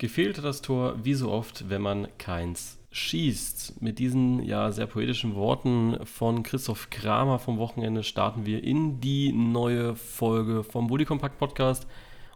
Gefehlt 0.00 0.38
hat 0.38 0.46
das 0.46 0.62
Tor 0.62 0.94
wie 1.04 1.12
so 1.12 1.30
oft, 1.30 1.68
wenn 1.68 1.82
man 1.82 2.08
keins 2.16 2.78
schießt. 2.90 3.82
Mit 3.82 3.98
diesen 3.98 4.42
ja 4.42 4.72
sehr 4.72 4.86
poetischen 4.86 5.34
Worten 5.34 5.98
von 6.06 6.42
Christoph 6.42 6.88
Kramer 6.88 7.38
vom 7.38 7.58
Wochenende 7.58 8.02
starten 8.02 8.46
wir 8.46 8.64
in 8.64 9.02
die 9.02 9.30
neue 9.30 9.94
Folge 9.94 10.64
vom 10.64 10.86
Bully 10.86 11.04
Compact 11.04 11.36
Podcast. 11.36 11.86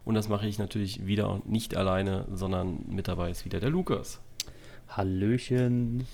Und 0.03 0.13
das 0.13 0.29
mache 0.29 0.45
ich 0.45 0.59
natürlich 0.59 1.07
wieder 1.07 1.41
nicht 1.43 1.75
alleine, 1.75 2.27
sondern 2.31 2.85
mit 2.87 3.07
dabei 3.07 3.31
ist 3.31 3.45
wieder 3.45 3.59
der 3.59 3.71
Lukas. 3.71 4.21
Hallöchen. 4.89 6.05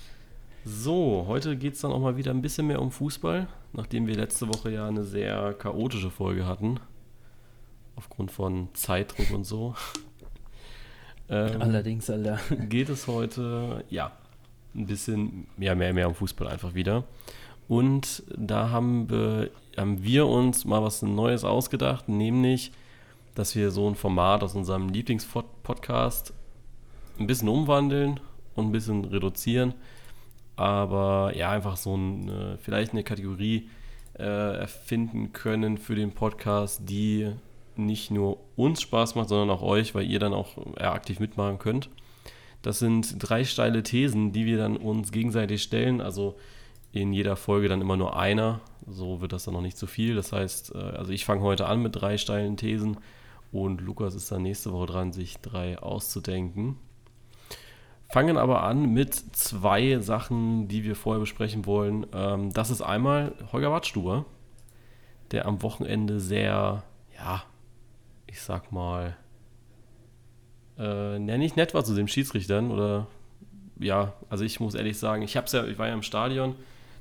So, 0.64 1.26
heute 1.28 1.58
geht 1.58 1.74
es 1.74 1.82
dann 1.82 1.92
auch 1.92 2.00
mal 2.00 2.16
wieder 2.16 2.30
ein 2.30 2.40
bisschen 2.40 2.66
mehr 2.66 2.80
um 2.80 2.90
Fußball, 2.90 3.46
nachdem 3.74 4.06
wir 4.06 4.16
letzte 4.16 4.48
Woche 4.48 4.70
ja 4.70 4.88
eine 4.88 5.04
sehr 5.04 5.52
chaotische 5.52 6.10
Folge 6.10 6.46
hatten. 6.46 6.80
Aufgrund 7.94 8.32
von 8.32 8.68
Zeitdruck 8.72 9.30
und 9.32 9.44
so. 9.44 9.74
Ähm, 11.32 11.62
Allerdings, 11.62 12.10
Alter. 12.10 12.38
Geht 12.68 12.90
es 12.90 13.06
heute, 13.06 13.84
ja, 13.88 14.12
ein 14.74 14.86
bisschen 14.86 15.46
mehr, 15.56 15.74
mehr, 15.74 15.94
mehr 15.94 16.06
um 16.06 16.14
Fußball 16.14 16.46
einfach 16.46 16.74
wieder. 16.74 17.04
Und 17.68 18.22
da 18.36 18.68
haben 18.68 19.08
wir, 19.08 19.50
haben 19.78 20.02
wir 20.04 20.26
uns 20.26 20.66
mal 20.66 20.82
was 20.82 21.00
Neues 21.00 21.42
ausgedacht, 21.42 22.08
nämlich, 22.08 22.70
dass 23.34 23.56
wir 23.56 23.70
so 23.70 23.88
ein 23.88 23.94
Format 23.94 24.42
aus 24.42 24.54
unserem 24.54 24.90
Lieblingspodcast 24.90 26.34
ein 27.18 27.26
bisschen 27.26 27.48
umwandeln 27.48 28.20
und 28.54 28.66
ein 28.66 28.72
bisschen 28.72 29.06
reduzieren. 29.06 29.72
Aber 30.56 31.32
ja, 31.34 31.50
einfach 31.50 31.78
so 31.78 31.96
ein, 31.96 32.58
vielleicht 32.60 32.92
eine 32.92 33.04
Kategorie 33.04 33.70
äh, 34.18 34.58
erfinden 34.58 35.32
können 35.32 35.78
für 35.78 35.94
den 35.94 36.12
Podcast, 36.12 36.82
die 36.84 37.32
nicht 37.78 38.10
nur 38.10 38.38
uns 38.56 38.80
Spaß 38.82 39.14
macht, 39.14 39.28
sondern 39.28 39.50
auch 39.50 39.62
euch, 39.62 39.94
weil 39.94 40.04
ihr 40.04 40.18
dann 40.18 40.34
auch 40.34 40.56
ja, 40.78 40.92
aktiv 40.92 41.20
mitmachen 41.20 41.58
könnt. 41.58 41.90
Das 42.62 42.78
sind 42.78 43.16
drei 43.18 43.44
steile 43.44 43.82
Thesen, 43.82 44.32
die 44.32 44.46
wir 44.46 44.58
dann 44.58 44.76
uns 44.76 45.12
gegenseitig 45.12 45.62
stellen. 45.62 46.00
Also 46.00 46.36
in 46.92 47.12
jeder 47.12 47.36
Folge 47.36 47.68
dann 47.68 47.80
immer 47.80 47.96
nur 47.96 48.16
einer. 48.16 48.60
So 48.86 49.20
wird 49.20 49.32
das 49.32 49.44
dann 49.44 49.54
noch 49.54 49.62
nicht 49.62 49.78
zu 49.78 49.86
viel. 49.86 50.14
Das 50.14 50.32
heißt, 50.32 50.74
äh, 50.74 50.78
also 50.78 51.12
ich 51.12 51.24
fange 51.24 51.42
heute 51.42 51.66
an 51.66 51.82
mit 51.82 51.96
drei 51.96 52.18
steilen 52.18 52.56
Thesen 52.56 52.98
und 53.50 53.80
Lukas 53.80 54.14
ist 54.14 54.30
dann 54.32 54.42
nächste 54.42 54.72
Woche 54.72 54.86
dran, 54.86 55.12
sich 55.12 55.38
drei 55.38 55.78
auszudenken. 55.78 56.78
Fangen 58.08 58.36
aber 58.36 58.62
an 58.62 58.92
mit 58.92 59.14
zwei 59.14 59.98
Sachen, 60.00 60.68
die 60.68 60.84
wir 60.84 60.96
vorher 60.96 61.20
besprechen 61.20 61.64
wollen. 61.64 62.06
Ähm, 62.12 62.52
das 62.52 62.70
ist 62.70 62.82
einmal 62.82 63.34
Holger 63.52 63.72
Wattstuber, 63.72 64.26
der 65.30 65.46
am 65.46 65.62
Wochenende 65.62 66.20
sehr, 66.20 66.82
ja, 67.16 67.42
ich 68.32 68.40
sag 68.40 68.72
mal, 68.72 69.14
äh, 70.78 71.18
ja, 71.22 71.38
nicht 71.38 71.56
nett 71.56 71.74
war 71.74 71.84
zu 71.84 71.94
den 71.94 72.08
Schiedsrichtern 72.08 72.70
oder 72.70 73.06
ja, 73.78 74.14
also 74.30 74.42
ich 74.42 74.58
muss 74.58 74.74
ehrlich 74.74 74.98
sagen, 74.98 75.22
ich 75.22 75.36
hab's 75.36 75.52
ja, 75.52 75.66
ich 75.66 75.78
war 75.78 75.88
ja 75.88 75.92
im 75.92 76.02
Stadion, 76.02 76.54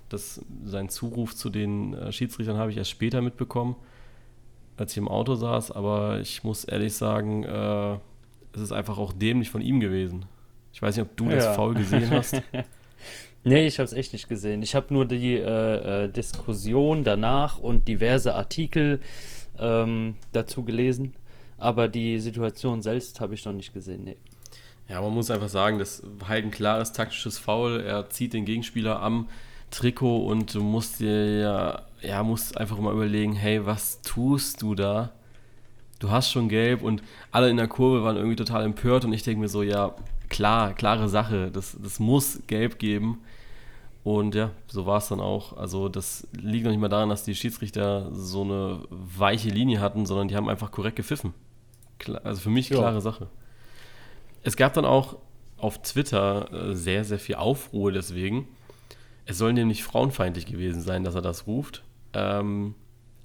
das, 0.09 0.41
sein 0.65 0.89
Zuruf 0.89 1.33
zu 1.33 1.49
den 1.49 1.93
äh, 1.93 2.11
Schiedsrichtern 2.11 2.57
habe 2.57 2.71
ich 2.71 2.77
erst 2.77 2.89
später 2.89 3.21
mitbekommen, 3.21 3.77
als 4.75 4.91
ich 4.91 4.97
im 4.97 5.07
Auto 5.07 5.35
saß, 5.35 5.71
aber 5.71 6.19
ich 6.19 6.43
muss 6.43 6.65
ehrlich 6.65 6.93
sagen, 6.95 7.43
äh, 7.45 7.93
es 8.53 8.61
ist 8.61 8.73
einfach 8.73 8.97
auch 8.97 9.13
dämlich 9.13 9.49
von 9.49 9.61
ihm 9.61 9.79
gewesen. 9.79 10.25
Ich 10.73 10.81
weiß 10.81 10.97
nicht, 10.97 11.05
ob 11.05 11.15
du 11.15 11.29
ja. 11.29 11.35
das 11.35 11.55
faul 11.55 11.75
gesehen 11.75 12.09
hast. 12.11 12.41
nee, 13.45 13.65
ich 13.65 13.79
habe 13.79 13.85
es 13.85 13.93
echt 13.93 14.11
nicht 14.11 14.27
gesehen. 14.27 14.61
Ich 14.63 14.75
habe 14.75 14.93
nur 14.93 15.05
die 15.05 15.35
äh, 15.35 16.03
äh, 16.03 16.09
Diskussion 16.09 17.05
danach 17.05 17.57
und 17.57 17.87
diverse 17.87 18.35
Artikel 18.35 18.99
ähm, 19.57 20.15
dazu 20.33 20.63
gelesen. 20.65 21.13
Aber 21.61 21.87
die 21.87 22.19
Situation 22.19 22.81
selbst 22.81 23.21
habe 23.21 23.35
ich 23.35 23.45
noch 23.45 23.53
nicht 23.53 23.71
gesehen, 23.71 24.03
nee. 24.03 24.17
Ja, 24.89 24.99
man 24.99 25.13
muss 25.13 25.29
einfach 25.29 25.47
sagen, 25.47 25.77
das 25.77 26.01
war 26.17 26.29
halt 26.29 26.43
ein 26.43 26.49
klares 26.49 26.91
taktisches 26.91 27.37
Foul. 27.37 27.81
Er 27.81 28.09
zieht 28.09 28.33
den 28.33 28.45
Gegenspieler 28.45 28.99
am 28.99 29.29
Trikot 29.69 30.25
und 30.25 30.55
du 30.55 30.63
musst 30.63 30.99
dir 30.99 31.39
ja, 31.39 31.81
ja, 32.01 32.23
musst 32.23 32.57
einfach 32.57 32.79
mal 32.79 32.91
überlegen, 32.91 33.33
hey, 33.33 33.63
was 33.63 34.01
tust 34.01 34.63
du 34.63 34.73
da? 34.73 35.11
Du 35.99 36.09
hast 36.09 36.31
schon 36.31 36.49
gelb 36.49 36.81
und 36.81 37.03
alle 37.29 37.51
in 37.51 37.57
der 37.57 37.67
Kurve 37.67 38.03
waren 38.03 38.15
irgendwie 38.15 38.35
total 38.35 38.65
empört 38.65 39.05
und 39.05 39.13
ich 39.13 39.21
denke 39.21 39.41
mir 39.41 39.47
so, 39.47 39.61
ja, 39.61 39.93
klar, 40.29 40.73
klare 40.73 41.09
Sache, 41.09 41.51
das, 41.51 41.77
das 41.79 41.99
muss 41.99 42.39
gelb 42.47 42.79
geben. 42.79 43.19
Und 44.03 44.33
ja, 44.33 44.49
so 44.65 44.87
war 44.87 44.97
es 44.97 45.09
dann 45.09 45.19
auch. 45.19 45.55
Also 45.57 45.89
das 45.89 46.27
liegt 46.33 46.65
noch 46.65 46.71
nicht 46.71 46.81
mal 46.81 46.89
daran, 46.89 47.09
dass 47.09 47.23
die 47.23 47.35
Schiedsrichter 47.35 48.09
so 48.13 48.41
eine 48.41 48.79
weiche 48.89 49.49
Linie 49.49 49.79
hatten, 49.79 50.07
sondern 50.07 50.27
die 50.27 50.35
haben 50.35 50.49
einfach 50.49 50.71
korrekt 50.71 50.95
gepfiffen. 50.95 51.35
Also 52.09 52.41
für 52.41 52.49
mich 52.49 52.69
klare 52.69 52.95
ja. 52.95 53.01
Sache. 53.01 53.27
Es 54.43 54.55
gab 54.57 54.73
dann 54.73 54.85
auch 54.85 55.17
auf 55.57 55.81
Twitter 55.81 56.51
äh, 56.51 56.75
sehr, 56.75 57.03
sehr 57.03 57.19
viel 57.19 57.35
Aufruhr 57.35 57.91
deswegen. 57.91 58.47
Es 59.25 59.37
soll 59.37 59.53
nämlich 59.53 59.83
frauenfeindlich 59.83 60.45
gewesen 60.45 60.81
sein, 60.81 61.03
dass 61.03 61.15
er 61.15 61.21
das 61.21 61.47
ruft. 61.47 61.83
Ähm, 62.13 62.75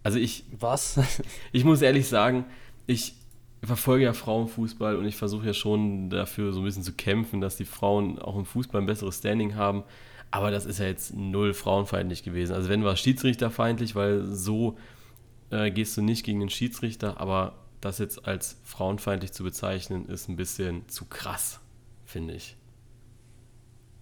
also 0.03 0.19
ich. 0.19 0.45
Was? 0.59 1.01
ich 1.53 1.65
muss 1.65 1.83
ehrlich 1.83 2.07
sagen, 2.09 2.45
ich 2.87 3.15
verfolge 3.63 4.05
ja 4.05 4.13
Frauenfußball 4.13 4.97
und 4.97 5.07
ich 5.07 5.17
versuche 5.17 5.47
ja 5.47 5.55
schon 5.55 6.11
dafür 6.11 6.53
so 6.53 6.61
ein 6.61 6.65
bisschen 6.65 6.83
zu 6.83 6.93
kämpfen, 6.93 7.41
dass 7.41 7.57
die 7.57 7.65
Frauen 7.65 8.19
auch 8.19 8.37
im 8.37 8.45
Fußball 8.45 8.81
ein 8.81 8.87
besseres 8.87 9.19
Standing 9.19 9.57
haben. 9.57 9.83
Aber 10.31 10.51
das 10.51 10.67
ist 10.67 10.79
ja 10.79 10.87
jetzt 10.87 11.17
null 11.17 11.55
frauenfeindlich 11.55 12.23
gewesen. 12.23 12.55
Also 12.55 12.69
wenn 12.69 12.85
war 12.85 12.93
es 12.93 13.01
schiedsrichterfeindlich, 13.01 13.95
weil 13.95 14.23
so 14.25 14.77
äh, 15.51 15.71
gehst 15.71 15.97
du 15.97 16.03
nicht 16.03 16.25
gegen 16.25 16.41
den 16.41 16.51
Schiedsrichter, 16.51 17.21
aber 17.21 17.55
das 17.87 17.99
jetzt 17.99 18.27
als 18.27 18.59
frauenfeindlich 18.65 19.33
zu 19.33 19.45
bezeichnen, 19.45 20.07
ist 20.07 20.29
ein 20.29 20.37
bisschen 20.37 20.89
zu 20.89 21.05
krass, 21.07 21.61
finde 22.05 22.35
ich. 22.35 22.57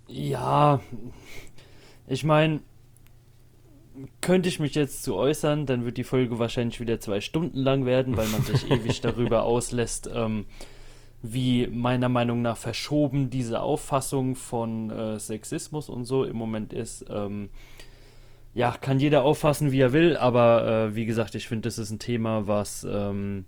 Ja, 0.08 0.80
ich 2.06 2.24
meine, 2.24 2.60
könnte 4.20 4.48
ich 4.48 4.60
mich 4.60 4.74
jetzt 4.74 5.02
zu 5.02 5.14
äußern, 5.14 5.66
dann 5.66 5.84
wird 5.84 5.96
die 5.96 6.04
Folge 6.04 6.38
wahrscheinlich 6.38 6.80
wieder 6.80 7.00
zwei 7.00 7.20
Stunden 7.20 7.58
lang 7.58 7.86
werden, 7.86 8.16
weil 8.16 8.28
man 8.28 8.42
sich 8.42 8.70
ewig 8.70 9.00
darüber 9.00 9.44
auslässt, 9.44 10.10
ähm, 10.12 10.46
wie 11.22 11.68
meiner 11.68 12.08
Meinung 12.08 12.42
nach 12.42 12.56
verschoben 12.56 13.30
diese 13.30 13.60
Auffassung 13.60 14.34
von 14.34 14.90
äh, 14.90 15.18
Sexismus 15.18 15.88
und 15.88 16.04
so 16.04 16.24
im 16.24 16.36
Moment 16.36 16.72
ist. 16.72 17.06
Ähm, 17.08 17.48
ja, 18.52 18.72
kann 18.72 19.00
jeder 19.00 19.24
auffassen, 19.24 19.72
wie 19.72 19.80
er 19.80 19.92
will, 19.92 20.16
aber 20.16 20.66
äh, 20.66 20.94
wie 20.94 21.06
gesagt, 21.06 21.34
ich 21.34 21.48
finde, 21.48 21.66
das 21.66 21.78
ist 21.78 21.90
ein 21.90 21.98
Thema, 21.98 22.46
was 22.46 22.86
ähm, 22.88 23.46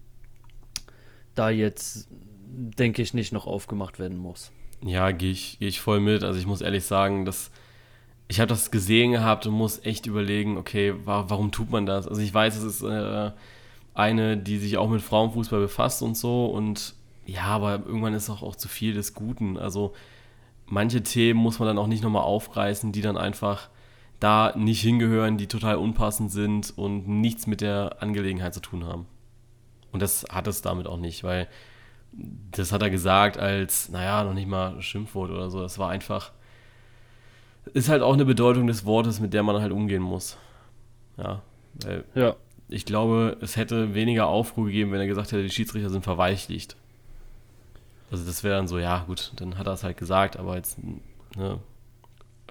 da 1.38 1.50
jetzt, 1.50 2.08
denke 2.10 3.02
ich, 3.02 3.14
nicht 3.14 3.32
noch 3.32 3.47
aufgemacht 3.47 3.98
werden 3.98 4.19
muss. 4.19 4.52
Ja, 4.82 5.10
gehe 5.10 5.30
ich, 5.30 5.58
geh 5.58 5.69
ich 5.69 5.80
voll 5.80 6.00
mit. 6.00 6.22
Also 6.22 6.38
ich 6.38 6.47
muss 6.47 6.60
ehrlich 6.60 6.84
sagen, 6.84 7.24
dass 7.24 7.50
ich 8.28 8.41
habe 8.41 8.48
das 8.48 8.70
gesehen 8.70 9.12
gehabt 9.12 9.47
und 9.47 9.54
muss 9.54 9.84
echt 9.84 10.06
überlegen, 10.06 10.56
okay, 10.56 10.94
wa 11.04 11.26
warum 11.28 11.52
tut 11.52 11.70
man 11.70 11.86
das? 11.86 12.08
Also 12.08 12.20
ich 12.20 12.34
weiß, 12.34 12.56
es 12.56 12.64
ist 12.64 12.82
äh, 12.82 13.30
eine, 13.94 14.36
die 14.36 14.58
sich 14.58 14.78
auch 14.78 14.88
mit 14.88 15.00
Frauenfußball 15.02 15.60
befasst 15.60 16.02
und 16.02 16.16
so 16.16 16.47
und 16.47 16.94
ja, 17.24 17.44
aber 17.44 17.82
irgendwann 17.86 18.14
ist 18.14 18.30
auch, 18.30 18.42
auch 18.42 18.56
zu 18.56 18.68
viel 18.68 18.94
des 18.94 19.14
Guten. 19.14 19.56
Also 19.56 19.94
manche 20.66 21.03
Themen 21.03 21.41
muss 21.41 21.58
man 21.58 21.68
dann 21.68 21.78
auch 21.78 21.86
nicht 21.86 22.03
nochmal 22.03 22.22
aufreißen, 22.22 22.92
die 22.92 23.00
dann 23.00 23.16
einfach 23.16 23.68
da 24.20 24.54
nicht 24.56 24.80
hingehören, 24.80 25.36
die 25.36 25.47
total 25.47 25.76
unpassend 25.76 26.32
sind 26.32 26.76
und 26.76 27.08
nichts 27.08 27.47
mit 27.47 27.60
der 27.60 27.97
Angelegenheit 28.00 28.54
zu 28.54 28.60
tun 28.60 28.84
haben. 28.84 29.06
Und 29.96 30.02
das 30.02 30.26
hat 30.30 30.46
es 30.46 30.60
damit 30.60 30.86
auch 30.86 30.98
nicht, 30.98 31.24
weil 31.24 31.48
das 32.12 32.70
hat 32.70 32.82
er 32.82 32.90
gesagt 32.90 33.38
als, 33.38 33.88
naja, 33.88 34.24
noch 34.24 34.34
nicht 34.34 34.46
mal 34.46 34.82
Schimpfwort 34.82 35.30
oder 35.30 35.48
so. 35.48 35.62
Das 35.62 35.78
war 35.78 35.88
einfach, 35.88 36.32
ist 37.72 37.88
halt 37.88 38.02
auch 38.02 38.12
eine 38.12 38.26
Bedeutung 38.26 38.66
des 38.66 38.84
Wortes, 38.84 39.20
mit 39.20 39.32
der 39.32 39.42
man 39.42 39.62
halt 39.62 39.72
umgehen 39.72 40.02
muss. 40.02 40.36
Ja, 41.16 41.40
ja. 42.14 42.36
ich 42.68 42.84
glaube, 42.84 43.38
es 43.40 43.56
hätte 43.56 43.94
weniger 43.94 44.26
Aufruhr 44.26 44.66
gegeben, 44.66 44.92
wenn 44.92 45.00
er 45.00 45.06
gesagt 45.06 45.32
hätte, 45.32 45.42
die 45.42 45.48
Schiedsrichter 45.48 45.88
sind 45.88 46.04
verweichlicht. 46.04 46.76
Also 48.10 48.26
das 48.26 48.44
wäre 48.44 48.56
dann 48.56 48.68
so, 48.68 48.78
ja 48.78 49.03
gut, 49.06 49.32
dann 49.36 49.56
hat 49.56 49.66
er 49.66 49.72
es 49.72 49.82
halt 49.82 49.97
gesagt, 49.97 50.36
aber 50.36 50.56
jetzt, 50.56 50.76
ne, 51.38 51.59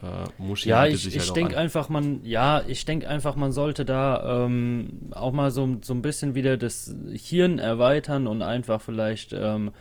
äh, 0.02 0.42
Muschi 0.42 0.70
ja, 0.70 0.86
ich, 0.86 1.08
ich 1.08 1.20
halt 1.20 1.36
denke 1.36 1.58
einfach, 1.58 1.90
man, 1.90 2.24
ja, 2.24 2.64
ich 2.68 2.86
denke 2.86 3.08
einfach, 3.08 3.36
man 3.36 3.52
sollte 3.52 3.86
da 3.86 4.46
ähm, 4.46 5.12
auch 5.12 5.32
mal 5.32 5.52
so, 5.52 5.78
so 5.82 5.94
ein 5.94 6.02
bisschen 6.02 6.36
wieder 6.36 6.58
das 6.58 6.94
Hirn 7.14 7.60
erweitern 7.60 8.28
und 8.28 8.42
einfach 8.42 8.82
vielleicht 8.82 9.34
ähm, 9.34 9.72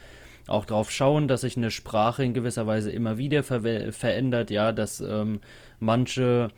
auch 0.47 0.65
darauf 0.65 0.91
schauen, 0.91 1.29
dass 1.29 1.43
sich 1.43 1.57
eine 1.57 1.71
Sprache 1.71 2.25
in 2.25 2.35
gewisser 2.35 2.67
Weise 2.67 2.91
immer 2.91 3.19
wieder 3.19 3.43
ver 3.43 3.93
verändert, 3.93 4.51
ja, 4.51 4.73
dass 4.73 5.01
ähm, 5.01 5.41
manche 5.81 6.49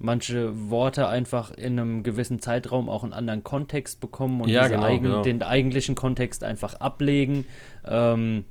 manche 0.00 0.70
Worte 0.70 1.08
einfach 1.08 1.50
in 1.50 1.78
einem 1.78 2.02
gewissen 2.02 2.40
Zeitraum 2.40 2.88
auch 2.88 3.04
einen 3.04 3.12
anderen 3.12 3.44
Kontext 3.44 4.00
bekommen 4.00 4.40
und 4.40 4.48
ja, 4.48 4.66
genau, 4.66 4.84
eigen, 4.84 5.04
genau. 5.04 5.22
den 5.22 5.42
eigentlichen 5.42 5.94
Kontext 5.94 6.42
einfach 6.42 6.74
ablegen. 6.74 7.44
Ähm, 7.86 8.46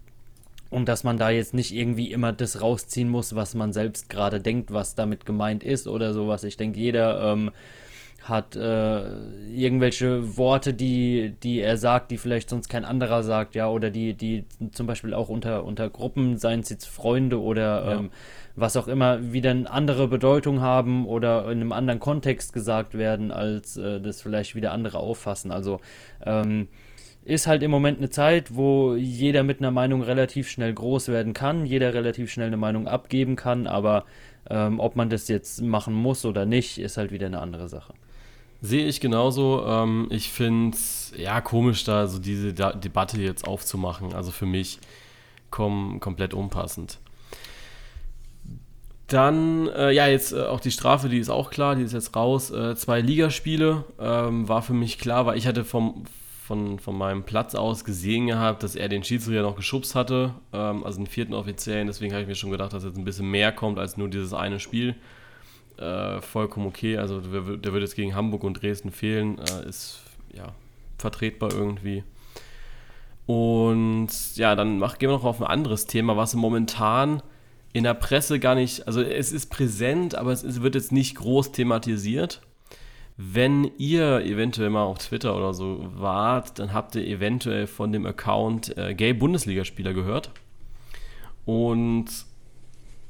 und 0.69 0.87
dass 0.87 1.03
man 1.03 1.17
da 1.17 1.29
jetzt 1.29 1.53
nicht 1.53 1.73
irgendwie 1.73 2.11
immer 2.11 2.31
das 2.31 2.61
rausziehen 2.61 3.09
muss, 3.09 3.35
was 3.35 3.55
man 3.55 3.73
selbst 3.73 4.09
gerade 4.09 4.39
denkt, 4.39 4.71
was 4.71 4.95
damit 4.95 5.25
gemeint 5.25 5.63
ist 5.63 5.87
oder 5.87 6.13
sowas. 6.13 6.43
Ich 6.43 6.57
denke, 6.57 6.79
jeder 6.79 7.33
ähm, 7.33 7.51
hat 8.23 8.55
äh, 8.55 9.09
irgendwelche 9.49 10.37
Worte, 10.37 10.73
die, 10.73 11.33
die 11.41 11.59
er 11.61 11.77
sagt, 11.77 12.11
die 12.11 12.17
vielleicht 12.17 12.49
sonst 12.49 12.69
kein 12.69 12.85
anderer 12.85 13.23
sagt, 13.23 13.55
ja, 13.55 13.67
oder 13.67 13.89
die, 13.89 14.13
die 14.13 14.45
zum 14.71 14.87
Beispiel 14.87 15.13
auch 15.13 15.29
unter, 15.29 15.63
unter 15.63 15.89
Gruppen, 15.89 16.37
seien 16.37 16.59
es 16.59 16.69
jetzt 16.69 16.85
Freunde 16.85 17.41
oder 17.41 17.85
ja. 17.85 17.91
ähm, 17.99 18.11
was 18.55 18.77
auch 18.77 18.87
immer, 18.87 19.33
wieder 19.33 19.51
eine 19.51 19.69
andere 19.69 20.07
Bedeutung 20.07 20.61
haben 20.61 21.07
oder 21.07 21.45
in 21.45 21.61
einem 21.61 21.71
anderen 21.71 21.99
Kontext 21.99 22.53
gesagt 22.53 22.97
werden, 22.97 23.31
als 23.31 23.77
äh, 23.77 23.99
das 23.99 24.21
vielleicht 24.21 24.55
wieder 24.55 24.71
andere 24.71 24.99
auffassen. 24.99 25.51
Also 25.51 25.79
ähm, 26.25 26.67
ist 27.29 27.47
halt 27.47 27.63
im 27.63 27.71
Moment 27.71 27.99
eine 27.99 28.09
Zeit, 28.09 28.55
wo 28.55 28.95
jeder 28.95 29.43
mit 29.43 29.59
einer 29.59 29.71
Meinung 29.71 30.01
relativ 30.01 30.49
schnell 30.49 30.73
groß 30.73 31.09
werden 31.09 31.33
kann, 31.33 31.65
jeder 31.65 31.93
relativ 31.93 32.31
schnell 32.31 32.47
eine 32.47 32.57
Meinung 32.57 32.87
abgeben 32.87 33.35
kann, 33.35 33.67
aber 33.67 34.05
ähm, 34.49 34.79
ob 34.79 34.95
man 34.95 35.09
das 35.09 35.27
jetzt 35.27 35.61
machen 35.61 35.93
muss 35.93 36.25
oder 36.25 36.45
nicht, 36.45 36.79
ist 36.79 36.97
halt 36.97 37.11
wieder 37.11 37.27
eine 37.27 37.39
andere 37.39 37.69
Sache. 37.69 37.93
Sehe 38.61 38.87
ich 38.87 38.99
genauso. 38.99 39.63
Ähm, 39.65 40.07
ich 40.09 40.29
finde 40.29 40.75
es 40.75 41.13
ja 41.15 41.39
komisch, 41.39 41.83
da 41.85 42.07
so 42.07 42.19
diese 42.19 42.53
da 42.53 42.73
Debatte 42.73 43.21
jetzt 43.21 43.47
aufzumachen. 43.47 44.13
Also 44.13 44.31
für 44.31 44.45
mich 44.45 44.79
kom 45.49 45.99
komplett 45.99 46.33
unpassend. 46.33 46.99
Dann, 49.07 49.67
äh, 49.69 49.91
ja, 49.91 50.07
jetzt 50.07 50.33
äh, 50.33 50.41
auch 50.41 50.59
die 50.59 50.71
Strafe, 50.71 51.09
die 51.09 51.17
ist 51.17 51.29
auch 51.29 51.49
klar, 51.49 51.75
die 51.75 51.83
ist 51.83 51.93
jetzt 51.93 52.15
raus. 52.15 52.51
Äh, 52.51 52.75
zwei 52.75 53.01
Ligaspiele 53.01 53.85
ähm, 53.99 54.47
war 54.47 54.61
für 54.61 54.73
mich 54.73 54.99
klar, 54.99 55.25
weil 55.25 55.37
ich 55.37 55.47
hatte 55.47 55.63
vom, 55.63 56.03
von, 56.49 56.79
von 56.79 56.97
meinem 56.97 57.21
Platz 57.21 57.53
aus 57.53 57.85
gesehen 57.85 58.25
gehabt, 58.25 58.63
dass 58.63 58.75
er 58.75 58.89
den 58.89 59.03
Schiedsrichter 59.03 59.43
noch 59.43 59.55
geschubst 59.55 59.93
hatte, 59.93 60.33
ähm, 60.51 60.83
also 60.83 60.97
den 60.97 61.05
vierten 61.05 61.35
Offiziellen. 61.35 61.85
Deswegen 61.85 62.11
habe 62.11 62.23
ich 62.23 62.27
mir 62.27 62.33
schon 62.33 62.49
gedacht, 62.49 62.73
dass 62.73 62.83
jetzt 62.83 62.97
ein 62.97 63.05
bisschen 63.05 63.29
mehr 63.29 63.51
kommt 63.51 63.77
als 63.77 63.97
nur 63.97 64.07
dieses 64.07 64.33
eine 64.33 64.59
Spiel. 64.59 64.95
Äh, 65.77 66.19
vollkommen 66.21 66.65
okay. 66.65 66.97
Also 66.97 67.21
der, 67.21 67.57
der 67.57 67.71
wird 67.71 67.83
jetzt 67.83 67.95
gegen 67.95 68.15
Hamburg 68.15 68.43
und 68.43 68.55
Dresden 68.55 68.91
fehlen. 68.91 69.37
Äh, 69.37 69.69
ist 69.69 69.99
ja 70.33 70.55
vertretbar 70.97 71.53
irgendwie. 71.53 72.03
Und 73.27 74.09
ja, 74.33 74.55
dann 74.55 74.79
mach, 74.79 74.97
gehen 74.97 75.09
wir 75.09 75.17
noch 75.17 75.25
auf 75.25 75.41
ein 75.43 75.47
anderes 75.47 75.85
Thema, 75.85 76.17
was 76.17 76.33
momentan 76.33 77.21
in 77.73 77.83
der 77.83 77.93
Presse 77.93 78.39
gar 78.39 78.55
nicht, 78.55 78.87
also 78.87 79.03
es 79.03 79.31
ist 79.31 79.51
präsent, 79.51 80.15
aber 80.15 80.31
es 80.31 80.41
ist, 80.41 80.63
wird 80.63 80.73
jetzt 80.73 80.91
nicht 80.91 81.13
groß 81.13 81.51
thematisiert. 81.51 82.41
Wenn 83.21 83.69
ihr 83.77 84.21
eventuell 84.21 84.69
mal 84.69 84.83
auf 84.83 84.99
Twitter 84.99 85.35
oder 85.35 85.53
so 85.53 85.85
wart, 85.93 86.57
dann 86.57 86.71
habt 86.71 86.95
ihr 86.95 87.05
eventuell 87.05 87.67
von 87.67 87.91
dem 87.91 88.05
Account 88.05 88.77
äh, 88.77 88.95
Gay 88.95 89.11
Bundesligaspieler 89.11 89.93
gehört. 89.93 90.31
Und 91.43 92.05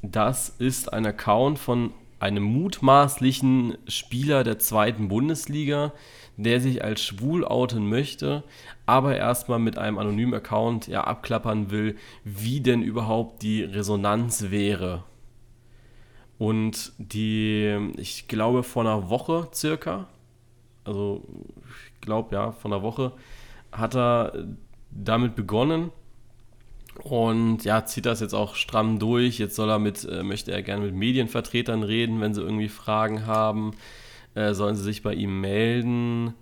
das 0.02 0.48
ist 0.48 0.92
ein 0.92 1.06
Account 1.06 1.60
von 1.60 1.92
einem 2.18 2.42
mutmaßlichen 2.42 3.78
Spieler 3.86 4.42
der 4.42 4.58
zweiten 4.58 5.06
Bundesliga, 5.06 5.92
der 6.36 6.60
sich 6.60 6.82
als 6.82 7.04
schwul 7.04 7.44
outen 7.44 7.88
möchte, 7.88 8.42
aber 8.86 9.16
erstmal 9.16 9.60
mit 9.60 9.78
einem 9.78 9.96
anonymen 9.96 10.34
Account 10.34 10.88
ja 10.88 11.04
abklappern 11.04 11.70
will, 11.70 11.94
wie 12.24 12.60
denn 12.60 12.82
überhaupt 12.82 13.42
die 13.42 13.62
Resonanz 13.62 14.50
wäre. 14.50 15.04
Und 16.40 16.92
die, 16.96 17.92
ich 17.98 18.26
glaube, 18.26 18.62
vor 18.62 18.82
einer 18.82 19.10
Woche 19.10 19.48
circa, 19.52 20.08
also 20.84 21.22
ich 21.94 22.00
glaube 22.00 22.34
ja, 22.34 22.50
vor 22.50 22.72
einer 22.72 22.82
Woche, 22.82 23.12
hat 23.70 23.94
er 23.94 24.32
damit 24.90 25.36
begonnen 25.36 25.92
und 27.02 27.62
ja, 27.64 27.84
zieht 27.84 28.06
das 28.06 28.20
jetzt 28.20 28.34
auch 28.34 28.54
stramm 28.54 28.98
durch. 28.98 29.38
Jetzt 29.38 29.54
soll 29.54 29.68
er 29.68 29.78
mit, 29.78 30.04
äh, 30.04 30.22
möchte 30.22 30.50
er 30.50 30.62
gerne 30.62 30.86
mit 30.86 30.94
Medienvertretern 30.94 31.82
reden, 31.82 32.20
wenn 32.20 32.34
sie 32.34 32.40
irgendwie 32.40 32.68
Fragen 32.68 33.26
haben 33.26 33.72
äh, 34.34 34.54
sollen 34.54 34.76
sie 34.76 34.82
sich 34.82 35.02
bei 35.02 35.14
ihm 35.14 35.40
melden. 35.40 36.34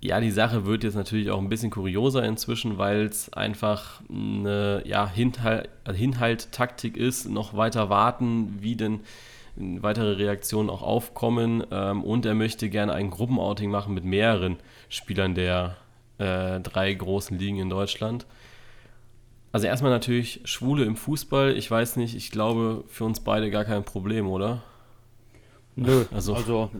Ja, 0.00 0.20
die 0.20 0.30
Sache 0.30 0.66
wird 0.66 0.84
jetzt 0.84 0.94
natürlich 0.94 1.30
auch 1.30 1.38
ein 1.38 1.48
bisschen 1.48 1.70
kurioser 1.70 2.22
inzwischen, 2.22 2.78
weil 2.78 3.06
es 3.06 3.32
einfach 3.32 4.02
eine 4.10 4.82
ja, 4.84 5.08
Hinhalt, 5.08 5.68
Hinhalt-Taktik 5.90 6.96
ist, 6.96 7.28
noch 7.28 7.56
weiter 7.56 7.88
warten, 7.88 8.58
wie 8.60 8.76
denn 8.76 9.00
weitere 9.56 10.12
Reaktionen 10.12 10.68
auch 10.68 10.82
aufkommen. 10.82 11.64
Ähm, 11.70 12.04
und 12.04 12.26
er 12.26 12.34
möchte 12.34 12.68
gerne 12.68 12.92
ein 12.92 13.10
Gruppenouting 13.10 13.70
machen 13.70 13.94
mit 13.94 14.04
mehreren 14.04 14.56
Spielern 14.88 15.34
der 15.34 15.76
äh, 16.18 16.60
drei 16.60 16.92
großen 16.92 17.38
Ligen 17.38 17.58
in 17.58 17.70
Deutschland. 17.70 18.26
Also 19.52 19.66
erstmal 19.66 19.90
natürlich 19.90 20.40
Schwule 20.44 20.84
im 20.84 20.96
Fußball. 20.96 21.56
Ich 21.56 21.70
weiß 21.70 21.96
nicht, 21.96 22.14
ich 22.14 22.30
glaube 22.30 22.84
für 22.88 23.04
uns 23.04 23.20
beide 23.20 23.50
gar 23.50 23.64
kein 23.64 23.84
Problem, 23.84 24.28
oder? 24.28 24.62
Nö, 25.76 26.04
also, 26.12 26.34
also 26.34 26.70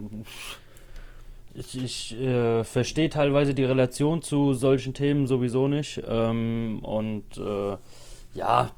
ich, 1.57 1.83
ich 1.83 2.19
äh, 2.19 2.63
verstehe 2.63 3.09
teilweise 3.09 3.53
die 3.53 3.63
Relation 3.63 4.21
zu 4.21 4.53
solchen 4.53 4.93
Themen 4.93 5.27
sowieso 5.27 5.67
nicht. 5.67 6.01
Ähm, 6.07 6.79
und 6.83 7.37
äh, 7.37 7.77
ja, 8.33 8.71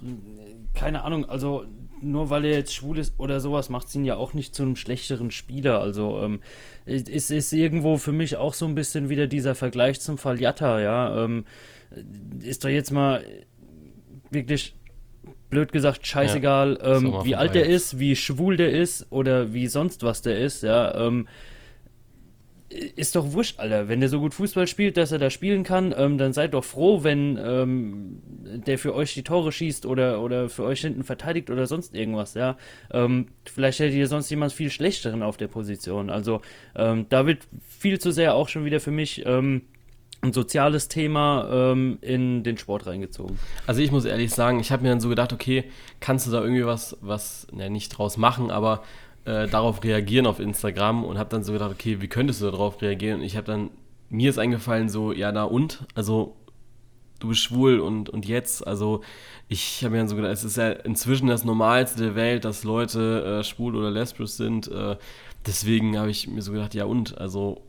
keine 0.73 1.03
Ahnung, 1.03 1.25
also 1.25 1.65
nur 2.01 2.29
weil 2.29 2.45
er 2.45 2.53
jetzt 2.53 2.73
schwul 2.73 2.97
ist 2.97 3.19
oder 3.19 3.41
sowas, 3.41 3.69
macht 3.69 3.87
es 3.87 3.95
ihn 3.95 4.05
ja 4.05 4.15
auch 4.15 4.33
nicht 4.33 4.55
zu 4.55 4.63
einem 4.63 4.77
schlechteren 4.77 5.31
Spieler. 5.31 5.81
Also 5.81 6.21
ähm, 6.21 6.39
es 6.85 7.29
ist 7.29 7.51
irgendwo 7.51 7.97
für 7.97 8.13
mich 8.13 8.37
auch 8.37 8.53
so 8.53 8.65
ein 8.65 8.75
bisschen 8.75 9.09
wieder 9.09 9.27
dieser 9.27 9.55
Vergleich 9.55 9.99
zum 9.99 10.17
Fall 10.17 10.39
Jatta, 10.39 10.79
ja. 10.79 11.23
Ähm, 11.23 11.45
ist 12.41 12.63
doch 12.63 12.69
jetzt 12.69 12.91
mal 12.91 13.25
wirklich 14.31 14.75
blöd 15.49 15.71
gesagt, 15.71 16.05
scheißegal, 16.05 16.79
ja, 16.81 16.97
ähm, 16.97 17.13
wie 17.23 17.35
alt 17.35 17.55
der 17.55 17.65
ist, 17.65 17.99
wie 17.99 18.15
schwul 18.15 18.55
der 18.55 18.71
ist 18.71 19.07
oder 19.09 19.53
wie 19.53 19.67
sonst 19.67 20.03
was 20.03 20.21
der 20.21 20.39
ist, 20.39 20.63
ja, 20.63 20.95
ähm, 20.95 21.27
ist 22.69 23.15
doch 23.15 23.33
wurscht, 23.33 23.59
Alter. 23.59 23.87
Wenn 23.87 23.99
der 23.99 24.09
so 24.09 24.19
gut 24.19 24.33
Fußball 24.33 24.67
spielt, 24.67 24.95
dass 24.97 25.11
er 25.11 25.17
da 25.17 25.29
spielen 25.29 25.63
kann, 25.63 25.93
ähm, 25.97 26.17
dann 26.17 26.33
seid 26.33 26.53
doch 26.53 26.63
froh, 26.63 27.03
wenn 27.03 27.39
ähm, 27.41 28.21
der 28.65 28.77
für 28.77 28.93
euch 28.93 29.13
die 29.13 29.23
Tore 29.23 29.51
schießt 29.51 29.85
oder, 29.85 30.21
oder 30.21 30.49
für 30.49 30.63
euch 30.63 30.81
hinten 30.81 31.03
verteidigt 31.03 31.49
oder 31.49 31.65
sonst 31.65 31.95
irgendwas, 31.95 32.35
ja. 32.35 32.57
Ähm, 32.91 33.27
vielleicht 33.45 33.79
hättet 33.79 33.95
ihr 33.95 34.07
sonst 34.07 34.29
jemand 34.29 34.53
viel 34.53 34.69
schlechteren 34.69 35.23
auf 35.23 35.37
der 35.37 35.47
Position. 35.47 36.09
Also 36.09 36.41
ähm, 36.75 37.07
da 37.09 37.25
wird 37.25 37.47
viel 37.67 37.99
zu 37.99 38.11
sehr 38.11 38.35
auch 38.35 38.49
schon 38.49 38.65
wieder 38.65 38.79
für 38.79 38.91
mich 38.91 39.23
ähm, 39.25 39.63
ein 40.21 40.33
soziales 40.33 40.89
Thema 40.89 41.49
ähm, 41.51 41.97
in 42.01 42.43
den 42.43 42.57
Sport 42.57 42.85
reingezogen. 42.85 43.39
Also 43.67 43.81
ich 43.81 43.91
muss 43.91 44.05
ehrlich 44.05 44.31
sagen, 44.31 44.59
ich 44.59 44.71
habe 44.71 44.83
mir 44.83 44.89
dann 44.89 44.99
so 44.99 45.09
gedacht, 45.09 45.33
okay, 45.33 45.63
kannst 46.01 46.27
du 46.27 46.31
da 46.31 46.41
irgendwie 46.41 46.65
was, 46.65 46.97
was, 47.01 47.47
ne, 47.51 47.69
nicht 47.69 47.89
draus 47.89 48.17
machen, 48.17 48.51
aber 48.51 48.83
äh, 49.29 49.47
darauf 49.47 49.83
reagieren 49.83 50.25
auf 50.25 50.39
Instagram 50.39 51.03
und 51.03 51.19
habe 51.19 51.29
dann 51.29 51.43
so 51.43 51.53
gedacht, 51.53 51.71
okay, 51.71 52.01
wie 52.01 52.07
könntest 52.07 52.41
du 52.41 52.49
darauf 52.49 52.81
reagieren? 52.81 53.19
Und 53.19 53.25
ich 53.25 53.37
habe 53.37 53.45
dann, 53.45 53.69
mir 54.09 54.29
ist 54.29 54.39
eingefallen 54.39 54.89
so, 54.89 55.13
ja, 55.13 55.31
na 55.31 55.43
und? 55.43 55.85
Also 55.93 56.35
du 57.19 57.27
bist 57.27 57.41
schwul 57.41 57.79
und, 57.79 58.09
und 58.09 58.25
jetzt, 58.25 58.65
also 58.65 59.01
ich 59.47 59.83
habe 59.83 59.91
mir 59.91 59.97
dann 59.99 60.07
so 60.07 60.15
gedacht, 60.15 60.31
es 60.31 60.43
ist 60.43 60.57
ja 60.57 60.71
inzwischen 60.71 61.27
das 61.27 61.43
Normalste 61.43 62.01
der 62.01 62.15
Welt, 62.15 62.43
dass 62.43 62.63
Leute 62.63 63.39
äh, 63.39 63.43
schwul 63.43 63.75
oder 63.75 63.91
lesbisch 63.91 64.31
sind. 64.31 64.67
Äh, 64.67 64.97
deswegen 65.45 65.99
habe 65.99 66.09
ich 66.09 66.27
mir 66.27 66.41
so 66.41 66.51
gedacht, 66.51 66.73
ja 66.73 66.85
und? 66.85 67.17
Also 67.17 67.61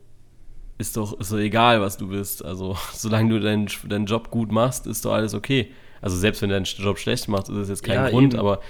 ist 0.79 0.97
doch, 0.97 1.19
ist 1.19 1.31
doch 1.31 1.37
egal, 1.37 1.79
was 1.79 1.97
du 1.97 2.07
bist. 2.07 2.43
Also, 2.43 2.75
solange 2.93 3.29
du 3.29 3.39
deinen, 3.39 3.67
deinen 3.87 4.07
Job 4.07 4.31
gut 4.31 4.51
machst, 4.51 4.87
ist 4.87 5.05
doch 5.05 5.13
alles 5.13 5.35
okay. 5.35 5.71
Also, 6.01 6.17
selbst 6.17 6.41
wenn 6.41 6.49
du 6.49 6.55
deinen 6.55 6.65
Job 6.65 6.97
schlecht 6.97 7.27
machst, 7.27 7.49
ist 7.49 7.57
das 7.57 7.69
jetzt 7.69 7.83
kein 7.83 7.95
ja, 7.95 8.09
Grund, 8.09 8.33
eben. 8.33 8.39
aber 8.39 8.61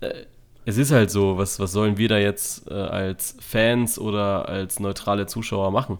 äh, 0.00 0.26
es 0.66 0.76
ist 0.76 0.90
halt 0.90 1.10
so. 1.10 1.38
Was, 1.38 1.58
was 1.60 1.72
sollen 1.72 1.96
wir 1.96 2.08
da 2.08 2.18
jetzt 2.18 2.68
äh, 2.68 2.74
als 2.74 3.36
Fans 3.40 3.98
oder 3.98 4.48
als 4.48 4.80
neutrale 4.80 5.26
Zuschauer 5.26 5.70
machen? 5.70 5.98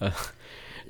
Äh, 0.00 0.10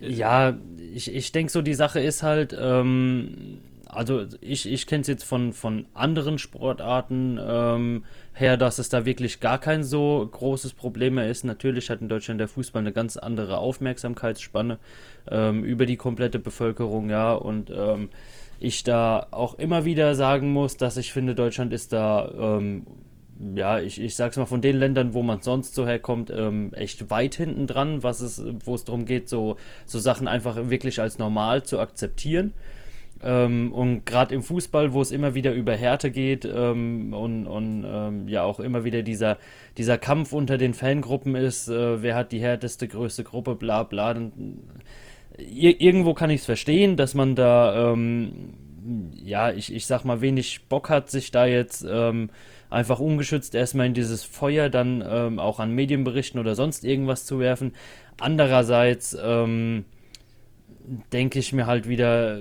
ja, 0.01 0.57
ich, 0.93 1.15
ich 1.15 1.31
denke 1.31 1.53
so, 1.53 1.63
die 1.63 1.75
Sache 1.75 2.01
ist 2.01 2.23
halt, 2.23 2.57
ähm, 2.59 3.59
also 3.87 4.25
ich, 4.41 4.67
ich 4.67 4.87
kenne 4.87 5.03
es 5.03 5.07
jetzt 5.07 5.25
von, 5.25 5.53
von 5.53 5.85
anderen 5.93 6.39
Sportarten 6.39 7.39
ähm, 7.47 8.05
her, 8.33 8.57
dass 8.57 8.79
es 8.79 8.89
da 8.89 9.05
wirklich 9.05 9.39
gar 9.39 9.59
kein 9.59 9.85
so 9.85 10.27
großes 10.33 10.73
Problem 10.73 11.17
mehr 11.17 11.29
ist. 11.29 11.45
Natürlich 11.45 11.91
hat 11.91 12.01
in 12.01 12.09
Deutschland 12.09 12.41
der 12.41 12.49
Fußball 12.49 12.81
eine 12.81 12.93
ganz 12.93 13.19
andere 13.19 13.59
Aufmerksamkeitsspanne 13.59 14.79
ähm, 15.31 15.63
über 15.63 15.85
die 15.85 15.97
komplette 15.97 16.39
Bevölkerung, 16.39 17.11
ja, 17.11 17.35
und 17.35 17.71
ähm, 17.71 18.09
ich 18.65 18.85
da 18.85 19.27
auch 19.31 19.59
immer 19.59 19.85
wieder 19.85 20.15
sagen 20.15 20.53
muss, 20.53 20.77
dass 20.77 20.97
ich 20.97 21.13
finde, 21.13 21.35
Deutschland 21.35 21.73
ist 21.73 21.93
da 21.93 22.59
ähm, 22.59 22.87
ja, 23.55 23.81
ich, 23.81 24.01
ich 24.01 24.15
sag's 24.15 24.37
mal, 24.37 24.47
von 24.47 24.61
den 24.61 24.77
Ländern, 24.77 25.15
wo 25.15 25.23
man 25.23 25.41
sonst 25.41 25.75
so 25.75 25.87
herkommt, 25.87 26.33
ähm, 26.35 26.73
echt 26.75 27.11
weit 27.11 27.35
hinten 27.35 27.67
dran, 27.67 28.03
was 28.03 28.21
es, 28.21 28.43
wo 28.65 28.75
es 28.75 28.85
darum 28.85 29.07
geht, 29.07 29.29
so, 29.29 29.57
so 29.87 29.99
Sachen 29.99 30.29
einfach 30.29 30.57
wirklich 30.71 31.01
als 31.01 31.19
normal 31.19 31.63
zu 31.65 31.81
akzeptieren. 31.81 32.53
Ähm, 33.23 33.73
und 33.73 34.05
gerade 34.07 34.35
im 34.35 34.43
Fußball, 34.43 34.93
wo 34.93 35.01
es 35.01 35.11
immer 35.11 35.35
wieder 35.35 35.53
über 35.53 35.75
Härte 35.75 36.11
geht 36.11 36.45
ähm, 36.45 37.13
und, 37.15 37.47
und 37.47 37.85
ähm, 37.87 38.29
ja 38.29 38.43
auch 38.43 38.61
immer 38.61 38.85
wieder 38.85 39.03
dieser, 39.03 39.39
dieser 39.79 39.99
Kampf 39.99 40.33
unter 40.33 40.59
den 40.59 40.75
Fangruppen 40.75 41.35
ist, 41.35 41.69
äh, 41.69 42.03
wer 42.03 42.17
hat 42.17 42.33
die 42.33 42.41
härteste, 42.41 42.87
größte 42.87 43.25
Gruppe, 43.25 43.55
bla 43.55 43.83
bla. 43.83 44.15
Dann, 44.15 44.61
irgendwo 45.37 46.15
kann 46.15 46.31
ich 46.31 46.41
es 46.41 46.47
verstehen, 46.47 46.97
dass 46.97 47.15
man 47.15 47.35
da 47.35 47.93
ähm, 47.93 48.55
ja, 49.25 49.51
ich, 49.51 49.75
ich 49.75 49.87
sag 49.87 50.05
mal, 50.05 50.21
wenig 50.21 50.67
Bock 50.69 50.91
hat, 50.91 51.11
sich 51.11 51.31
da 51.31 51.47
jetzt 51.47 51.87
ähm, 51.89 52.31
einfach 52.71 53.01
ungeschützt 53.01 53.55
erstmal 53.55 53.87
in 53.87 53.95
dieses 53.95 54.25
Feuer 54.25 54.69
dann 54.69 55.03
ähm, 55.07 55.39
auch 55.39 55.61
an 55.61 55.73
Medienberichten 55.73 56.39
oder 56.39 56.55
sonst 56.55 56.85
irgendwas 56.85 57.25
zu 57.25 57.39
werfen. 57.39 57.73
Andererseits 58.21 59.17
ähm, 59.23 59.85
denke 61.13 61.39
ich 61.39 61.53
mir 61.53 61.67
halt 61.67 61.89
wieder, 61.89 62.39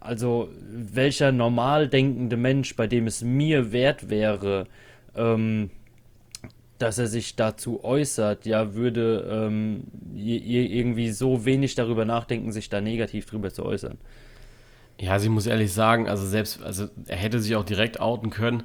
also 0.00 0.50
welcher 0.70 1.32
normal 1.32 1.88
denkende 1.88 2.36
Mensch, 2.36 2.76
bei 2.76 2.86
dem 2.86 3.06
es 3.06 3.22
mir 3.22 3.72
wert 3.72 4.10
wäre, 4.10 4.66
ähm, 5.16 5.70
dass 6.78 6.98
er 6.98 7.08
sich 7.08 7.36
dazu 7.36 7.82
äußert, 7.84 8.46
ja, 8.46 8.74
würde 8.74 9.28
ähm, 9.30 9.84
irgendwie 10.14 11.10
so 11.10 11.44
wenig 11.44 11.74
darüber 11.74 12.04
nachdenken, 12.04 12.52
sich 12.52 12.68
da 12.68 12.80
negativ 12.80 13.26
drüber 13.26 13.52
zu 13.52 13.64
äußern. 13.64 13.98
Ja, 15.00 15.12
also 15.12 15.26
ich 15.26 15.30
muss 15.30 15.46
ehrlich 15.46 15.72
sagen, 15.72 16.08
also 16.08 16.26
selbst, 16.26 16.62
also 16.62 16.88
er 17.06 17.16
hätte 17.16 17.40
sich 17.40 17.54
auch 17.56 17.64
direkt 17.64 18.00
outen 18.00 18.30
können 18.30 18.64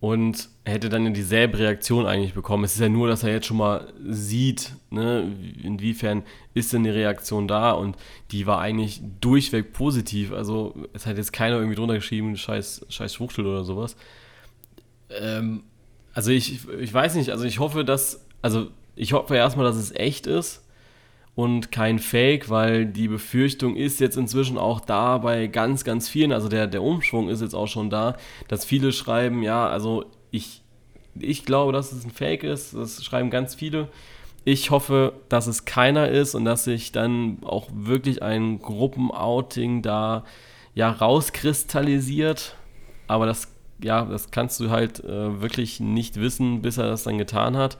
und 0.00 0.48
hätte 0.64 0.88
dann 0.88 1.14
dieselbe 1.14 1.58
Reaktion 1.58 2.06
eigentlich 2.06 2.34
bekommen. 2.34 2.64
Es 2.64 2.74
ist 2.74 2.80
ja 2.80 2.88
nur, 2.88 3.08
dass 3.08 3.22
er 3.22 3.30
jetzt 3.30 3.46
schon 3.46 3.56
mal 3.56 3.92
sieht, 4.04 4.72
ne, 4.90 5.32
inwiefern 5.62 6.24
ist 6.54 6.72
denn 6.72 6.84
die 6.84 6.90
Reaktion 6.90 7.48
da 7.48 7.72
und 7.72 7.96
die 8.32 8.46
war 8.46 8.60
eigentlich 8.60 9.00
durchweg 9.20 9.72
positiv. 9.72 10.32
Also 10.32 10.74
es 10.92 11.06
hat 11.06 11.18
jetzt 11.18 11.32
keiner 11.32 11.56
irgendwie 11.56 11.76
drunter 11.76 11.94
geschrieben, 11.94 12.36
scheiß, 12.36 12.86
scheiß 12.88 13.14
Schwuchtel 13.14 13.46
oder 13.46 13.64
sowas. 13.64 13.96
Ähm, 15.08 15.62
also 16.14 16.30
ich, 16.30 16.68
ich 16.80 16.92
weiß 16.92 17.14
nicht, 17.14 17.30
also 17.30 17.44
ich 17.44 17.58
hoffe, 17.58 17.84
dass, 17.84 18.24
also 18.42 18.68
ich 18.96 19.12
hoffe 19.12 19.36
erstmal, 19.36 19.66
dass 19.66 19.76
es 19.76 19.94
echt 19.94 20.26
ist 20.26 20.62
und 21.34 21.72
kein 21.72 21.98
Fake, 21.98 22.50
weil 22.50 22.86
die 22.86 23.08
Befürchtung 23.08 23.76
ist 23.76 24.00
jetzt 24.00 24.16
inzwischen 24.16 24.58
auch 24.58 24.80
da 24.80 25.18
bei 25.18 25.46
ganz, 25.46 25.84
ganz 25.84 26.08
vielen, 26.08 26.32
also 26.32 26.48
der, 26.48 26.66
der 26.66 26.82
Umschwung 26.82 27.28
ist 27.28 27.40
jetzt 27.40 27.54
auch 27.54 27.68
schon 27.68 27.88
da, 27.88 28.16
dass 28.48 28.64
viele 28.64 28.92
schreiben, 28.92 29.42
ja, 29.42 29.66
also 29.66 30.04
ich, 30.30 30.62
ich 31.18 31.44
glaube, 31.44 31.72
dass 31.72 31.92
es 31.92 32.04
ein 32.04 32.10
Fake 32.10 32.42
ist, 32.44 32.74
das 32.74 33.02
schreiben 33.02 33.30
ganz 33.30 33.54
viele. 33.54 33.88
Ich 34.44 34.70
hoffe, 34.70 35.12
dass 35.28 35.46
es 35.46 35.64
keiner 35.64 36.08
ist 36.08 36.34
und 36.34 36.44
dass 36.44 36.64
sich 36.64 36.90
dann 36.90 37.38
auch 37.44 37.68
wirklich 37.72 38.22
ein 38.22 38.58
Gruppenouting 38.58 39.82
da 39.82 40.24
ja 40.74 40.90
rauskristallisiert. 40.90 42.56
Aber 43.06 43.26
das, 43.26 43.52
ja, 43.82 44.04
das 44.04 44.30
kannst 44.30 44.60
du 44.60 44.70
halt 44.70 45.02
äh, 45.04 45.40
wirklich 45.40 45.80
nicht 45.80 46.20
wissen, 46.20 46.62
bis 46.62 46.78
er 46.78 46.86
das 46.86 47.04
dann 47.04 47.18
getan 47.18 47.56
hat. 47.56 47.78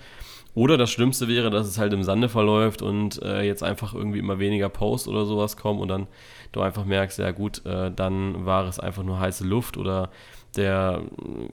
Oder 0.55 0.77
das 0.77 0.91
Schlimmste 0.91 1.29
wäre, 1.29 1.49
dass 1.51 1.67
es 1.67 1.79
halt 1.79 1.95
im 1.95 2.03
Sande 2.03 2.29
verläuft 2.29 2.83
und 2.83 3.23
äh, 3.23 3.43
jetzt 3.43 3.63
einfach 3.63 3.95
irgendwie 3.95 4.19
immer 4.19 4.39
weniger 4.39 4.69
Posts 4.69 5.09
oder 5.09 5.25
sowas 5.25 5.57
kommen 5.57 5.81
und 5.81 5.89
dann 5.89 6.09
du 6.53 6.61
einfach 6.61 6.85
merkst, 6.85 7.19
ja 7.19 7.31
gut, 7.31 7.65
äh, 7.65 7.91
dann 7.91 8.45
war 8.45 8.67
es 8.67 8.79
einfach 8.79 9.03
nur 9.03 9.19
heiße 9.19 9.45
Luft 9.45 9.79
oder 9.79 10.11
der 10.57 11.03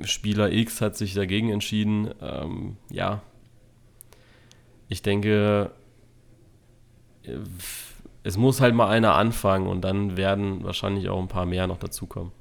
Spieler 0.02 0.52
X 0.52 0.82
hat 0.82 0.98
sich 0.98 1.14
dagegen 1.14 1.50
entschieden. 1.50 2.10
Ähm, 2.22 2.76
ja, 2.92 3.22
ich 4.90 5.02
denke, 5.02 5.72
es 8.24 8.38
muss 8.38 8.60
halt 8.60 8.76
mal 8.76 8.90
einer 8.90 9.16
anfangen 9.16 9.68
und 9.68 9.82
dann 9.82 10.18
werden 10.18 10.64
wahrscheinlich 10.64 11.08
auch 11.10 11.20
ein 11.20 11.28
paar 11.28 11.46
mehr 11.46 11.68
noch 11.68 11.78
dazukommen. 11.78 12.34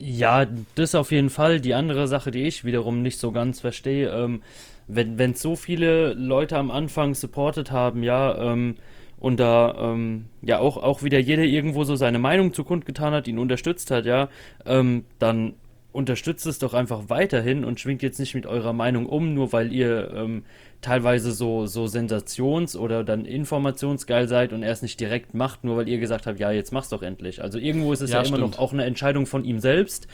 Ja, 0.00 0.46
das 0.76 0.94
auf 0.94 1.10
jeden 1.10 1.30
Fall. 1.30 1.60
Die 1.60 1.74
andere 1.74 2.06
Sache, 2.08 2.30
die 2.30 2.42
ich 2.44 2.64
wiederum 2.64 3.02
nicht 3.02 3.18
so 3.18 3.32
ganz 3.32 3.60
verstehe, 3.60 4.10
ähm, 4.10 4.42
wenn 4.86 5.18
wenn 5.18 5.34
so 5.34 5.56
viele 5.56 6.14
Leute 6.14 6.56
am 6.56 6.70
Anfang 6.70 7.14
supportet 7.14 7.70
haben, 7.72 8.02
ja, 8.02 8.52
ähm, 8.52 8.76
und 9.18 9.40
da 9.40 9.74
ähm, 9.92 10.26
ja 10.42 10.60
auch 10.60 10.76
auch 10.76 11.02
wieder 11.02 11.18
jeder 11.18 11.42
irgendwo 11.42 11.82
so 11.84 11.96
seine 11.96 12.18
Meinung 12.20 12.54
zu 12.54 12.62
kundgetan 12.64 13.12
hat, 13.12 13.26
ihn 13.26 13.38
unterstützt 13.38 13.90
hat, 13.90 14.06
ja, 14.06 14.28
ähm, 14.66 15.04
dann 15.18 15.54
unterstützt 15.92 16.46
es 16.46 16.58
doch 16.60 16.74
einfach 16.74 17.08
weiterhin 17.08 17.64
und 17.64 17.80
schwingt 17.80 18.02
jetzt 18.02 18.20
nicht 18.20 18.34
mit 18.34 18.46
eurer 18.46 18.72
Meinung 18.72 19.06
um, 19.06 19.34
nur 19.34 19.52
weil 19.52 19.72
ihr 19.72 20.12
ähm, 20.14 20.44
teilweise 20.80 21.32
so, 21.32 21.66
so 21.66 21.86
sensations- 21.86 22.76
oder 22.76 23.02
dann 23.02 23.24
informationsgeil 23.24 24.28
seid 24.28 24.52
und 24.52 24.62
er 24.62 24.70
es 24.70 24.80
nicht 24.80 25.00
direkt 25.00 25.34
macht, 25.34 25.64
nur 25.64 25.76
weil 25.76 25.88
ihr 25.88 25.98
gesagt 25.98 26.26
habt, 26.26 26.38
ja, 26.38 26.52
jetzt 26.52 26.72
mach's 26.72 26.88
doch 26.88 27.02
endlich. 27.02 27.42
Also 27.42 27.58
irgendwo 27.58 27.92
ist 27.92 28.00
es 28.00 28.10
ja, 28.10 28.22
ja 28.22 28.28
immer 28.28 28.38
noch 28.38 28.58
auch 28.58 28.72
eine 28.72 28.84
Entscheidung 28.84 29.26
von 29.26 29.44
ihm 29.44 29.58
selbst, 29.58 30.06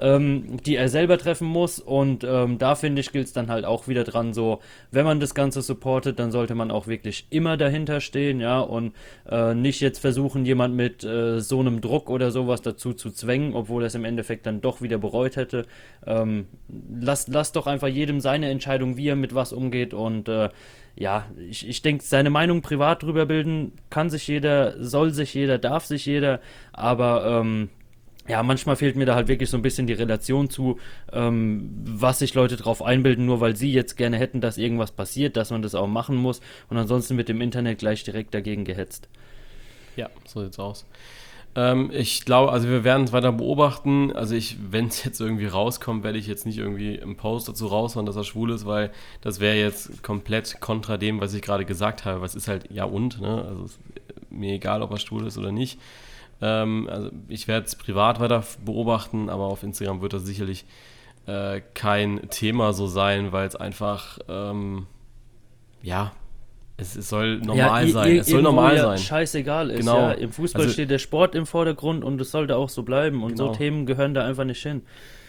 ähm, 0.00 0.56
die 0.66 0.74
er 0.74 0.88
selber 0.88 1.18
treffen 1.18 1.46
muss. 1.46 1.78
Und 1.78 2.24
ähm, 2.24 2.58
da 2.58 2.74
finde 2.74 3.00
ich, 3.00 3.12
gilt 3.12 3.28
es 3.28 3.32
dann 3.32 3.48
halt 3.48 3.64
auch 3.64 3.86
wieder 3.86 4.02
dran, 4.02 4.32
so, 4.32 4.58
wenn 4.90 5.04
man 5.04 5.20
das 5.20 5.34
Ganze 5.34 5.62
supportet, 5.62 6.18
dann 6.18 6.32
sollte 6.32 6.56
man 6.56 6.72
auch 6.72 6.88
wirklich 6.88 7.26
immer 7.30 7.56
dahinter 7.56 8.00
stehen, 8.00 8.40
ja, 8.40 8.58
und 8.58 8.94
äh, 9.30 9.54
nicht 9.54 9.80
jetzt 9.80 10.00
versuchen, 10.00 10.44
jemand 10.44 10.74
mit 10.74 11.04
äh, 11.04 11.40
so 11.40 11.60
einem 11.60 11.80
Druck 11.80 12.10
oder 12.10 12.32
sowas 12.32 12.60
dazu 12.60 12.92
zu 12.92 13.10
zwängen, 13.10 13.54
obwohl 13.54 13.84
er 13.84 13.86
es 13.86 13.94
im 13.94 14.04
Endeffekt 14.04 14.46
dann 14.46 14.60
doch 14.60 14.82
wieder 14.82 14.98
bereut 14.98 15.36
hätte. 15.36 15.64
Ähm, 16.04 16.46
lasst, 17.00 17.28
lasst 17.28 17.54
doch 17.54 17.68
einfach 17.68 17.88
jedem 17.88 18.20
seine 18.20 18.50
Entscheidung, 18.50 18.96
wie 18.96 19.08
er 19.08 19.16
mit 19.16 19.34
was 19.34 19.52
umgeht 19.52 19.94
und 19.94 20.07
und 20.08 20.28
äh, 20.28 20.48
ja, 20.96 21.26
ich, 21.48 21.68
ich 21.68 21.80
denke, 21.80 22.02
seine 22.02 22.30
Meinung 22.30 22.60
privat 22.60 23.04
drüber 23.04 23.26
bilden 23.26 23.72
kann 23.88 24.10
sich 24.10 24.26
jeder, 24.26 24.82
soll 24.84 25.12
sich 25.12 25.32
jeder, 25.32 25.56
darf 25.58 25.84
sich 25.84 26.04
jeder, 26.04 26.40
aber 26.72 27.40
ähm, 27.40 27.68
ja, 28.26 28.42
manchmal 28.42 28.76
fehlt 28.76 28.96
mir 28.96 29.06
da 29.06 29.14
halt 29.14 29.28
wirklich 29.28 29.48
so 29.48 29.56
ein 29.56 29.62
bisschen 29.62 29.86
die 29.86 29.94
Relation 29.94 30.50
zu, 30.50 30.78
ähm, 31.12 31.70
was 31.84 32.18
sich 32.18 32.34
Leute 32.34 32.56
drauf 32.56 32.82
einbilden, 32.82 33.24
nur 33.26 33.40
weil 33.40 33.56
sie 33.56 33.72
jetzt 33.72 33.96
gerne 33.96 34.18
hätten, 34.18 34.40
dass 34.40 34.58
irgendwas 34.58 34.90
passiert, 34.90 35.36
dass 35.36 35.50
man 35.50 35.62
das 35.62 35.74
auch 35.74 35.86
machen 35.86 36.16
muss 36.16 36.40
und 36.68 36.76
ansonsten 36.76 37.16
mit 37.16 37.28
dem 37.28 37.40
Internet 37.40 37.78
gleich 37.78 38.04
direkt 38.04 38.34
dagegen 38.34 38.64
gehetzt. 38.64 39.08
Ja, 39.96 40.10
so 40.26 40.42
sieht's 40.42 40.58
aus. 40.58 40.84
Ähm, 41.58 41.90
ich 41.92 42.24
glaube, 42.24 42.52
also 42.52 42.68
wir 42.68 42.84
werden 42.84 43.02
es 43.02 43.12
weiter 43.12 43.32
beobachten. 43.32 44.12
Also 44.12 44.36
ich, 44.36 44.58
wenn 44.70 44.86
es 44.86 45.02
jetzt 45.04 45.20
irgendwie 45.20 45.46
rauskommt, 45.46 46.04
werde 46.04 46.16
ich 46.16 46.28
jetzt 46.28 46.46
nicht 46.46 46.58
irgendwie 46.58 46.94
im 46.94 47.16
Post 47.16 47.48
dazu 47.48 47.66
raushauen, 47.66 48.06
dass 48.06 48.14
er 48.14 48.22
schwul 48.22 48.52
ist, 48.52 48.64
weil 48.64 48.92
das 49.22 49.40
wäre 49.40 49.56
jetzt 49.56 50.04
komplett 50.04 50.60
kontra 50.60 50.96
dem, 50.96 51.20
was 51.20 51.34
ich 51.34 51.42
gerade 51.42 51.64
gesagt 51.64 52.04
habe. 52.04 52.20
Was 52.20 52.36
ist 52.36 52.46
halt 52.46 52.70
ja 52.70 52.84
und, 52.84 53.20
ne? 53.20 53.44
Also 53.44 53.74
mir 54.30 54.54
egal, 54.54 54.82
ob 54.82 54.92
er 54.92 54.98
schwul 54.98 55.26
ist 55.26 55.36
oder 55.36 55.50
nicht. 55.50 55.80
Ähm, 56.40 56.88
also 56.88 57.10
ich 57.26 57.48
werde 57.48 57.66
es 57.66 57.74
privat 57.74 58.20
weiter 58.20 58.44
beobachten, 58.64 59.28
aber 59.28 59.46
auf 59.46 59.64
Instagram 59.64 60.00
wird 60.00 60.12
das 60.12 60.24
sicherlich 60.24 60.64
äh, 61.26 61.60
kein 61.74 62.30
Thema 62.30 62.72
so 62.72 62.86
sein, 62.86 63.32
weil 63.32 63.48
es 63.48 63.56
einfach 63.56 64.20
ähm, 64.28 64.86
ja 65.82 66.12
es, 66.80 66.94
es 66.94 67.08
soll 67.08 67.38
normal 67.38 67.86
ja, 67.86 67.92
sein. 67.92 68.16
Es 68.18 68.28
soll 68.28 68.40
normal 68.40 68.76
ja 68.76 68.82
sein. 68.82 68.98
Scheißegal 68.98 69.70
ist. 69.70 69.80
Genau. 69.80 69.98
Ja, 69.98 70.12
Im 70.12 70.30
Fußball 70.30 70.62
also, 70.62 70.72
steht 70.72 70.90
der 70.90 70.98
Sport 70.98 71.34
im 71.34 71.44
Vordergrund 71.44 72.04
und 72.04 72.20
es 72.20 72.30
sollte 72.30 72.56
auch 72.56 72.68
so 72.68 72.84
bleiben. 72.84 73.24
Und 73.24 73.32
genau. 73.32 73.48
so 73.48 73.58
Themen 73.58 73.84
gehören 73.84 74.14
da 74.14 74.24
einfach 74.24 74.44
nicht 74.44 74.62
hin. 74.62 74.82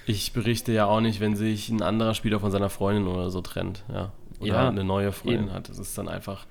Ich 0.05 0.31
berichte 0.31 0.71
ja 0.71 0.85
auch 0.85 1.01
nicht, 1.01 1.19
wenn 1.19 1.35
sich 1.35 1.69
ein 1.69 1.81
anderer 1.81 2.13
Spieler 2.13 2.39
von 2.39 2.51
seiner 2.51 2.69
Freundin 2.69 3.07
oder 3.07 3.31
so 3.31 3.41
trennt. 3.41 3.83
Ja. 3.91 4.11
Oder 4.39 4.47
ja, 4.47 4.69
eine 4.69 4.83
neue 4.83 5.11
Freundin 5.11 5.45
eben. 5.45 5.53
hat. 5.53 5.69
Das 5.69 5.79
ist 5.79 5.97
dann 5.97 6.07
einfach 6.07 6.45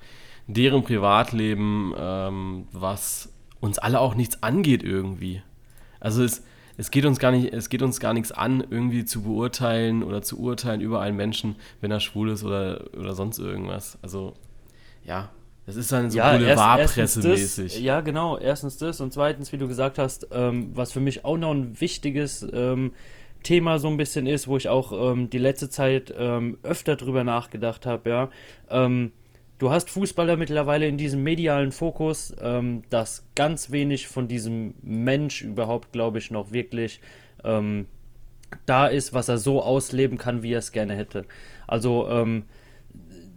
deren 0.47 0.83
Privatleben, 0.83 1.93
ähm, 1.97 2.67
was 2.73 3.31
uns 3.61 3.79
alle 3.79 4.01
auch 4.01 4.15
nichts 4.15 4.43
angeht 4.43 4.83
irgendwie. 4.83 5.41
Also 6.01 6.23
es, 6.23 6.43
es 6.75 6.91
geht 6.91 7.05
uns 7.05 7.19
gar 7.19 7.31
nicht, 7.31 7.53
es 7.53 7.69
geht 7.69 7.81
uns 7.81 8.01
gar 8.01 8.13
nichts 8.13 8.33
an, 8.33 8.65
irgendwie 8.69 9.05
zu 9.05 9.21
beurteilen 9.21 10.03
oder 10.03 10.21
zu 10.21 10.39
urteilen 10.39 10.81
über 10.81 10.99
einen 10.99 11.15
Menschen, 11.15 11.55
wenn 11.79 11.89
er 11.89 12.01
schwul 12.01 12.29
ist 12.29 12.43
oder, 12.43 12.83
oder 12.97 13.15
sonst 13.15 13.39
irgendwas. 13.39 13.97
Also 14.01 14.33
ja, 15.09 15.29
das 15.65 15.75
ist 15.75 15.91
dann 15.91 16.09
so 16.09 16.17
ja, 16.17 16.31
Boulevardpressemäßig. 16.31 17.81
Ja, 17.81 18.01
genau. 18.01 18.37
Erstens 18.37 18.77
das 18.77 19.01
und 19.01 19.11
zweitens, 19.11 19.51
wie 19.51 19.57
du 19.57 19.67
gesagt 19.67 19.97
hast, 19.97 20.27
ähm, 20.31 20.69
was 20.73 20.91
für 20.91 20.99
mich 20.99 21.25
auch 21.25 21.37
noch 21.37 21.51
ein 21.51 21.79
wichtiges 21.81 22.47
ähm, 22.53 22.93
Thema 23.43 23.79
so 23.79 23.87
ein 23.87 23.97
bisschen 23.97 24.27
ist, 24.27 24.47
wo 24.47 24.57
ich 24.57 24.69
auch 24.69 24.91
ähm, 24.91 25.29
die 25.29 25.37
letzte 25.37 25.69
Zeit 25.69 26.13
ähm, 26.17 26.57
öfter 26.63 26.95
drüber 26.95 27.23
nachgedacht 27.23 27.85
habe, 27.85 28.09
ja. 28.09 28.29
Ähm, 28.69 29.11
du 29.57 29.71
hast 29.71 29.89
Fußballer 29.89 30.37
mittlerweile 30.37 30.87
in 30.87 30.97
diesem 30.97 31.23
medialen 31.23 31.71
Fokus, 31.71 32.35
ähm, 32.41 32.83
dass 32.89 33.27
ganz 33.35 33.71
wenig 33.71 34.07
von 34.07 34.27
diesem 34.27 34.75
Mensch 34.81 35.41
überhaupt, 35.41 35.91
glaube 35.91 36.19
ich, 36.19 36.31
noch 36.31 36.51
wirklich 36.51 37.01
da 38.65 38.87
ist, 38.87 39.13
was 39.13 39.29
er 39.29 39.37
so 39.37 39.63
ausleben 39.63 40.17
kann, 40.17 40.43
wie 40.43 40.51
er 40.51 40.59
es 40.59 40.73
gerne 40.73 40.93
hätte. 40.93 41.23
Also, 41.67 42.09
ähm, 42.09 42.43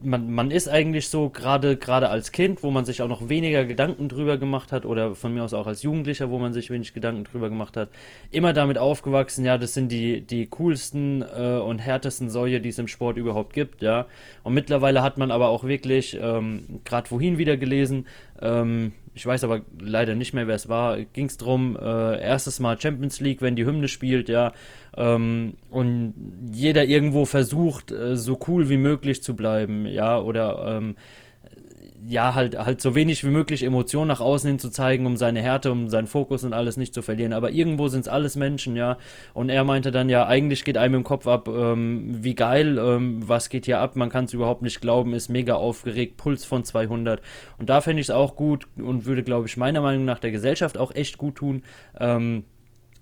man, 0.02 0.30
man 0.32 0.50
ist 0.50 0.68
eigentlich 0.68 1.08
so, 1.08 1.30
gerade 1.30 1.76
gerade 1.76 2.08
als 2.08 2.32
Kind, 2.32 2.62
wo 2.62 2.70
man 2.70 2.84
sich 2.84 3.02
auch 3.02 3.08
noch 3.08 3.28
weniger 3.28 3.64
Gedanken 3.64 4.08
drüber 4.08 4.38
gemacht 4.38 4.72
hat, 4.72 4.86
oder 4.86 5.14
von 5.14 5.34
mir 5.34 5.42
aus 5.44 5.54
auch 5.54 5.66
als 5.66 5.82
Jugendlicher, 5.82 6.30
wo 6.30 6.38
man 6.38 6.52
sich 6.52 6.70
wenig 6.70 6.94
Gedanken 6.94 7.24
drüber 7.24 7.48
gemacht 7.48 7.76
hat, 7.76 7.88
immer 8.30 8.52
damit 8.52 8.78
aufgewachsen, 8.78 9.44
ja, 9.44 9.58
das 9.58 9.74
sind 9.74 9.90
die, 9.90 10.20
die 10.20 10.46
coolsten 10.46 11.22
äh, 11.22 11.58
und 11.58 11.78
härtesten 11.78 12.30
Säue, 12.30 12.60
die 12.60 12.70
es 12.70 12.78
im 12.78 12.88
Sport 12.88 13.16
überhaupt 13.16 13.52
gibt, 13.52 13.82
ja. 13.82 14.06
Und 14.42 14.54
mittlerweile 14.54 15.02
hat 15.02 15.18
man 15.18 15.30
aber 15.30 15.48
auch 15.48 15.64
wirklich, 15.64 16.18
ähm, 16.20 16.80
gerade 16.84 17.10
wohin 17.10 17.38
wieder 17.38 17.56
gelesen, 17.56 18.06
ähm, 18.40 18.92
ich 19.14 19.26
weiß 19.26 19.44
aber 19.44 19.60
leider 19.78 20.14
nicht 20.14 20.32
mehr, 20.32 20.46
wer 20.46 20.54
es 20.54 20.68
war, 20.68 20.98
ging 21.00 21.26
es 21.26 21.36
darum, 21.36 21.76
äh, 21.76 22.20
erstes 22.20 22.60
Mal 22.60 22.80
Champions 22.80 23.20
League, 23.20 23.42
wenn 23.42 23.56
die 23.56 23.66
Hymne 23.66 23.88
spielt, 23.88 24.28
ja, 24.28 24.52
ähm, 24.96 25.54
und 25.70 26.14
jeder 26.52 26.84
irgendwo 26.84 27.24
versucht, 27.24 27.92
äh, 27.92 28.16
so 28.16 28.38
cool 28.48 28.68
wie 28.68 28.78
möglich 28.78 29.22
zu 29.22 29.36
bleiben, 29.36 29.86
ja, 29.86 30.18
oder 30.18 30.78
ähm, 30.78 30.96
ja, 32.06 32.34
halt, 32.34 32.58
halt 32.58 32.80
so 32.80 32.94
wenig 32.94 33.24
wie 33.24 33.30
möglich 33.30 33.62
Emotionen 33.62 34.08
nach 34.08 34.20
außen 34.20 34.48
hin 34.48 34.58
zu 34.58 34.70
zeigen, 34.70 35.06
um 35.06 35.16
seine 35.16 35.40
Härte, 35.40 35.70
um 35.70 35.88
seinen 35.88 36.06
Fokus 36.06 36.42
und 36.42 36.52
alles 36.52 36.76
nicht 36.76 36.94
zu 36.94 37.02
verlieren. 37.02 37.32
Aber 37.32 37.50
irgendwo 37.50 37.88
sind 37.88 38.00
es 38.00 38.08
alles 38.08 38.34
Menschen, 38.34 38.76
ja. 38.76 38.98
Und 39.34 39.50
er 39.50 39.64
meinte 39.64 39.92
dann, 39.92 40.08
ja, 40.08 40.26
eigentlich 40.26 40.64
geht 40.64 40.76
einem 40.76 40.96
im 40.96 41.04
Kopf 41.04 41.26
ab, 41.26 41.48
ähm, 41.48 42.24
wie 42.24 42.34
geil, 42.34 42.78
ähm, 42.78 43.22
was 43.26 43.48
geht 43.48 43.66
hier 43.66 43.78
ab, 43.80 43.94
man 43.96 44.10
kann 44.10 44.24
es 44.24 44.32
überhaupt 44.32 44.62
nicht 44.62 44.80
glauben, 44.80 45.14
ist 45.14 45.28
mega 45.28 45.54
aufgeregt, 45.54 46.16
Puls 46.16 46.44
von 46.44 46.64
200. 46.64 47.20
Und 47.58 47.70
da 47.70 47.80
fände 47.80 48.00
ich 48.00 48.06
es 48.06 48.10
auch 48.10 48.34
gut 48.36 48.66
und 48.76 49.06
würde, 49.06 49.22
glaube 49.22 49.46
ich, 49.46 49.56
meiner 49.56 49.80
Meinung 49.80 50.04
nach 50.04 50.18
der 50.18 50.32
Gesellschaft 50.32 50.78
auch 50.78 50.94
echt 50.94 51.18
gut 51.18 51.36
tun, 51.36 51.62
ähm, 52.00 52.44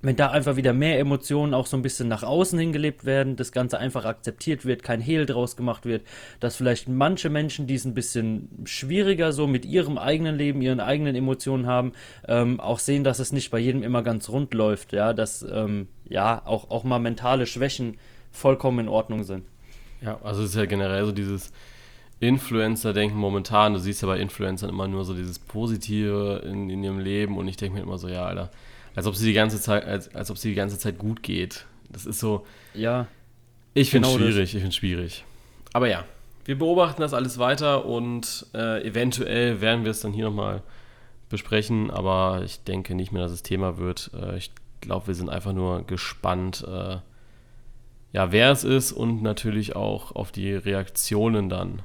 wenn 0.02 0.16
da 0.16 0.30
einfach 0.30 0.56
wieder 0.56 0.72
mehr 0.72 0.98
Emotionen 0.98 1.52
auch 1.52 1.66
so 1.66 1.76
ein 1.76 1.82
bisschen 1.82 2.08
nach 2.08 2.22
außen 2.22 2.58
hingelebt 2.58 3.04
werden, 3.04 3.36
das 3.36 3.52
Ganze 3.52 3.78
einfach 3.78 4.04
akzeptiert 4.04 4.64
wird, 4.64 4.82
kein 4.82 5.00
Hehl 5.00 5.26
draus 5.26 5.56
gemacht 5.56 5.84
wird, 5.84 6.02
dass 6.40 6.56
vielleicht 6.56 6.88
manche 6.88 7.28
Menschen, 7.28 7.66
die 7.66 7.74
es 7.74 7.84
ein 7.84 7.94
bisschen 7.94 8.48
schwieriger 8.64 9.32
so 9.32 9.46
mit 9.46 9.66
ihrem 9.66 9.98
eigenen 9.98 10.36
Leben, 10.36 10.62
ihren 10.62 10.80
eigenen 10.80 11.14
Emotionen 11.14 11.66
haben, 11.66 11.92
ähm, 12.26 12.60
auch 12.60 12.78
sehen, 12.78 13.04
dass 13.04 13.18
es 13.18 13.32
nicht 13.32 13.50
bei 13.50 13.58
jedem 13.58 13.82
immer 13.82 14.02
ganz 14.02 14.30
rund 14.30 14.54
läuft, 14.54 14.92
ja, 14.92 15.12
dass 15.12 15.42
ähm, 15.42 15.88
ja 16.08 16.42
auch, 16.44 16.70
auch 16.70 16.84
mal 16.84 16.98
mentale 16.98 17.46
Schwächen 17.46 17.98
vollkommen 18.30 18.80
in 18.80 18.88
Ordnung 18.88 19.24
sind. 19.24 19.44
Ja, 20.00 20.18
also 20.22 20.42
es 20.42 20.50
ist 20.50 20.56
ja 20.56 20.64
generell 20.64 21.04
so 21.04 21.12
dieses 21.12 21.52
Influencer-Denken 22.20 23.16
momentan, 23.16 23.74
du 23.74 23.78
siehst 23.78 24.02
ja 24.02 24.08
bei 24.08 24.18
Influencern 24.18 24.70
immer 24.70 24.88
nur 24.88 25.04
so 25.04 25.14
dieses 25.14 25.38
Positive 25.38 26.42
in, 26.44 26.70
in 26.70 26.84
ihrem 26.84 26.98
Leben 26.98 27.36
und 27.36 27.48
ich 27.48 27.56
denke 27.56 27.78
mir 27.78 27.82
immer 27.82 27.98
so, 27.98 28.08
ja, 28.08 28.24
Alter, 28.24 28.50
als 28.94 29.06
ob 29.06 29.14
sie 29.16 29.26
die 29.26 29.32
ganze 29.32 29.60
Zeit, 29.60 29.84
als, 29.84 30.14
als 30.14 30.30
ob 30.30 30.38
sie 30.38 30.50
die 30.50 30.54
ganze 30.54 30.78
Zeit 30.78 30.98
gut 30.98 31.22
geht. 31.22 31.66
Das 31.90 32.06
ist 32.06 32.20
so. 32.20 32.46
Ja. 32.74 33.06
Ich 33.74 33.90
finde 33.90 34.08
es 34.08 34.14
genau 34.14 34.24
schwierig, 34.24 34.50
das. 34.50 34.54
ich 34.54 34.60
finde 34.60 34.76
schwierig. 34.76 35.24
Aber 35.72 35.88
ja, 35.88 36.04
wir 36.44 36.58
beobachten 36.58 37.00
das 37.00 37.14
alles 37.14 37.38
weiter 37.38 37.84
und 37.84 38.46
äh, 38.54 38.84
eventuell 38.86 39.60
werden 39.60 39.84
wir 39.84 39.92
es 39.92 40.00
dann 40.00 40.12
hier 40.12 40.24
nochmal 40.24 40.62
besprechen, 41.28 41.90
aber 41.90 42.42
ich 42.44 42.64
denke 42.64 42.94
nicht 42.94 43.12
mehr, 43.12 43.22
dass 43.22 43.32
es 43.32 43.42
Thema 43.42 43.78
wird. 43.78 44.10
Äh, 44.14 44.36
ich 44.36 44.50
glaube, 44.80 45.08
wir 45.08 45.14
sind 45.14 45.28
einfach 45.28 45.52
nur 45.52 45.86
gespannt, 45.86 46.66
äh, 46.66 46.96
ja, 48.12 48.32
wer 48.32 48.50
es 48.50 48.64
ist 48.64 48.90
und 48.90 49.22
natürlich 49.22 49.76
auch 49.76 50.12
auf 50.16 50.32
die 50.32 50.52
Reaktionen 50.52 51.48
dann 51.48 51.82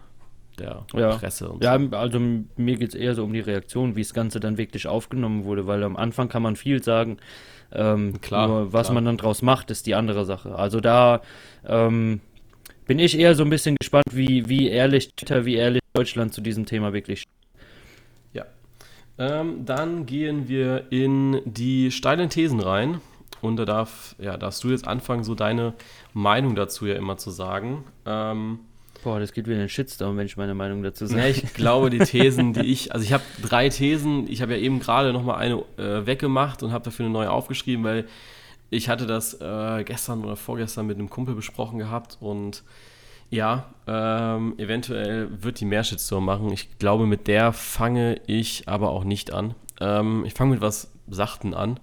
der 0.59 0.85
ja. 0.93 1.15
Presse. 1.15 1.49
Und 1.49 1.63
ja, 1.63 1.79
so. 1.79 1.95
also 1.95 2.19
mir 2.19 2.77
geht 2.77 2.89
es 2.89 2.95
eher 2.95 3.15
so 3.15 3.23
um 3.23 3.33
die 3.33 3.39
Reaktion, 3.39 3.95
wie 3.95 4.01
das 4.01 4.13
Ganze 4.13 4.39
dann 4.39 4.57
wirklich 4.57 4.87
aufgenommen 4.87 5.45
wurde, 5.45 5.67
weil 5.67 5.83
am 5.83 5.95
Anfang 5.95 6.29
kann 6.29 6.41
man 6.41 6.55
viel 6.55 6.83
sagen. 6.83 7.17
Ähm, 7.71 8.21
klar, 8.21 8.47
nur 8.47 8.73
was 8.73 8.87
klar. 8.87 8.95
man 8.95 9.05
dann 9.05 9.17
draus 9.17 9.41
macht, 9.41 9.71
ist 9.71 9.85
die 9.87 9.95
andere 9.95 10.25
Sache. 10.25 10.55
Also 10.55 10.79
da 10.79 11.21
ähm, 11.65 12.21
bin 12.85 12.99
ich 12.99 13.17
eher 13.17 13.35
so 13.35 13.43
ein 13.43 13.49
bisschen 13.49 13.75
gespannt, 13.79 14.05
wie, 14.11 14.47
wie 14.47 14.69
ehrlich 14.69 15.13
Twitter, 15.15 15.45
wie 15.45 15.55
ehrlich 15.55 15.81
Deutschland 15.93 16.33
zu 16.33 16.41
diesem 16.41 16.65
Thema 16.65 16.93
wirklich 16.93 17.21
steht. 17.21 17.31
Ja. 18.33 18.45
Ähm, 19.17 19.65
dann 19.65 20.05
gehen 20.05 20.47
wir 20.47 20.91
in 20.91 21.41
die 21.45 21.91
steilen 21.91 22.29
Thesen 22.29 22.59
rein. 22.59 23.01
Und 23.41 23.57
da 23.57 23.65
darf, 23.65 24.15
ja, 24.17 24.37
darfst 24.37 24.63
du 24.63 24.69
jetzt 24.69 24.87
anfangen, 24.87 25.23
so 25.23 25.35
deine 25.35 25.73
Meinung 26.13 26.55
dazu 26.55 26.85
ja 26.85 26.95
immer 26.95 27.17
zu 27.17 27.29
sagen. 27.29 27.83
Ähm, 28.05 28.59
Boah, 29.05 29.19
das 29.19 29.33
geht 29.33 29.45
wieder 29.45 29.57
in 29.57 29.59
den 29.59 29.69
Shitstorm, 29.69 30.17
wenn 30.17 30.25
ich 30.25 30.35
meine 30.35 30.55
Meinung 30.55 30.81
dazu 30.81 31.05
sage. 31.05 31.21
Ja, 31.21 31.27
ich 31.27 31.53
glaube, 31.53 31.91
die 31.91 31.99
Thesen, 31.99 32.53
die 32.53 32.61
ich, 32.61 32.91
also 32.91 33.05
ich 33.05 33.13
habe 33.13 33.23
drei 33.39 33.69
Thesen, 33.69 34.27
ich 34.27 34.41
habe 34.41 34.53
ja 34.53 34.57
eben 34.57 34.79
gerade 34.79 35.13
nochmal 35.13 35.35
eine 35.37 35.63
äh, 35.77 36.07
weggemacht 36.07 36.63
und 36.63 36.71
habe 36.71 36.85
dafür 36.85 37.05
eine 37.05 37.13
neue 37.13 37.29
aufgeschrieben, 37.29 37.85
weil 37.85 38.05
ich 38.71 38.89
hatte 38.89 39.05
das 39.05 39.35
äh, 39.39 39.83
gestern 39.83 40.25
oder 40.25 40.35
vorgestern 40.35 40.87
mit 40.87 40.97
einem 40.97 41.11
Kumpel 41.11 41.35
besprochen 41.35 41.77
gehabt 41.77 42.17
und 42.19 42.63
ja, 43.29 43.65
ähm, 43.85 44.55
eventuell 44.57 45.29
wird 45.43 45.59
die 45.59 45.65
mehr 45.65 45.83
Shitstorm 45.83 46.25
machen. 46.25 46.51
Ich 46.51 46.79
glaube, 46.79 47.05
mit 47.05 47.27
der 47.27 47.53
fange 47.53 48.19
ich 48.25 48.67
aber 48.67 48.89
auch 48.89 49.03
nicht 49.03 49.31
an. 49.31 49.53
Ähm, 49.79 50.25
ich 50.25 50.33
fange 50.33 50.49
mit 50.49 50.61
was 50.61 50.91
Sachten 51.07 51.53
an. 51.53 51.79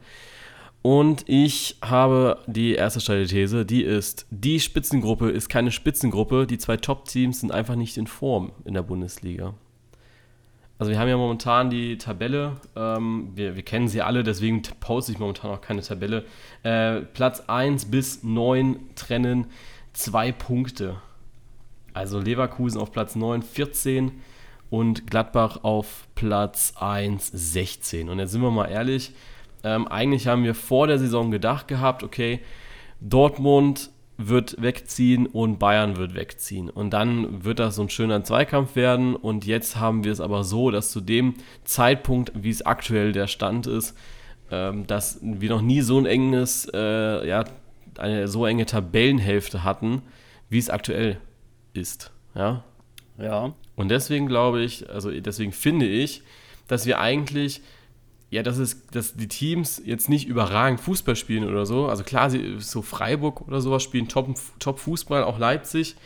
Und 0.82 1.28
ich 1.28 1.76
habe 1.80 2.38
die 2.48 2.74
erste 2.74 3.00
steile 3.00 3.26
These, 3.26 3.64
die 3.64 3.82
ist, 3.82 4.26
die 4.30 4.58
Spitzengruppe 4.58 5.30
ist 5.30 5.48
keine 5.48 5.70
Spitzengruppe, 5.70 6.46
die 6.46 6.58
zwei 6.58 6.76
Top-Teams 6.76 7.40
sind 7.40 7.52
einfach 7.52 7.76
nicht 7.76 7.96
in 7.96 8.08
Form 8.08 8.50
in 8.64 8.74
der 8.74 8.82
Bundesliga. 8.82 9.54
Also 10.80 10.90
wir 10.90 10.98
haben 10.98 11.08
ja 11.08 11.16
momentan 11.16 11.70
die 11.70 11.96
Tabelle, 11.96 12.56
ähm, 12.74 13.30
wir, 13.36 13.54
wir, 13.54 13.62
kennen 13.62 13.86
sie 13.86 14.02
alle, 14.02 14.24
deswegen 14.24 14.62
poste 14.80 15.12
ich 15.12 15.20
momentan 15.20 15.52
auch 15.52 15.60
keine 15.60 15.82
Tabelle. 15.82 16.24
Äh, 16.64 17.02
Platz 17.02 17.44
1 17.46 17.84
bis 17.84 18.24
9 18.24 18.80
trennen 18.96 19.46
zwei 19.92 20.32
Punkte. 20.32 20.96
Also 21.94 22.18
Leverkusen 22.18 22.80
auf 22.80 22.90
Platz 22.90 23.14
9, 23.14 23.42
14 23.42 24.10
und 24.70 25.06
Gladbach 25.06 25.62
auf 25.62 26.08
Platz 26.16 26.72
1, 26.80 27.30
16. 27.32 28.08
Und 28.08 28.18
jetzt 28.18 28.32
sind 28.32 28.42
wir 28.42 28.50
mal 28.50 28.66
ehrlich, 28.66 29.12
ähm, 29.64 29.86
eigentlich 29.88 30.26
haben 30.26 30.44
wir 30.44 30.54
vor 30.54 30.86
der 30.86 30.98
Saison 30.98 31.30
gedacht 31.30 31.68
gehabt, 31.68 32.02
okay, 32.02 32.40
Dortmund 33.00 33.90
wird 34.18 34.60
wegziehen 34.60 35.26
und 35.26 35.58
Bayern 35.58 35.96
wird 35.96 36.14
wegziehen. 36.14 36.70
Und 36.70 36.90
dann 36.90 37.44
wird 37.44 37.58
das 37.58 37.76
so 37.76 37.82
ein 37.82 37.90
schöner 37.90 38.22
Zweikampf 38.24 38.76
werden. 38.76 39.16
Und 39.16 39.46
jetzt 39.46 39.76
haben 39.76 40.04
wir 40.04 40.12
es 40.12 40.20
aber 40.20 40.44
so, 40.44 40.70
dass 40.70 40.90
zu 40.90 41.00
dem 41.00 41.34
Zeitpunkt, 41.64 42.32
wie 42.34 42.50
es 42.50 42.64
aktuell 42.64 43.12
der 43.12 43.26
Stand 43.26 43.66
ist, 43.66 43.96
ähm, 44.50 44.86
dass 44.86 45.18
wir 45.22 45.50
noch 45.50 45.62
nie 45.62 45.80
so 45.80 45.98
ein 45.98 46.06
enges, 46.06 46.70
äh, 46.72 47.26
ja, 47.26 47.44
eine 47.98 48.28
so 48.28 48.46
enge 48.46 48.66
Tabellenhälfte 48.66 49.64
hatten, 49.64 50.02
wie 50.48 50.58
es 50.58 50.70
aktuell 50.70 51.18
ist. 51.72 52.12
Ja. 52.34 52.64
Ja. 53.18 53.54
Und 53.76 53.88
deswegen 53.90 54.26
glaube 54.26 54.62
ich, 54.62 54.88
also 54.90 55.10
deswegen 55.10 55.52
finde 55.52 55.86
ich, 55.86 56.22
dass 56.68 56.86
wir 56.86 57.00
eigentlich 57.00 57.62
ja, 58.32 58.42
dass, 58.42 58.56
es, 58.56 58.86
dass 58.86 59.12
die 59.12 59.28
Teams 59.28 59.82
jetzt 59.84 60.08
nicht 60.08 60.26
überragend 60.26 60.80
Fußball 60.80 61.16
spielen 61.16 61.46
oder 61.46 61.66
so. 61.66 61.88
Also 61.88 62.02
klar, 62.02 62.30
sie, 62.30 62.56
so 62.60 62.80
Freiburg 62.80 63.42
oder 63.42 63.60
sowas 63.60 63.82
spielen 63.82 64.08
Top, 64.08 64.34
Top 64.58 64.80
auch 65.10 65.38
Leipzig. 65.38 65.96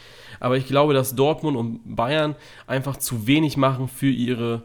Aber 0.40 0.56
ich 0.56 0.66
glaube, 0.66 0.92
dass 0.92 1.14
Dortmund 1.14 1.56
und 1.56 1.94
Bayern 1.94 2.34
einfach 2.66 2.96
zu 2.96 3.28
wenig 3.28 3.56
machen 3.56 3.86
für 3.86 4.10
ihre, 4.10 4.64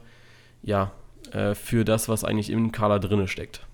ja, 0.63 0.91
äh, 1.33 1.53
für 1.53 1.85
das, 1.85 2.09
was 2.09 2.23
eigentlich 2.23 2.49
im 2.49 2.71
Kader 2.71 2.99
drinne 2.99 3.27
steckt. 3.27 3.67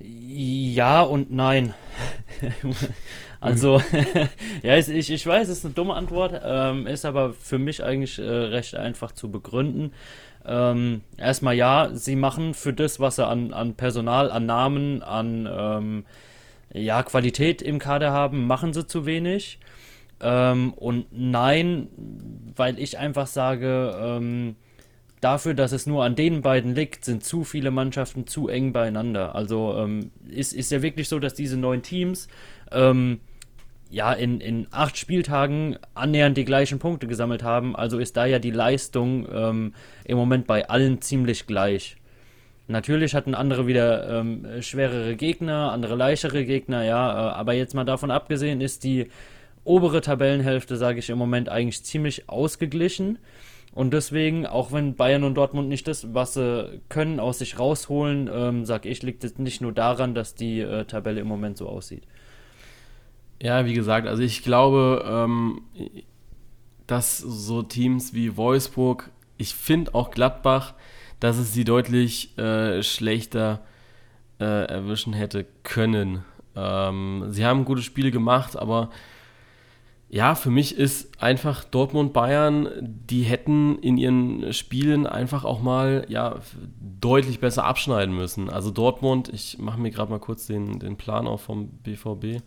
Ja 0.00 1.02
und 1.02 1.30
nein. 1.30 1.72
also, 3.40 3.80
ja, 4.64 4.76
ich, 4.76 5.08
ich 5.08 5.24
weiß, 5.24 5.48
es 5.48 5.58
ist 5.58 5.64
eine 5.66 5.74
dumme 5.74 5.94
Antwort, 5.94 6.42
ähm, 6.44 6.88
ist 6.88 7.04
aber 7.04 7.32
für 7.32 7.60
mich 7.60 7.84
eigentlich 7.84 8.18
äh, 8.18 8.22
recht 8.24 8.74
einfach 8.74 9.12
zu 9.12 9.30
begründen. 9.30 9.92
Ähm, 10.44 11.02
erstmal 11.16 11.54
ja, 11.54 11.90
sie 11.92 12.16
machen 12.16 12.54
für 12.54 12.72
das, 12.72 13.00
was 13.00 13.16
sie 13.16 13.26
an, 13.26 13.52
an 13.52 13.74
Personal, 13.74 14.30
an 14.30 14.46
Namen, 14.46 15.02
an 15.02 15.48
ähm, 15.50 16.04
ja, 16.72 17.02
Qualität 17.02 17.62
im 17.62 17.78
Kader 17.78 18.12
haben, 18.12 18.46
machen 18.46 18.72
sie 18.72 18.86
zu 18.86 19.06
wenig. 19.06 19.58
Ähm, 20.20 20.72
und 20.74 21.06
nein, 21.10 21.88
weil 22.56 22.78
ich 22.78 22.98
einfach 22.98 23.26
sage, 23.26 23.94
ähm, 24.00 24.56
dafür, 25.20 25.54
dass 25.54 25.72
es 25.72 25.86
nur 25.86 26.04
an 26.04 26.16
den 26.16 26.42
beiden 26.42 26.74
liegt, 26.74 27.04
sind 27.04 27.24
zu 27.24 27.44
viele 27.44 27.70
Mannschaften 27.70 28.26
zu 28.26 28.48
eng 28.48 28.72
beieinander. 28.72 29.34
Also 29.34 29.76
ähm, 29.78 30.10
ist, 30.28 30.52
ist 30.52 30.72
ja 30.72 30.82
wirklich 30.82 31.08
so, 31.08 31.18
dass 31.18 31.34
diese 31.34 31.56
neun 31.56 31.82
Teams 31.82 32.28
ähm, 32.70 33.20
ja, 33.92 34.12
in, 34.14 34.40
in 34.40 34.66
acht 34.70 34.96
Spieltagen 34.96 35.76
annähernd 35.94 36.38
die 36.38 36.46
gleichen 36.46 36.78
Punkte 36.78 37.06
gesammelt 37.06 37.42
haben. 37.42 37.76
Also 37.76 37.98
ist 37.98 38.16
da 38.16 38.24
ja 38.24 38.38
die 38.38 38.50
Leistung 38.50 39.28
ähm, 39.30 39.74
im 40.04 40.16
Moment 40.16 40.46
bei 40.46 40.68
allen 40.68 41.02
ziemlich 41.02 41.46
gleich. 41.46 41.96
Natürlich 42.68 43.14
hatten 43.14 43.34
andere 43.34 43.66
wieder 43.66 44.08
ähm, 44.08 44.46
schwerere 44.60 45.14
Gegner, 45.14 45.72
andere 45.72 45.94
leichtere 45.94 46.46
Gegner, 46.46 46.84
ja, 46.84 47.12
äh, 47.12 47.32
aber 47.34 47.52
jetzt 47.52 47.74
mal 47.74 47.84
davon 47.84 48.10
abgesehen 48.10 48.62
ist 48.62 48.82
die 48.82 49.08
obere 49.64 50.00
Tabellenhälfte, 50.00 50.76
sage 50.76 50.98
ich 50.98 51.10
im 51.10 51.18
Moment, 51.18 51.50
eigentlich 51.50 51.84
ziemlich 51.84 52.30
ausgeglichen. 52.30 53.18
Und 53.74 53.92
deswegen, 53.92 54.46
auch 54.46 54.72
wenn 54.72 54.96
Bayern 54.96 55.24
und 55.24 55.34
Dortmund 55.34 55.68
nicht 55.68 55.86
das, 55.86 56.14
was 56.14 56.34
sie 56.34 56.80
können, 56.88 57.20
aus 57.20 57.40
sich 57.40 57.58
rausholen, 57.58 58.30
ähm, 58.32 58.64
sage 58.64 58.88
ich, 58.88 59.02
liegt 59.02 59.22
es 59.24 59.38
nicht 59.38 59.60
nur 59.60 59.72
daran, 59.72 60.14
dass 60.14 60.34
die 60.34 60.60
äh, 60.60 60.86
Tabelle 60.86 61.20
im 61.20 61.28
Moment 61.28 61.58
so 61.58 61.68
aussieht. 61.68 62.04
Ja, 63.42 63.66
wie 63.66 63.74
gesagt, 63.74 64.06
also 64.06 64.22
ich 64.22 64.44
glaube, 64.44 65.04
ähm, 65.04 65.62
dass 66.86 67.18
so 67.18 67.64
Teams 67.64 68.14
wie 68.14 68.36
Wolfsburg, 68.36 69.10
ich 69.36 69.56
finde 69.56 69.96
auch 69.96 70.12
Gladbach, 70.12 70.74
dass 71.18 71.38
es 71.38 71.52
sie 71.52 71.64
deutlich 71.64 72.38
äh, 72.38 72.84
schlechter 72.84 73.62
äh, 74.38 74.44
erwischen 74.44 75.12
hätte 75.12 75.44
können. 75.64 76.22
Ähm, 76.54 77.24
sie 77.30 77.44
haben 77.44 77.64
gute 77.64 77.82
Spiele 77.82 78.12
gemacht, 78.12 78.56
aber 78.56 78.90
ja, 80.08 80.36
für 80.36 80.50
mich 80.50 80.76
ist 80.76 81.20
einfach 81.20 81.64
Dortmund 81.64 82.12
Bayern, 82.12 82.68
die 82.80 83.22
hätten 83.22 83.76
in 83.80 83.96
ihren 83.96 84.52
Spielen 84.52 85.04
einfach 85.04 85.44
auch 85.44 85.60
mal 85.60 86.04
ja, 86.08 86.36
deutlich 87.00 87.40
besser 87.40 87.64
abschneiden 87.64 88.14
müssen. 88.14 88.50
Also 88.50 88.70
Dortmund, 88.70 89.30
ich 89.30 89.58
mache 89.58 89.80
mir 89.80 89.90
gerade 89.90 90.12
mal 90.12 90.20
kurz 90.20 90.46
den, 90.46 90.78
den 90.78 90.96
Plan 90.96 91.26
auf 91.26 91.40
vom 91.40 91.70
BVB. 91.82 92.40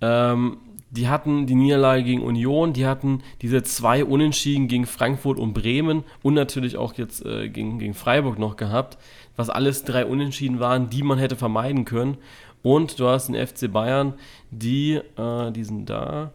Ähm, 0.00 0.58
die 0.90 1.08
hatten 1.08 1.46
die 1.46 1.56
Niederlage 1.56 2.04
gegen 2.04 2.22
Union, 2.22 2.72
die 2.72 2.86
hatten 2.86 3.22
diese 3.42 3.64
zwei 3.64 4.04
Unentschieden 4.04 4.68
gegen 4.68 4.86
Frankfurt 4.86 5.38
und 5.38 5.52
Bremen 5.52 6.04
und 6.22 6.34
natürlich 6.34 6.76
auch 6.76 6.94
jetzt 6.94 7.26
äh, 7.26 7.48
gegen, 7.48 7.80
gegen 7.80 7.94
Freiburg 7.94 8.38
noch 8.38 8.56
gehabt, 8.56 8.96
was 9.34 9.50
alles 9.50 9.82
drei 9.82 10.06
Unentschieden 10.06 10.60
waren, 10.60 10.90
die 10.90 11.02
man 11.02 11.18
hätte 11.18 11.34
vermeiden 11.34 11.84
können. 11.84 12.16
Und 12.62 13.00
du 13.00 13.08
hast 13.08 13.26
den 13.26 13.34
FC 13.34 13.70
Bayern, 13.72 14.14
die, 14.52 15.00
äh, 15.16 15.50
die 15.50 15.64
sind 15.64 15.90
da, 15.90 16.30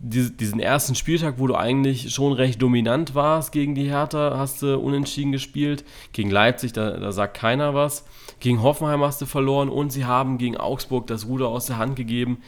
diesen 0.00 0.60
ersten 0.60 0.94
Spieltag, 0.94 1.36
wo 1.38 1.46
du 1.46 1.54
eigentlich 1.54 2.12
schon 2.12 2.32
recht 2.32 2.60
dominant 2.60 3.14
warst 3.14 3.52
gegen 3.52 3.74
die 3.74 3.88
Hertha, 3.88 4.36
hast 4.36 4.60
du 4.60 4.78
unentschieden 4.78 5.32
gespielt. 5.32 5.84
Gegen 6.12 6.30
Leipzig, 6.30 6.72
da, 6.72 6.90
da 6.98 7.12
sagt 7.12 7.36
keiner 7.36 7.74
was. 7.74 8.04
Gegen 8.40 8.62
Hoffenheim 8.62 9.02
hast 9.02 9.22
du 9.22 9.26
verloren 9.26 9.70
und 9.70 9.90
sie 9.90 10.04
haben 10.04 10.36
gegen 10.36 10.56
Augsburg 10.56 11.06
das 11.06 11.26
Ruder 11.26 11.48
aus 11.48 11.66
der 11.66 11.78
Hand 11.78 11.96
gegeben, 11.96 12.38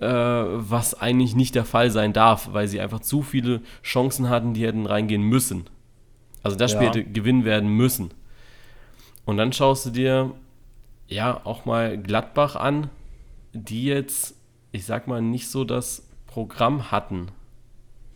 äh, 0.00 0.06
was 0.06 0.98
eigentlich 0.98 1.36
nicht 1.36 1.54
der 1.54 1.64
Fall 1.64 1.90
sein 1.90 2.12
darf, 2.12 2.52
weil 2.52 2.68
sie 2.68 2.80
einfach 2.80 3.00
zu 3.00 3.22
viele 3.22 3.60
Chancen 3.82 4.30
hatten, 4.30 4.54
die 4.54 4.66
hätten 4.66 4.86
reingehen 4.86 5.22
müssen. 5.22 5.68
Also 6.42 6.56
das 6.56 6.70
Spiel 6.70 6.84
ja. 6.84 6.88
hätte 6.88 7.04
gewinnen 7.04 7.44
werden 7.44 7.68
müssen. 7.68 8.10
Und 9.26 9.36
dann 9.36 9.52
schaust 9.52 9.86
du 9.86 9.90
dir 9.90 10.32
ja 11.06 11.40
auch 11.44 11.66
mal 11.66 11.98
Gladbach 11.98 12.56
an, 12.56 12.88
die 13.52 13.84
jetzt, 13.84 14.34
ich 14.72 14.86
sag 14.86 15.06
mal, 15.06 15.20
nicht 15.20 15.48
so 15.50 15.64
das 15.64 16.08
Programm 16.26 16.90
hatten. 16.90 17.28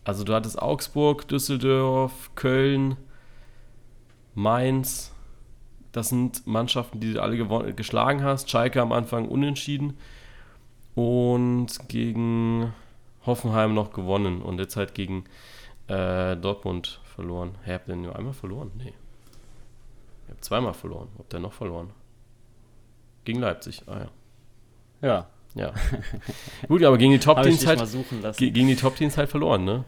Also 0.03 0.23
du 0.23 0.33
hattest 0.33 0.59
Augsburg, 0.59 1.27
Düsseldorf, 1.27 2.31
Köln, 2.35 2.97
Mainz. 4.33 5.11
Das 5.91 6.09
sind 6.09 6.47
Mannschaften, 6.47 6.99
die 6.99 7.13
du 7.13 7.21
alle 7.21 7.73
geschlagen 7.73 8.23
hast. 8.23 8.49
Schalke 8.49 8.81
am 8.81 8.91
Anfang 8.91 9.27
unentschieden 9.27 9.97
und 10.95 11.67
gegen 11.89 12.73
Hoffenheim 13.25 13.73
noch 13.73 13.91
gewonnen 13.91 14.41
und 14.41 14.59
jetzt 14.59 14.77
halt 14.77 14.93
gegen 14.93 15.25
äh, 15.87 16.35
Dortmund 16.37 17.01
verloren. 17.03 17.55
Hä, 17.63 17.73
habt 17.73 17.87
ihr 17.87 17.95
nur 17.95 18.15
einmal 18.15 18.33
verloren? 18.33 18.71
Nee. 18.77 18.93
Ihr 20.27 20.31
habt 20.31 20.43
zweimal 20.43 20.73
verloren. 20.73 21.09
Habt 21.17 21.33
ihr 21.33 21.39
noch 21.39 21.53
verloren? 21.53 21.91
Gegen 23.25 23.39
Leipzig. 23.39 23.83
Ah 23.87 23.99
ja. 23.99 24.09
Ja. 25.07 25.27
Ja. 25.55 25.73
Gut, 26.67 26.83
aber 26.83 26.97
gegen 26.97 27.11
die 27.11 27.19
Top-Teams 27.19 27.65
halt, 27.65 27.81
gegen 28.37 28.67
die 28.67 28.75
Top-Teams 28.75 29.17
halt 29.17 29.29
verloren, 29.29 29.63
ne? 29.63 29.85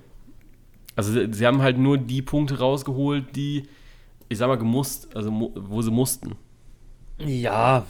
Also 0.96 1.12
sie, 1.12 1.32
sie, 1.34 1.46
haben 1.46 1.62
halt 1.62 1.78
nur 1.78 1.98
die 1.98 2.22
Punkte 2.22 2.58
rausgeholt, 2.60 3.36
die, 3.36 3.68
ich 4.30 4.38
sag 4.38 4.48
mal, 4.48 4.58
gemusst, 4.58 5.16
also 5.16 5.52
wo 5.56 5.82
sie 5.82 5.92
mussten. 5.92 6.36
Ja, 7.20 7.86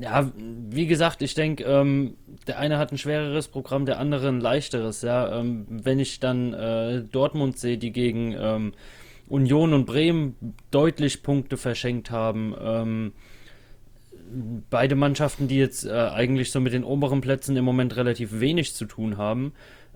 ja, 0.00 0.30
wie 0.70 0.86
gesagt, 0.86 1.22
ich 1.22 1.34
denke, 1.34 1.64
ähm, 1.64 2.16
der 2.46 2.58
eine 2.58 2.78
hat 2.78 2.92
ein 2.92 2.98
schwereres 2.98 3.48
Programm, 3.48 3.86
der 3.86 3.98
andere 3.98 4.28
ein 4.28 4.40
leichteres. 4.40 5.02
Ja, 5.02 5.40
ähm, 5.40 5.66
wenn 5.68 5.98
ich 5.98 6.20
dann 6.20 6.52
äh, 6.52 7.02
Dortmund 7.02 7.58
sehe, 7.58 7.78
die 7.78 7.92
gegen 7.92 8.34
ähm, 8.38 8.72
Union 9.28 9.72
und 9.72 9.86
Bremen 9.86 10.36
deutlich 10.70 11.22
Punkte 11.22 11.56
verschenkt 11.56 12.10
haben. 12.10 12.54
Ähm, 12.60 13.12
beide 14.70 14.94
Mannschaften, 14.94 15.48
die 15.48 15.56
jetzt 15.56 15.84
äh, 15.84 15.90
eigentlich 15.92 16.50
so 16.50 16.60
mit 16.60 16.72
den 16.72 16.84
oberen 16.84 17.20
Plätzen 17.20 17.56
im 17.56 17.64
Moment 17.64 17.96
relativ 17.96 18.40
wenig 18.40 18.74
zu 18.74 18.84
tun 18.84 19.16
haben, 19.16 19.52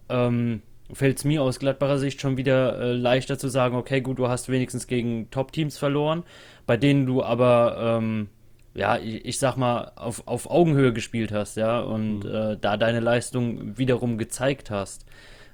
ähm, 0.09 0.62
fällt 0.92 1.18
es 1.18 1.24
mir 1.24 1.42
aus 1.42 1.59
Gladbacher 1.59 1.98
Sicht 1.98 2.20
schon 2.20 2.37
wieder 2.37 2.79
äh, 2.81 2.92
leichter 2.92 3.38
zu 3.38 3.48
sagen, 3.48 3.76
okay, 3.76 4.00
gut, 4.00 4.18
du 4.18 4.29
hast 4.29 4.48
wenigstens 4.48 4.87
gegen 4.87 5.31
Top-Teams 5.31 5.79
verloren, 5.79 6.24
bei 6.66 6.76
denen 6.76 7.07
du 7.07 7.22
aber, 7.22 7.98
ähm, 7.98 8.29
ja, 8.74 8.98
ich, 8.98 9.24
ich, 9.24 9.38
sag 9.38 9.56
mal, 9.56 9.92
auf, 9.96 10.26
auf 10.26 10.50
Augenhöhe 10.50 10.92
gespielt 10.92 11.33
hast, 11.33 11.56
ja, 11.56 11.80
und 11.80 12.20
mhm. 12.20 12.35
äh, 12.35 12.56
da 12.61 12.76
deine 12.76 13.00
Leistung 13.00 13.76
wiederum 13.78 14.18
gezeigt 14.18 14.70
hast. 14.70 15.06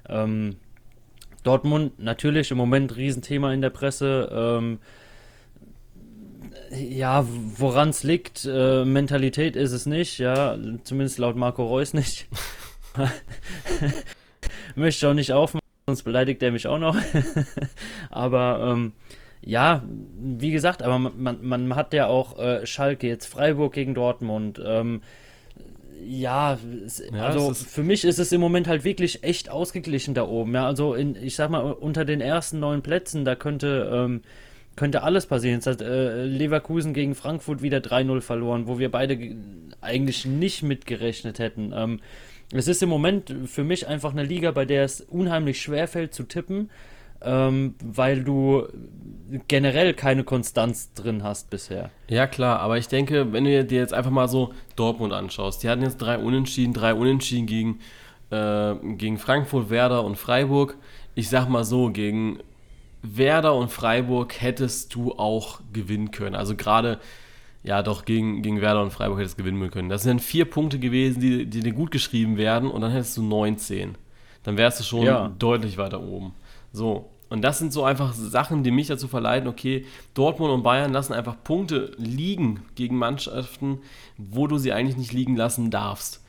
Ähm, 0.07 0.57
Dortmund 1.43 1.99
natürlich 1.99 2.51
im 2.51 2.57
Moment 2.57 2.95
Riesenthema 2.95 3.53
in 3.53 3.61
der 3.61 3.69
Presse. 3.69 4.29
Ähm, 4.31 4.79
ja, 6.71 7.25
woran 7.27 7.89
es 7.89 8.03
liegt, 8.03 8.45
äh, 8.45 8.83
Mentalität 8.83 9.55
ist 9.55 9.71
es 9.71 9.85
nicht, 9.85 10.17
ja, 10.17 10.57
zumindest 10.83 11.17
laut 11.17 11.35
Marco 11.35 11.65
Reus 11.65 11.93
nicht. 11.93 12.27
Möchte 14.75 15.09
auch 15.09 15.13
nicht 15.13 15.31
aufmachen, 15.31 15.65
sonst 15.87 16.03
beleidigt 16.03 16.43
er 16.43 16.51
mich 16.51 16.67
auch 16.67 16.79
noch. 16.79 16.97
aber 18.09 18.73
ähm, 18.73 18.93
ja, 19.41 19.83
wie 20.19 20.51
gesagt, 20.51 20.83
aber 20.83 20.99
man, 20.99 21.45
man 21.45 21.75
hat 21.75 21.93
ja 21.93 22.07
auch 22.07 22.37
äh, 22.39 22.65
Schalke, 22.65 23.07
jetzt 23.07 23.27
Freiburg 23.27 23.73
gegen 23.73 23.93
Dortmund. 23.93 24.61
Ähm, 24.63 25.01
ja, 26.05 26.57
es, 26.85 27.03
ja, 27.11 27.25
also 27.25 27.53
für 27.53 27.83
mich 27.83 28.03
ist 28.05 28.19
es 28.19 28.31
im 28.31 28.39
Moment 28.39 28.67
halt 28.67 28.83
wirklich 28.83 29.23
echt 29.23 29.49
ausgeglichen 29.49 30.13
da 30.13 30.27
oben. 30.27 30.53
Ja, 30.53 30.65
also 30.65 30.93
in, 30.93 31.15
ich 31.15 31.35
sag 31.35 31.49
mal, 31.49 31.71
unter 31.71 32.05
den 32.05 32.21
ersten 32.21 32.59
neun 32.59 32.81
Plätzen, 32.81 33.25
da 33.25 33.35
könnte 33.35 33.89
ähm, 33.91 34.21
könnte 34.77 35.03
alles 35.03 35.25
passieren. 35.25 35.55
Jetzt 35.55 35.67
hat 35.67 35.81
äh, 35.81 36.23
Leverkusen 36.23 36.93
gegen 36.93 37.15
Frankfurt 37.15 37.61
wieder 37.61 37.79
3-0 37.79 38.21
verloren, 38.21 38.67
wo 38.67 38.79
wir 38.79 38.89
beide 38.89 39.35
eigentlich 39.81 40.25
nicht 40.25 40.63
mitgerechnet 40.63 41.39
hätten. 41.39 41.73
Ähm, 41.75 41.99
es 42.53 42.69
ist 42.69 42.81
im 42.81 42.87
Moment 42.87 43.33
für 43.47 43.65
mich 43.65 43.87
einfach 43.87 44.13
eine 44.13 44.23
Liga, 44.23 44.51
bei 44.51 44.63
der 44.63 44.83
es 44.83 45.01
unheimlich 45.01 45.61
schwer 45.61 45.87
fällt 45.89 46.13
zu 46.13 46.23
tippen, 46.23 46.69
ähm, 47.21 47.75
weil 47.83 48.23
du 48.23 48.67
generell 49.47 49.93
keine 49.93 50.23
Konstanz 50.23 50.93
drin 50.93 51.23
hast 51.23 51.49
bisher. 51.49 51.89
Ja, 52.07 52.27
klar, 52.27 52.59
aber 52.59 52.77
ich 52.77 52.87
denke, 52.87 53.33
wenn 53.33 53.43
du 53.43 53.65
dir 53.65 53.79
jetzt 53.79 53.93
einfach 53.93 54.11
mal 54.11 54.27
so 54.27 54.53
Dortmund 54.75 55.13
anschaust, 55.13 55.63
die 55.63 55.69
hatten 55.69 55.81
jetzt 55.81 55.97
drei 55.97 56.17
Unentschieden, 56.17 56.73
drei 56.73 56.93
Unentschieden 56.93 57.45
gegen, 57.45 57.79
äh, 58.29 58.75
gegen 58.95 59.17
Frankfurt, 59.17 59.69
Werder 59.69 60.03
und 60.03 60.15
Freiburg. 60.15 60.77
Ich 61.15 61.29
sag 61.29 61.49
mal 61.49 61.63
so, 61.63 61.89
gegen 61.89 62.39
Werder 63.01 63.55
und 63.55 63.71
Freiburg 63.71 64.39
hättest 64.39 64.93
du 64.95 65.13
auch 65.13 65.59
gewinnen 65.73 66.11
können. 66.11 66.35
Also 66.35 66.55
gerade, 66.55 66.99
ja 67.63 67.83
doch, 67.83 68.05
gegen, 68.05 68.41
gegen 68.41 68.61
Werder 68.61 68.81
und 68.81 68.91
Freiburg 68.91 69.19
hättest 69.19 69.39
du 69.39 69.43
gewinnen 69.43 69.69
können. 69.71 69.89
Das 69.89 70.03
sind 70.03 70.21
vier 70.21 70.45
Punkte 70.45 70.79
gewesen, 70.79 71.19
die, 71.19 71.45
die 71.45 71.61
dir 71.61 71.73
gut 71.73 71.91
geschrieben 71.91 72.37
werden 72.37 72.69
und 72.69 72.81
dann 72.81 72.91
hättest 72.91 73.17
du 73.17 73.23
19. 73.23 73.95
Dann 74.43 74.57
wärst 74.57 74.79
du 74.79 74.83
schon 74.83 75.03
ja. 75.03 75.27
deutlich 75.37 75.77
weiter 75.77 76.01
oben. 76.01 76.33
So, 76.77 77.09
und 77.29 77.41
das 77.41 77.59
sind 77.59 77.73
so 77.73 77.83
einfach 77.83 78.13
Sachen, 78.13 78.63
die 78.63 78.71
mich 78.71 78.87
dazu 78.87 79.07
verleiten, 79.07 79.49
okay, 79.49 79.85
Dortmund 80.13 80.51
und 80.51 80.63
Bayern 80.63 80.93
lassen 80.93 81.13
einfach 81.13 81.35
Punkte 81.43 81.91
liegen 81.97 82.61
gegen 82.75 82.97
Mannschaften, 82.97 83.79
wo 84.17 84.47
du 84.47 84.57
sie 84.57 84.71
eigentlich 84.71 84.97
nicht 84.97 85.13
liegen 85.13 85.35
lassen 85.35 85.71
darfst 85.71 86.21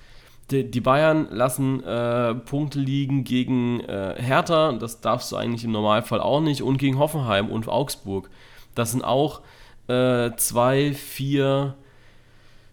die, 0.51 0.81
Bayern 0.81 1.29
lassen 1.31 1.83
äh, 1.85 2.35
Punkte 2.35 2.79
liegen 2.79 3.25
gegen 3.25 3.81
äh, 3.81 4.15
Hertha, 4.19 4.73
das 4.73 5.01
darfst 5.01 5.31
du 5.31 5.37
eigentlich 5.37 5.65
im 5.65 5.73
Normalfall 5.73 6.21
auch 6.21 6.41
nicht, 6.41 6.63
und 6.63 6.79
gegen 6.79 6.99
Hoffenheim 6.99 7.51
und 7.51 7.69
Augsburg. 7.69 8.31
Das 8.75 8.93
sind 8.93 9.05
auch 9.05 9.43
äh, 9.89 10.31
zwei, 10.37 10.95
vier, 10.95 11.75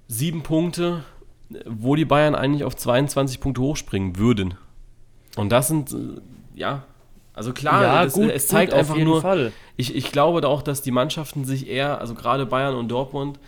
sieben 0.08 0.44
Punkte, 0.44 1.04
wo 1.66 1.96
die 1.96 2.06
Bayern 2.06 2.36
eigentlich 2.36 2.64
auf 2.64 2.76
22 2.76 3.40
Punkte 3.40 3.62
hochspringen 3.62 4.18
würden. 4.18 4.56
Und 5.36 5.50
das 5.50 5.68
sind, 5.68 5.92
äh, 5.92 6.22
ja, 6.56 6.84
also 7.36 7.52
klar, 7.52 7.84
ja, 7.84 8.04
das, 8.06 8.14
gut, 8.14 8.32
es 8.32 8.48
zeigt 8.48 8.72
gut, 8.72 8.80
einfach 8.80 8.96
nur, 8.96 9.22
Fall. 9.22 9.52
Ich, 9.76 9.94
ich 9.94 10.12
glaube 10.12 10.48
auch, 10.48 10.62
dass 10.62 10.82
die 10.82 10.92
Mannschaften 10.92 11.44
sich 11.44 11.68
eher, 11.68 12.00
also 12.00 12.16
gerade 12.16 12.46
Bayern 12.46 12.76
und 12.76 12.88
Dortmund, 12.90 13.40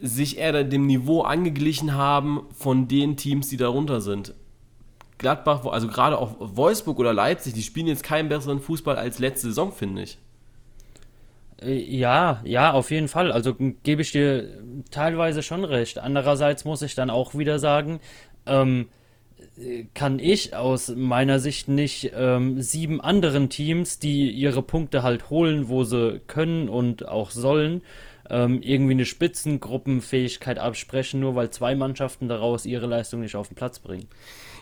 sich 0.00 0.38
eher 0.38 0.64
dem 0.64 0.86
Niveau 0.86 1.20
angeglichen 1.20 1.94
haben 1.94 2.46
von 2.56 2.88
den 2.88 3.16
Teams, 3.16 3.50
die 3.50 3.58
darunter 3.58 4.00
sind. 4.00 4.34
Gladbach, 5.18 5.64
also 5.66 5.88
gerade 5.88 6.18
auch 6.18 6.36
Wolfsburg 6.40 6.98
oder 6.98 7.12
Leipzig, 7.12 7.52
die 7.52 7.62
spielen 7.62 7.86
jetzt 7.86 8.02
keinen 8.02 8.30
besseren 8.30 8.60
Fußball 8.60 8.96
als 8.96 9.18
letzte 9.18 9.48
Saison, 9.48 9.72
finde 9.72 10.02
ich. 10.02 10.18
Äh, 11.60 11.74
ja, 11.74 12.40
ja, 12.44 12.72
auf 12.72 12.90
jeden 12.90 13.08
Fall. 13.08 13.30
Also 13.30 13.54
gebe 13.54 14.02
ich 14.02 14.10
dir 14.10 14.58
teilweise 14.90 15.42
schon 15.42 15.64
recht. 15.64 15.98
Andererseits 15.98 16.64
muss 16.64 16.82
ich 16.82 16.94
dann 16.94 17.10
auch 17.10 17.34
wieder 17.34 17.58
sagen, 17.58 18.00
ähm, 18.46 18.88
kann 19.94 20.18
ich 20.18 20.54
aus 20.54 20.94
meiner 20.96 21.38
Sicht 21.38 21.68
nicht 21.68 22.12
ähm, 22.14 22.60
sieben 22.62 23.00
anderen 23.00 23.50
Teams, 23.50 23.98
die 23.98 24.30
ihre 24.30 24.62
Punkte 24.62 25.02
halt 25.02 25.30
holen, 25.30 25.68
wo 25.68 25.84
sie 25.84 26.20
können 26.26 26.68
und 26.68 27.06
auch 27.06 27.30
sollen, 27.30 27.82
ähm, 28.30 28.62
irgendwie 28.62 28.92
eine 28.92 29.04
Spitzengruppenfähigkeit 29.04 30.58
absprechen, 30.58 31.20
nur 31.20 31.34
weil 31.34 31.50
zwei 31.50 31.74
Mannschaften 31.74 32.28
daraus 32.28 32.64
ihre 32.64 32.86
Leistung 32.86 33.20
nicht 33.20 33.36
auf 33.36 33.48
den 33.48 33.54
Platz 33.54 33.78
bringen. 33.78 34.08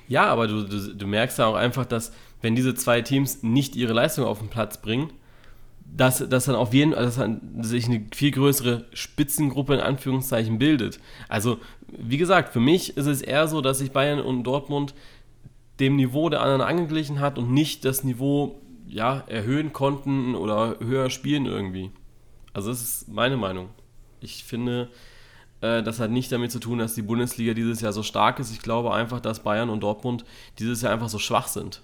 Ja, 0.09 0.27
aber 0.27 0.49
du, 0.49 0.65
du, 0.65 0.95
du 0.95 1.07
merkst 1.07 1.39
ja 1.39 1.47
auch 1.47 1.55
einfach, 1.55 1.87
dass 1.87 2.13
wenn 2.43 2.57
diese 2.57 2.75
zwei 2.75 3.01
Teams 3.01 3.45
nicht 3.45 3.77
ihre 3.77 3.93
Leistung 3.93 4.25
auf 4.25 4.41
den 4.41 4.49
Platz 4.49 4.79
bringen, 4.79 5.13
dass, 5.97 6.29
dass 6.29 6.45
dann 6.47 6.55
auf 6.55 6.73
jeden 6.73 6.93
dass 6.93 7.19
sich 7.61 7.87
eine 7.87 8.07
viel 8.15 8.31
größere 8.31 8.87
Spitzengruppe 8.93 9.75
in 9.75 9.81
Anführungszeichen 9.81 10.59
bildet. 10.59 11.01
Also, 11.29 11.59
wie 11.89 12.19
gesagt, 12.19 12.53
für 12.53 12.61
mich 12.61 12.97
ist 12.97 13.07
es 13.07 13.23
eher 13.23 13.49
so, 13.49 13.61
dass 13.61 13.79
sich 13.79 13.91
Bayern 13.93 14.21
und 14.21 14.45
Dortmund 14.45 14.95
dem 15.79 15.97
Niveau 15.97 16.29
der 16.29 16.43
anderen 16.43 16.61
angeglichen 16.61 17.21
hat 17.21 17.39
und 17.39 17.53
nicht 17.53 17.85
das 17.85 18.05
Niveau 18.05 18.61
ja, 18.87 19.25
erhöhen 19.27 19.73
konnten 19.73 20.35
oder 20.35 20.77
höher 20.81 21.11
spielen 21.11 21.47
irgendwie. 21.47 21.91
Also 22.53 22.71
das 22.71 22.83
ist 22.83 23.09
meine 23.09 23.37
Meinung. 23.37 23.69
Ich 24.21 24.45
finde, 24.45 24.89
Äh, 25.63 25.83
das 25.83 26.01
hat 26.01 26.11
nicht 26.11 26.33
damit 26.33 26.51
zu 26.53 26.59
tun, 26.59 26.79
dass 26.79 26.95
die 26.95 27.03
Bundesliga 27.03 27.55
dieses 27.55 27.81
Jahr 27.81 27.93
so 27.93 28.03
stark 28.03 28.39
ist. 28.39 28.51
Ich 28.51 28.61
glaube 28.63 28.95
einfach, 28.95 29.21
dass 29.21 29.43
Bayern 29.43 29.71
und 29.71 29.81
Dortmund 29.81 30.25
dieses 30.59 30.83
Jahr 30.83 30.93
einfach 30.93 31.09
so 31.11 31.19
schwach 31.19 31.49
sind. 31.49 31.83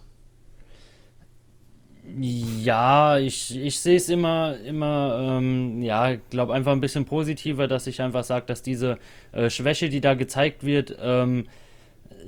Ja, 2.18 3.18
ich, 3.18 3.56
ich 3.56 3.78
sehe 3.80 3.96
es 3.96 4.08
immer, 4.08 4.56
immer, 4.64 5.38
ähm, 5.38 5.82
ja, 5.82 6.14
glaube 6.30 6.54
einfach 6.54 6.72
ein 6.72 6.80
bisschen 6.80 7.04
positiver, 7.04 7.66
dass 7.66 7.86
ich 7.86 8.00
einfach 8.00 8.22
sage, 8.24 8.46
dass 8.46 8.62
diese 8.62 8.98
äh, 9.32 9.50
Schwäche, 9.50 9.88
die 9.88 10.00
da 10.00 10.14
gezeigt 10.14 10.64
wird, 10.64 10.96
ähm, 11.02 11.46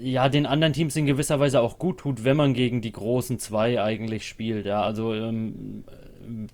ja, 0.01 0.29
den 0.29 0.47
anderen 0.47 0.73
Teams 0.73 0.97
in 0.97 1.07
gewisser 1.07 1.41
Weise 1.41 1.61
auch 1.61 1.79
gut 1.79 1.99
tut, 1.99 2.25
wenn 2.25 2.37
man 2.37 2.55
gegen 2.55 2.81
die 2.81 2.93
großen 2.93 3.39
zwei 3.39 3.81
eigentlich 3.81 4.27
spielt. 4.29 4.67
Ja, 4.67 4.83
also, 4.83 5.15
ähm, 5.15 5.85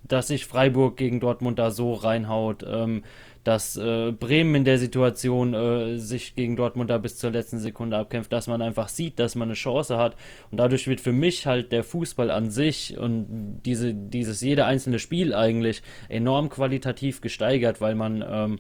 dass 0.07 0.29
sich 0.29 0.47
Freiburg 0.47 0.97
gegen 0.97 1.21
Dortmund 1.21 1.59
da 1.59 1.71
so 1.71 1.95
reinhaut, 1.95 2.65
ähm, 2.69 3.05
dass 3.45 3.77
äh, 3.77 4.13
Bremen 4.13 4.55
in 4.55 4.65
der 4.65 4.79
Situation 4.79 5.55
äh, 5.55 5.99
sich 5.99 6.35
gegen 6.35 6.57
Dortmund 6.57 6.91
da 6.91 6.99
bis 6.99 7.17
zur 7.19 7.31
letzten 7.31 7.59
Sekunde 7.59 7.99
abkämpft, 7.99 8.33
dass 8.33 8.47
man 8.47 8.63
einfach 8.63 8.89
sieht, 8.89 9.19
dass 9.19 9.35
man 9.35 9.49
eine 9.49 9.55
Chance 9.55 9.99
hat. 9.99 10.17
Und 10.51 10.59
dadurch 10.59 10.89
wird 10.89 11.01
für 11.01 11.13
mich 11.13 11.47
halt 11.47 11.71
der 11.71 11.85
Fußball 11.85 12.31
an 12.31 12.51
sich 12.51 12.97
und 12.97 13.61
diese, 13.65 13.95
dieses 13.95 14.41
jede 14.41 14.65
einzelne 14.65 14.99
Spiel 14.99 15.35
eigentlich 15.35 15.83
enorm 16.09 16.49
qualitativ 16.49 17.21
gesteigert, 17.21 17.81
weil 17.81 17.95
man 17.95 18.25
ähm, 18.27 18.59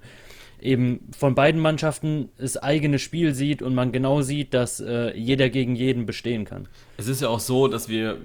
eben 0.61 1.09
von 1.16 1.35
beiden 1.35 1.61
Mannschaften 1.61 2.31
das 2.38 2.57
eigene 2.57 2.99
Spiel 2.99 3.35
sieht 3.35 3.62
und 3.62 3.75
man 3.75 3.92
genau 3.92 4.23
sieht, 4.23 4.55
dass 4.55 4.81
äh, 4.81 5.16
jeder 5.16 5.51
gegen 5.51 5.77
jeden 5.77 6.07
bestehen 6.07 6.44
kann. 6.44 6.68
Es 6.97 7.09
ist 7.09 7.23
ja 7.23 7.29
auch 7.29 7.40
so, 7.40 7.68
dass 7.68 7.88
wir 7.88 8.18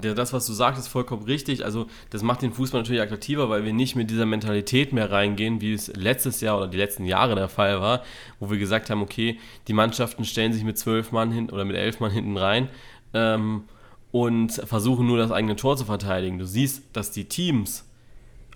das, 0.00 0.32
was 0.32 0.46
du 0.46 0.52
sagst, 0.52 0.80
ist 0.80 0.88
vollkommen 0.88 1.24
richtig. 1.24 1.64
Also, 1.64 1.86
das 2.10 2.22
macht 2.22 2.42
den 2.42 2.52
Fußball 2.52 2.80
natürlich 2.80 3.02
attraktiver, 3.02 3.48
weil 3.48 3.64
wir 3.64 3.72
nicht 3.72 3.96
mit 3.96 4.10
dieser 4.10 4.26
Mentalität 4.26 4.92
mehr 4.92 5.10
reingehen, 5.10 5.60
wie 5.60 5.72
es 5.72 5.88
letztes 5.94 6.40
Jahr 6.40 6.58
oder 6.58 6.68
die 6.68 6.76
letzten 6.76 7.04
Jahre 7.04 7.34
der 7.34 7.48
Fall 7.48 7.80
war, 7.80 8.02
wo 8.40 8.50
wir 8.50 8.58
gesagt 8.58 8.90
haben, 8.90 9.02
okay, 9.02 9.38
die 9.66 9.72
Mannschaften 9.72 10.24
stellen 10.24 10.52
sich 10.52 10.64
mit 10.64 10.78
zwölf 10.78 11.12
Mann 11.12 11.32
hinten 11.32 11.52
oder 11.52 11.64
mit 11.64 11.76
elf 11.76 12.00
Mann 12.00 12.10
hinten 12.10 12.36
rein 12.36 12.68
ähm, 13.14 13.64
und 14.10 14.52
versuchen 14.52 15.06
nur 15.06 15.18
das 15.18 15.30
eigene 15.30 15.56
Tor 15.56 15.76
zu 15.76 15.84
verteidigen. 15.84 16.38
Du 16.38 16.46
siehst, 16.46 16.84
dass 16.92 17.10
die 17.10 17.24
Teams 17.24 17.84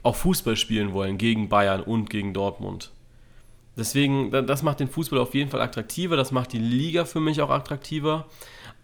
auch 0.03 0.17
Fußball 0.17 0.57
spielen 0.57 0.93
wollen 0.93 1.19
gegen 1.19 1.49
Bayern 1.49 1.83
und 1.83 2.11
gegen 2.11 2.35
Dortmund. 2.35 2.91
Deswegen, 3.77 4.31
das 4.31 4.63
macht 4.63 4.81
den 4.81 4.89
Fußball 4.89 5.19
auf 5.19 5.35
jeden 5.35 5.51
Fall 5.51 5.63
attraktiver, 5.63 6.17
das 6.17 6.31
macht 6.31 6.53
die 6.53 6.59
Liga 6.59 7.05
für 7.05 7.21
mich 7.21 7.41
auch 7.41 7.51
attraktiver. 7.51 8.27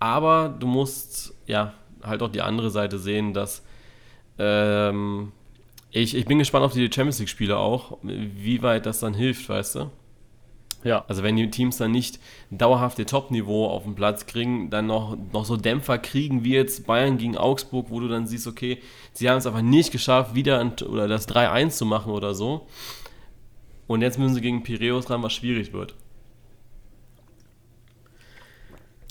Aber 0.00 0.48
du 0.48 0.66
musst, 0.66 1.34
ja, 1.46 1.74
halt 2.02 2.22
auch 2.22 2.30
die 2.30 2.42
andere 2.42 2.70
Seite 2.70 2.98
sehen, 2.98 3.32
dass 3.32 3.62
ähm, 4.38 5.32
ich, 5.90 6.14
ich 6.14 6.26
bin 6.26 6.38
gespannt 6.38 6.64
auf 6.64 6.72
die 6.72 6.90
Champions 6.92 7.18
League-Spiele 7.18 7.56
auch, 7.56 7.98
wie 8.02 8.62
weit 8.62 8.86
das 8.86 9.00
dann 9.00 9.14
hilft, 9.14 9.48
weißt 9.48 9.76
du? 9.76 9.90
Ja. 10.84 11.04
Also 11.08 11.22
wenn 11.22 11.36
die 11.36 11.50
Teams 11.50 11.76
dann 11.78 11.90
nicht 11.90 12.20
dauerhaft 12.50 12.98
ihr 12.98 13.06
Top-Niveau 13.06 13.66
auf 13.66 13.82
den 13.82 13.94
Platz 13.94 14.26
kriegen, 14.26 14.70
dann 14.70 14.86
noch, 14.86 15.16
noch 15.32 15.44
so 15.44 15.56
Dämpfer 15.56 15.98
kriegen 15.98 16.44
wie 16.44 16.52
jetzt 16.52 16.86
Bayern 16.86 17.18
gegen 17.18 17.36
Augsburg, 17.36 17.86
wo 17.90 17.98
du 18.00 18.08
dann 18.08 18.26
siehst, 18.26 18.46
okay, 18.46 18.78
sie 19.12 19.28
haben 19.28 19.38
es 19.38 19.46
einfach 19.46 19.62
nicht 19.62 19.90
geschafft, 19.90 20.34
wieder 20.34 20.60
ein, 20.60 20.74
oder 20.88 21.08
das 21.08 21.28
3-1 21.28 21.70
zu 21.70 21.86
machen 21.86 22.12
oder 22.12 22.34
so. 22.34 22.66
Und 23.88 24.02
jetzt 24.02 24.18
müssen 24.18 24.34
sie 24.34 24.40
gegen 24.40 24.62
Piräus 24.62 25.10
ran, 25.10 25.22
was 25.22 25.32
schwierig 25.32 25.72
wird. 25.72 25.94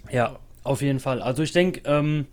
Ja, 0.10 0.40
auf 0.64 0.82
jeden 0.82 1.00
Fall. 1.00 1.22
Also 1.22 1.44
ich 1.44 1.52
denke, 1.52 1.82
ähm, 1.86 2.28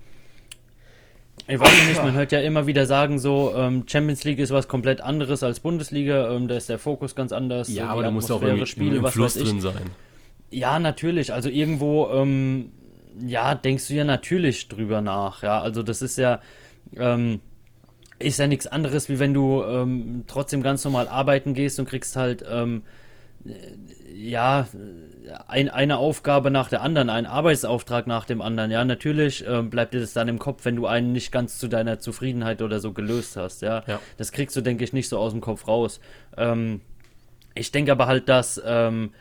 ich 1.46 1.61
weiß 1.61 1.88
nicht, 1.88 2.02
man 2.02 2.14
hört 2.14 2.33
ja 2.33 2.40
immer 2.40 2.66
wieder 2.66 2.87
sagen, 2.87 3.18
so 3.18 3.52
ähm, 3.54 3.85
Champions 3.87 4.24
League 4.24 4.38
ist 4.38 4.50
was 4.50 4.66
komplett 4.66 5.00
anderes 5.00 5.42
als 5.42 5.61
Bundesliga, 5.61 6.33
ähm, 6.33 6.48
da 6.48 6.57
ist 6.57 6.68
der 6.68 6.78
Fokus 6.78 7.14
ganz 7.14 7.33
anders. 7.33 7.68
Ja, 7.68 7.88
aber 7.88 8.02
da 8.02 8.11
muss 8.11 8.30
auch 8.30 8.42
irgendwie 8.42 8.66
Spiele, 8.66 8.96
im, 8.96 9.07
Fluss 9.07 9.35
drin 9.35 9.61
sein. 9.61 9.90
Ja, 10.50 10.78
natürlich. 10.78 11.33
Also 11.33 11.50
irgendwo, 11.50 12.09
ähm, 12.12 12.70
ja, 13.26 13.54
denkst 13.54 13.88
du 13.88 13.94
ja 13.94 14.04
natürlich 14.04 14.68
drüber 14.68 15.00
nach. 15.00 15.42
Ja, 15.42 15.61
also 15.61 15.83
das 15.83 16.00
ist 16.00 16.16
ja, 16.16 16.40
ähm, 16.96 17.40
ist 18.18 18.38
ja 18.38 18.46
nichts 18.46 18.66
anderes, 18.66 19.09
wie 19.09 19.18
wenn 19.18 19.35
du 19.35 19.62
ähm, 19.64 20.24
trotzdem 20.26 20.62
ganz 20.62 20.85
normal 20.85 21.09
arbeiten 21.09 21.52
gehst 21.52 21.78
und 21.78 21.88
kriegst 21.88 22.16
halt, 22.16 22.44
ähm, 22.48 22.83
ja, 24.14 24.66
ein, 25.46 25.68
eine 25.68 25.98
Aufgabe 25.98 26.50
nach 26.50 26.68
der 26.68 26.82
anderen, 26.82 27.10
einen 27.10 27.26
Arbeitsauftrag 27.26 28.06
nach 28.06 28.24
dem 28.24 28.42
anderen. 28.42 28.70
Ja, 28.70 28.84
natürlich 28.84 29.46
äh, 29.46 29.62
bleibt 29.62 29.94
dir 29.94 30.00
das 30.00 30.12
dann 30.12 30.28
im 30.28 30.38
Kopf, 30.38 30.64
wenn 30.64 30.76
du 30.76 30.87
einen 30.87 31.12
nicht 31.12 31.32
ganz 31.32 31.58
zu 31.58 31.68
deiner 31.68 31.98
Zufriedenheit 31.98 32.62
oder 32.62 32.80
so 32.80 32.92
gelöst 32.92 33.37
hast. 33.37 33.62
Ja, 33.62 33.84
ja. 33.87 34.00
das 34.16 34.32
kriegst 34.32 34.56
du, 34.56 34.60
denke 34.60 34.84
ich, 34.84 34.92
nicht 34.92 35.08
so 35.08 35.18
aus 35.18 35.32
dem 35.32 35.40
Kopf 35.40 35.66
raus. 35.68 36.00
Ähm, 36.37 36.80
ich 37.54 37.70
denke 37.72 37.92
aber 37.92 38.06
halt, 38.06 38.28
dass 38.28 38.60
ähm, 38.64 39.12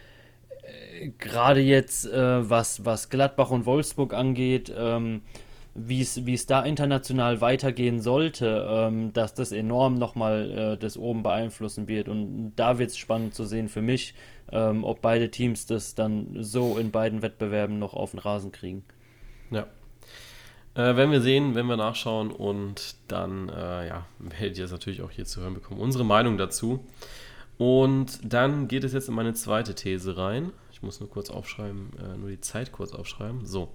gerade 1.20 1.62
jetzt, 1.62 2.06
äh, 2.06 2.50
was, 2.50 2.86
was 2.86 3.10
Gladbach 3.10 3.52
und 3.52 3.66
Wolfsburg 3.66 4.14
angeht, 4.14 4.74
ähm, 4.76 5.22
wie 5.76 6.02
es 6.02 6.46
da 6.46 6.62
international 6.64 7.42
weitergehen 7.42 8.00
sollte, 8.00 8.68
ähm, 8.70 9.12
dass 9.14 9.34
das 9.34 9.52
enorm 9.52 9.98
nochmal 9.98 10.52
äh, 10.52 10.78
das 10.78 10.98
oben 10.98 11.24
beeinflussen 11.24 11.88
wird. 11.88 12.10
Und 12.10 12.54
da 12.56 12.78
wird 12.78 12.92
es 12.92 12.98
spannend 12.98 13.34
zu 13.34 13.46
sehen 13.46 13.70
für 13.70 13.82
mich, 13.82 14.14
ähm, 14.52 14.84
ob 14.84 15.02
beide 15.02 15.32
Teams 15.32 15.66
das 15.66 15.96
dann 15.96 16.44
so 16.44 16.78
in 16.78 16.92
beiden 16.92 17.22
Wettbewerben 17.22 17.80
noch 17.80 17.94
auf 17.94 18.12
den 18.12 18.20
Rasen 18.20 18.52
kriegen. 18.52 18.84
Ja. 19.52 19.68
Äh, 20.76 20.96
werden 20.96 21.12
wir 21.12 21.22
sehen, 21.22 21.54
wenn 21.56 21.68
wir 21.68 21.78
nachschauen 21.78 22.32
und 22.32 22.96
dann 23.08 23.50
äh, 23.50 23.88
ja, 23.88 24.06
werdet 24.20 24.58
ihr 24.58 24.66
es 24.66 24.72
natürlich 24.72 25.02
auch 25.02 25.12
hier 25.12 25.26
zu 25.26 25.42
hören 25.42 25.54
bekommen. 25.54 25.80
Unsere 25.80 26.04
Meinung 26.04 26.38
dazu. 26.38 26.84
Und 27.58 28.20
dann 28.24 28.68
geht 28.68 28.84
es 28.84 28.94
jetzt 28.94 29.08
in 29.08 29.14
meine 29.14 29.34
zweite 29.36 29.76
These 29.76 30.18
rein. 30.18 30.52
Ich 30.72 30.82
muss 30.82 31.00
nur 31.00 31.10
kurz 31.10 31.30
aufschreiben, 31.30 31.92
äh, 32.00 32.18
nur 32.18 32.30
die 32.30 32.42
Zeit 32.42 32.72
kurz 32.72 32.94
aufschreiben. 32.94 33.46
So. 33.46 33.70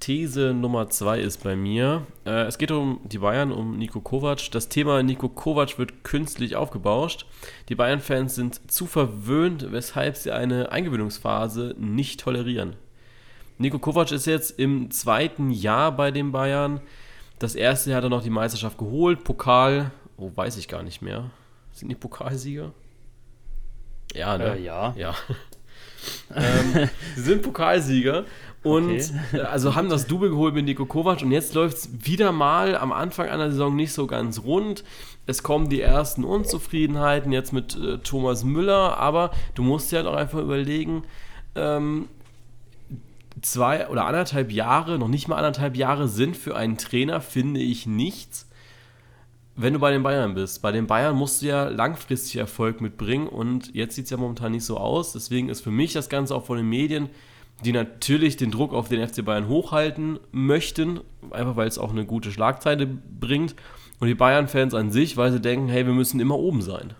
These 0.00 0.52
Nummer 0.52 0.88
zwei 0.90 1.20
ist 1.20 1.42
bei 1.44 1.56
mir. 1.56 2.06
Äh, 2.24 2.46
es 2.46 2.58
geht 2.58 2.70
um 2.70 3.00
die 3.04 3.18
Bayern, 3.18 3.52
um 3.52 3.78
Nico 3.78 4.00
Kovac. 4.00 4.50
Das 4.50 4.68
Thema 4.68 5.02
Nico 5.02 5.28
Kovac 5.28 5.78
wird 5.78 6.04
künstlich 6.04 6.56
aufgebauscht. 6.56 7.26
Die 7.68 7.74
Bayern-Fans 7.74 8.34
sind 8.34 8.70
zu 8.70 8.86
verwöhnt, 8.86 9.70
weshalb 9.72 10.16
sie 10.16 10.32
eine 10.32 10.72
Eingewöhnungsphase 10.72 11.74
nicht 11.78 12.20
tolerieren. 12.20 12.76
Nico 13.58 13.78
Kovac 13.78 14.12
ist 14.12 14.26
jetzt 14.26 14.58
im 14.58 14.90
zweiten 14.90 15.50
Jahr 15.50 15.92
bei 15.92 16.10
den 16.10 16.32
Bayern. 16.32 16.80
Das 17.38 17.54
erste 17.54 17.90
Jahr 17.90 17.98
hat 17.98 18.04
er 18.04 18.10
noch 18.10 18.22
die 18.22 18.30
Meisterschaft 18.30 18.78
geholt. 18.78 19.24
Pokal, 19.24 19.92
oh, 20.16 20.30
weiß 20.34 20.56
ich 20.56 20.68
gar 20.68 20.82
nicht 20.82 21.02
mehr. 21.02 21.30
Sind 21.72 21.88
die 21.90 21.94
Pokalsieger? 21.94 22.72
Ja, 24.14 24.38
ne? 24.38 24.56
Äh, 24.56 24.62
ja. 24.62 24.94
Ja. 24.96 25.14
ähm, 26.34 26.88
sie 27.14 27.22
sind 27.22 27.42
Pokalsieger 27.42 28.24
und 28.62 28.90
okay. 28.90 29.10
Äh, 29.32 29.40
also 29.40 29.74
haben 29.74 29.88
das 29.88 30.06
Double 30.06 30.30
geholt 30.30 30.54
mit 30.54 30.64
Nico 30.64 30.86
Kovac 30.86 31.22
und 31.22 31.30
jetzt 31.30 31.54
läuft 31.54 31.76
es 31.76 31.88
wieder 32.04 32.32
mal 32.32 32.76
am 32.76 32.92
Anfang 32.92 33.28
einer 33.28 33.50
Saison 33.50 33.74
nicht 33.74 33.92
so 33.92 34.06
ganz 34.06 34.42
rund. 34.42 34.84
Es 35.26 35.42
kommen 35.42 35.68
die 35.68 35.80
ersten 35.80 36.24
Unzufriedenheiten 36.24 37.32
jetzt 37.32 37.52
mit 37.52 37.76
äh, 37.76 37.98
Thomas 37.98 38.44
Müller, 38.44 38.98
aber 38.98 39.30
du 39.54 39.62
musst 39.62 39.92
ja 39.92 39.98
halt 39.98 40.08
auch 40.08 40.16
einfach 40.16 40.40
überlegen, 40.40 41.04
ähm, 41.54 42.08
zwei 43.42 43.88
oder 43.88 44.06
anderthalb 44.06 44.50
Jahre, 44.50 44.98
noch 44.98 45.08
nicht 45.08 45.28
mal 45.28 45.36
anderthalb 45.36 45.76
Jahre 45.76 46.08
sind 46.08 46.36
für 46.36 46.56
einen 46.56 46.78
Trainer, 46.78 47.20
finde 47.20 47.60
ich, 47.60 47.86
nichts, 47.86 48.48
wenn 49.56 49.72
du 49.72 49.78
bei 49.78 49.90
den 49.90 50.02
Bayern 50.02 50.34
bist. 50.34 50.62
Bei 50.62 50.72
den 50.72 50.86
Bayern 50.86 51.16
musst 51.16 51.42
du 51.42 51.46
ja 51.46 51.68
langfristig 51.68 52.36
Erfolg 52.36 52.80
mitbringen 52.80 53.26
und 53.26 53.74
jetzt 53.74 53.94
sieht 53.94 54.04
es 54.04 54.10
ja 54.10 54.16
momentan 54.16 54.52
nicht 54.52 54.64
so 54.64 54.76
aus. 54.76 55.12
Deswegen 55.12 55.48
ist 55.48 55.62
für 55.62 55.70
mich 55.70 55.92
das 55.92 56.08
Ganze 56.08 56.34
auch 56.34 56.44
von 56.44 56.56
den 56.56 56.68
Medien 56.68 57.08
die 57.64 57.72
natürlich 57.72 58.36
den 58.36 58.50
Druck 58.50 58.72
auf 58.72 58.88
den 58.88 59.06
FC 59.06 59.24
Bayern 59.24 59.48
hochhalten 59.48 60.18
möchten, 60.30 61.00
einfach 61.30 61.56
weil 61.56 61.68
es 61.68 61.78
auch 61.78 61.90
eine 61.90 62.04
gute 62.04 62.30
Schlagzeile 62.30 62.86
bringt. 62.86 63.54
Und 63.98 64.08
die 64.08 64.14
Bayern-Fans 64.14 64.74
an 64.74 64.90
sich, 64.90 65.16
weil 65.16 65.32
sie 65.32 65.40
denken, 65.40 65.68
hey, 65.68 65.86
wir 65.86 65.94
müssen 65.94 66.20
immer 66.20 66.38
oben 66.38 66.60
sein. 66.60 66.92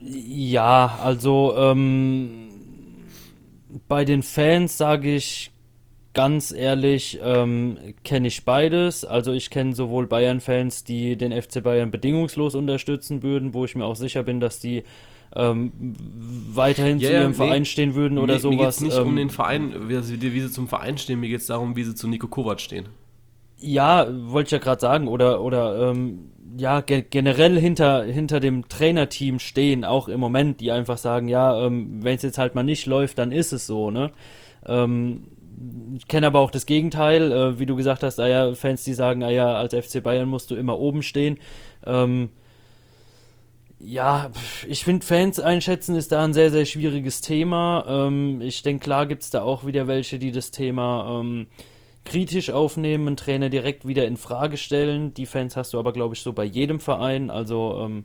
Ja, 0.00 0.98
also 1.02 1.54
ähm, 1.56 2.48
bei 3.88 4.04
den 4.04 4.22
Fans 4.22 4.78
sage 4.78 5.16
ich 5.16 5.50
ganz 6.12 6.52
ehrlich, 6.52 7.18
ähm, 7.22 7.76
kenne 8.04 8.28
ich 8.28 8.44
beides. 8.44 9.04
Also 9.04 9.32
ich 9.32 9.50
kenne 9.50 9.74
sowohl 9.74 10.06
Bayern-Fans, 10.06 10.84
die 10.84 11.16
den 11.16 11.32
FC 11.32 11.62
Bayern 11.62 11.90
bedingungslos 11.90 12.54
unterstützen 12.54 13.24
würden, 13.24 13.52
wo 13.52 13.64
ich 13.64 13.74
mir 13.74 13.84
auch 13.84 13.96
sicher 13.96 14.22
bin, 14.22 14.38
dass 14.38 14.60
die 14.60 14.84
ähm, 15.34 15.72
weiterhin 16.52 16.98
ja, 16.98 17.08
zu 17.08 17.14
ihrem 17.14 17.30
nee, 17.30 17.36
Verein 17.36 17.64
stehen 17.64 17.94
würden 17.94 18.18
oder 18.18 18.34
mir, 18.34 18.40
sowas. 18.40 18.56
Mir 18.56 18.64
geht 18.64 18.68
es 18.68 18.80
nicht 18.80 18.98
ähm, 18.98 19.06
um 19.08 19.16
den 19.16 19.30
Verein, 19.30 19.88
wie 19.88 20.00
sie, 20.02 20.20
wie 20.20 20.40
sie 20.40 20.50
zum 20.50 20.68
Verein 20.68 20.98
stehen, 20.98 21.20
mir 21.20 21.28
geht 21.28 21.40
es 21.40 21.46
darum, 21.46 21.76
wie 21.76 21.84
sie 21.84 21.94
zu 21.94 22.08
Nico 22.08 22.28
Kovac 22.28 22.60
stehen. 22.60 22.86
Ja, 23.58 24.06
wollte 24.10 24.48
ich 24.48 24.52
ja 24.52 24.58
gerade 24.58 24.80
sagen, 24.80 25.08
oder, 25.08 25.40
oder 25.40 25.90
ähm, 25.90 26.30
ja, 26.56 26.80
ge 26.80 27.04
generell 27.08 27.58
hinter, 27.58 28.04
hinter 28.04 28.38
dem 28.40 28.68
Trainerteam 28.68 29.38
stehen, 29.38 29.84
auch 29.84 30.08
im 30.08 30.20
Moment, 30.20 30.60
die 30.60 30.70
einfach 30.70 30.98
sagen, 30.98 31.28
ja, 31.28 31.66
ähm, 31.66 32.02
wenn 32.02 32.16
es 32.16 32.22
jetzt 32.22 32.38
halt 32.38 32.54
mal 32.54 32.62
nicht 32.62 32.86
läuft, 32.86 33.18
dann 33.18 33.32
ist 33.32 33.52
es 33.52 33.66
so, 33.66 33.90
ne? 33.90 34.12
Ähm, 34.66 35.24
ich 35.96 36.08
kenne 36.08 36.26
aber 36.26 36.40
auch 36.40 36.50
das 36.50 36.66
Gegenteil, 36.66 37.32
äh, 37.32 37.58
wie 37.58 37.66
du 37.66 37.76
gesagt 37.76 38.02
hast, 38.02 38.18
ah 38.20 38.26
ja, 38.26 38.54
Fans, 38.54 38.84
die 38.84 38.94
sagen, 38.94 39.22
ah 39.22 39.30
ja, 39.30 39.54
als 39.54 39.74
FC 39.74 40.02
Bayern 40.02 40.28
musst 40.28 40.50
du 40.50 40.56
immer 40.56 40.78
oben 40.78 41.02
stehen. 41.02 41.38
Ähm, 41.86 42.30
Ja, 43.86 44.30
ich 44.66 44.82
finde, 44.82 45.04
Fans 45.04 45.38
einschätzen 45.38 45.94
ist 45.94 46.10
da 46.10 46.24
ein 46.24 46.32
sehr, 46.32 46.50
sehr 46.50 46.64
schwieriges 46.64 47.20
Thema. 47.20 47.84
Ähm, 47.86 48.40
ich 48.40 48.62
denke, 48.62 48.84
klar 48.84 49.04
gibt 49.04 49.22
es 49.22 49.30
da 49.30 49.42
auch 49.42 49.66
wieder 49.66 49.86
welche, 49.86 50.18
die 50.18 50.32
das 50.32 50.50
Thema 50.50 51.20
ähm, 51.20 51.48
kritisch 52.06 52.48
aufnehmen, 52.48 53.08
einen 53.08 53.16
Trainer 53.18 53.50
direkt 53.50 53.86
wieder 53.86 54.06
in 54.06 54.16
Frage 54.16 54.56
stellen. 54.56 55.12
Die 55.12 55.26
Fans 55.26 55.54
hast 55.54 55.74
du 55.74 55.78
aber, 55.78 55.92
glaube 55.92 56.14
ich, 56.14 56.22
so 56.22 56.32
bei 56.32 56.44
jedem 56.44 56.80
Verein. 56.80 57.28
Also 57.28 57.78
ähm, 57.84 58.04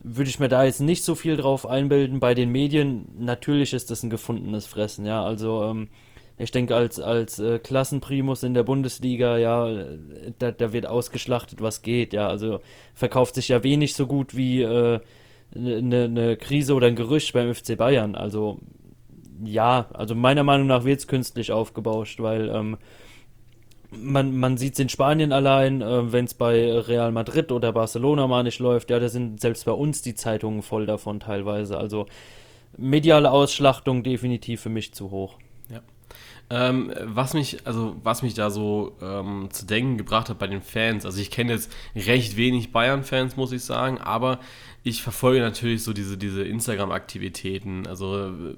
würde 0.00 0.30
ich 0.30 0.38
mir 0.38 0.48
da 0.48 0.64
jetzt 0.64 0.80
nicht 0.80 1.04
so 1.04 1.14
viel 1.14 1.36
drauf 1.36 1.66
einbilden. 1.66 2.18
Bei 2.18 2.32
den 2.32 2.50
Medien, 2.50 3.06
natürlich 3.18 3.74
ist 3.74 3.90
das 3.90 4.02
ein 4.02 4.08
gefundenes 4.08 4.64
Fressen, 4.64 5.04
ja. 5.04 5.22
Also 5.22 5.62
ähm, 5.64 5.88
ich 6.38 6.50
denke, 6.50 6.76
als, 6.76 7.00
als 7.00 7.38
äh, 7.38 7.58
Klassenprimus 7.58 8.42
in 8.42 8.52
der 8.52 8.62
Bundesliga, 8.62 9.38
ja, 9.38 9.68
da, 10.38 10.52
da 10.52 10.72
wird 10.72 10.86
ausgeschlachtet, 10.86 11.62
was 11.62 11.82
geht, 11.82 12.12
ja. 12.12 12.28
Also 12.28 12.60
verkauft 12.94 13.36
sich 13.36 13.48
ja 13.48 13.62
wenig 13.62 13.94
so 13.94 14.06
gut 14.06 14.36
wie 14.36 14.64
eine 14.64 15.00
äh, 15.54 15.82
ne, 15.82 16.08
ne 16.08 16.36
Krise 16.36 16.74
oder 16.74 16.88
ein 16.88 16.96
Gerücht 16.96 17.32
beim 17.32 17.54
FC 17.54 17.76
Bayern. 17.76 18.14
Also 18.14 18.58
ja, 19.44 19.86
also 19.94 20.14
meiner 20.14 20.44
Meinung 20.44 20.66
nach 20.66 20.84
wird 20.84 21.00
es 21.00 21.08
künstlich 21.08 21.52
aufgebauscht, 21.52 22.20
weil 22.20 22.50
ähm, 22.50 22.76
man, 23.90 24.36
man 24.36 24.56
sieht 24.56 24.74
es 24.74 24.78
in 24.78 24.88
Spanien 24.88 25.32
allein, 25.32 25.80
äh, 25.80 26.12
wenn 26.12 26.26
es 26.26 26.34
bei 26.34 26.70
Real 26.80 27.12
Madrid 27.12 27.50
oder 27.52 27.72
Barcelona 27.72 28.26
mal 28.26 28.42
nicht 28.42 28.58
läuft, 28.58 28.90
ja, 28.90 28.98
da 28.98 29.08
sind 29.08 29.40
selbst 29.40 29.64
bei 29.64 29.72
uns 29.72 30.02
die 30.02 30.14
Zeitungen 30.14 30.62
voll 30.62 30.84
davon 30.84 31.20
teilweise. 31.20 31.78
Also 31.78 32.06
mediale 32.76 33.30
Ausschlachtung 33.30 34.02
definitiv 34.02 34.60
für 34.60 34.68
mich 34.68 34.92
zu 34.92 35.10
hoch. 35.10 35.38
Ähm, 36.48 36.92
was 37.02 37.34
mich, 37.34 37.66
also 37.66 37.96
was 38.04 38.22
mich 38.22 38.34
da 38.34 38.50
so 38.50 38.96
ähm, 39.02 39.48
zu 39.50 39.66
denken 39.66 39.98
gebracht 39.98 40.28
hat 40.28 40.38
bei 40.38 40.46
den 40.46 40.62
Fans, 40.62 41.04
also 41.04 41.20
ich 41.20 41.32
kenne 41.32 41.52
jetzt 41.52 41.72
recht 41.96 42.36
wenig 42.36 42.70
Bayern-Fans, 42.70 43.36
muss 43.36 43.50
ich 43.50 43.64
sagen, 43.64 43.98
aber 43.98 44.38
ich 44.84 45.02
verfolge 45.02 45.40
natürlich 45.40 45.82
so 45.82 45.92
diese, 45.92 46.16
diese 46.16 46.44
Instagram-Aktivitäten, 46.44 47.88
also 47.88 48.28
äh, 48.28 48.56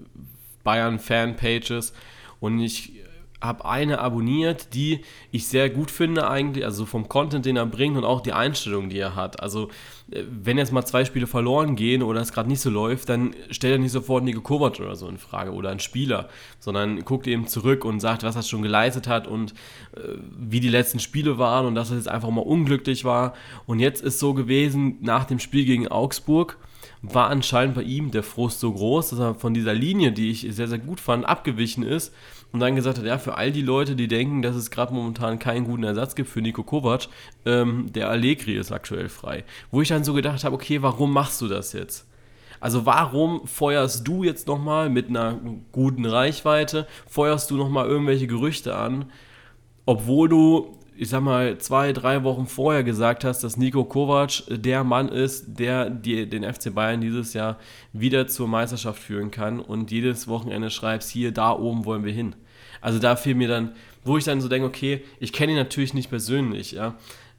Bayern-Fan-Pages. 0.64 1.94
Und 2.40 2.60
ich 2.60 2.92
habe 3.40 3.64
eine 3.64 4.00
abonniert, 4.00 4.74
die 4.74 5.00
ich 5.30 5.46
sehr 5.46 5.70
gut 5.70 5.90
finde 5.90 6.28
eigentlich, 6.28 6.64
also 6.64 6.86
vom 6.86 7.08
Content, 7.08 7.46
den 7.46 7.56
er 7.56 7.66
bringt 7.66 7.96
und 7.96 8.04
auch 8.04 8.20
die 8.20 8.32
Einstellung, 8.32 8.88
die 8.88 8.98
er 8.98 9.14
hat. 9.14 9.40
Also 9.40 9.68
äh, 10.10 10.24
wenn 10.28 10.58
jetzt 10.58 10.72
mal 10.72 10.84
zwei 10.84 11.04
Spiele 11.04 11.26
verloren 11.26 11.76
gehen 11.76 12.02
oder 12.02 12.20
es 12.20 12.32
gerade 12.32 12.48
nicht 12.48 12.60
so 12.60 12.70
läuft, 12.70 13.08
dann 13.08 13.34
stellt 13.50 13.74
er 13.74 13.78
nicht 13.78 13.92
sofort 13.92 14.24
Nico 14.24 14.40
Kovac 14.40 14.80
oder 14.80 14.96
so 14.96 15.08
in 15.08 15.18
Frage 15.18 15.52
oder 15.52 15.70
einen 15.70 15.80
Spieler, 15.80 16.28
sondern 16.58 17.04
guckt 17.04 17.26
eben 17.28 17.46
zurück 17.46 17.84
und 17.84 18.00
sagt, 18.00 18.24
was 18.24 18.34
er 18.34 18.42
schon 18.42 18.62
geleistet 18.62 19.06
hat 19.06 19.28
und 19.28 19.52
äh, 19.96 20.16
wie 20.36 20.60
die 20.60 20.68
letzten 20.68 20.98
Spiele 20.98 21.38
waren 21.38 21.66
und 21.66 21.76
dass 21.76 21.90
er 21.90 21.96
jetzt 21.96 22.08
einfach 22.08 22.30
mal 22.30 22.40
unglücklich 22.40 23.04
war. 23.04 23.34
Und 23.66 23.78
jetzt 23.78 24.02
ist 24.02 24.18
so 24.18 24.34
gewesen, 24.34 24.98
nach 25.00 25.24
dem 25.24 25.38
Spiel 25.38 25.64
gegen 25.64 25.86
Augsburg, 25.86 26.58
war 27.02 27.28
anscheinend 27.28 27.76
bei 27.76 27.82
ihm 27.82 28.10
der 28.10 28.24
Frust 28.24 28.58
so 28.58 28.72
groß, 28.72 29.10
dass 29.10 29.18
er 29.20 29.34
von 29.36 29.54
dieser 29.54 29.74
Linie, 29.74 30.10
die 30.10 30.30
ich 30.30 30.46
sehr, 30.50 30.66
sehr 30.66 30.78
gut 30.78 30.98
fand, 31.00 31.24
abgewichen 31.24 31.84
ist 31.84 32.12
und 32.52 32.60
dann 32.60 32.76
gesagt 32.76 32.98
hat, 32.98 33.04
ja, 33.04 33.18
für 33.18 33.36
all 33.36 33.52
die 33.52 33.62
Leute, 33.62 33.94
die 33.94 34.08
denken, 34.08 34.40
dass 34.42 34.56
es 34.56 34.70
gerade 34.70 34.94
momentan 34.94 35.38
keinen 35.38 35.64
guten 35.64 35.84
Ersatz 35.84 36.14
gibt 36.14 36.30
für 36.30 36.40
Nico 36.40 36.62
Kovac, 36.62 37.08
ähm, 37.44 37.92
der 37.92 38.08
Allegri 38.08 38.54
ist 38.56 38.72
aktuell 38.72 39.08
frei. 39.08 39.44
Wo 39.70 39.82
ich 39.82 39.88
dann 39.88 40.04
so 40.04 40.14
gedacht 40.14 40.44
habe, 40.44 40.54
okay, 40.54 40.80
warum 40.82 41.12
machst 41.12 41.40
du 41.40 41.48
das 41.48 41.72
jetzt? 41.72 42.06
Also 42.60 42.86
warum 42.86 43.46
feuerst 43.46 44.06
du 44.08 44.24
jetzt 44.24 44.48
nochmal 44.48 44.88
mit 44.90 45.08
einer 45.08 45.38
guten 45.72 46.06
Reichweite, 46.06 46.86
feuerst 47.06 47.50
du 47.50 47.56
nochmal 47.56 47.86
irgendwelche 47.86 48.26
Gerüchte 48.26 48.74
an, 48.76 49.06
obwohl 49.86 50.28
du 50.28 50.77
ich 51.00 51.10
sag 51.10 51.20
mal, 51.22 51.58
zwei, 51.58 51.92
drei 51.92 52.24
Wochen 52.24 52.46
vorher 52.46 52.82
gesagt 52.82 53.22
hast, 53.22 53.44
dass 53.44 53.56
Nico 53.56 53.84
Kovac 53.84 54.42
der 54.48 54.82
Mann 54.82 55.08
ist, 55.08 55.46
der 55.46 55.90
die, 55.90 56.28
den 56.28 56.42
FC 56.42 56.74
Bayern 56.74 57.00
dieses 57.00 57.34
Jahr 57.34 57.58
wieder 57.92 58.26
zur 58.26 58.48
Meisterschaft 58.48 59.00
führen 59.00 59.30
kann 59.30 59.60
und 59.60 59.92
jedes 59.92 60.26
Wochenende 60.26 60.70
schreibst, 60.70 61.08
hier, 61.10 61.30
da 61.30 61.52
oben 61.52 61.84
wollen 61.84 62.04
wir 62.04 62.12
hin. 62.12 62.34
Also 62.80 62.98
da 62.98 63.14
fiel 63.14 63.36
mir 63.36 63.46
dann, 63.46 63.72
wo 64.02 64.18
ich 64.18 64.24
dann 64.24 64.40
so 64.40 64.48
denke, 64.48 64.66
okay, 64.66 65.04
ich 65.20 65.32
kenne 65.32 65.52
ihn 65.52 65.58
natürlich 65.58 65.94
nicht 65.94 66.10
persönlich, 66.10 66.72
ja. 66.72 66.96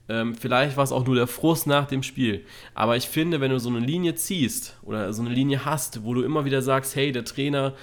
Ähm, 0.07 0.35
vielleicht 0.35 0.77
war 0.77 0.85
es 0.85 0.91
auch 0.91 1.05
nur 1.05 1.15
der 1.15 1.27
Frust 1.27 1.67
nach 1.67 1.85
dem 1.85 2.01
Spiel. 2.01 2.45
Aber 2.73 2.95
ich 2.95 3.07
finde, 3.07 3.41
wenn 3.41 3.51
du 3.51 3.59
so 3.59 3.69
eine 3.69 3.79
Linie 3.79 4.15
ziehst 4.15 4.77
oder 4.83 5.11
so 5.13 5.21
eine 5.21 5.31
Linie 5.31 5.65
hast, 5.65 6.03
wo 6.03 6.13
du 6.13 6.23
immer 6.23 6.45
wieder 6.45 6.61
sagst, 6.61 6.95
hey, 6.95 7.11
der 7.11 7.25
Trainer, 7.25 7.73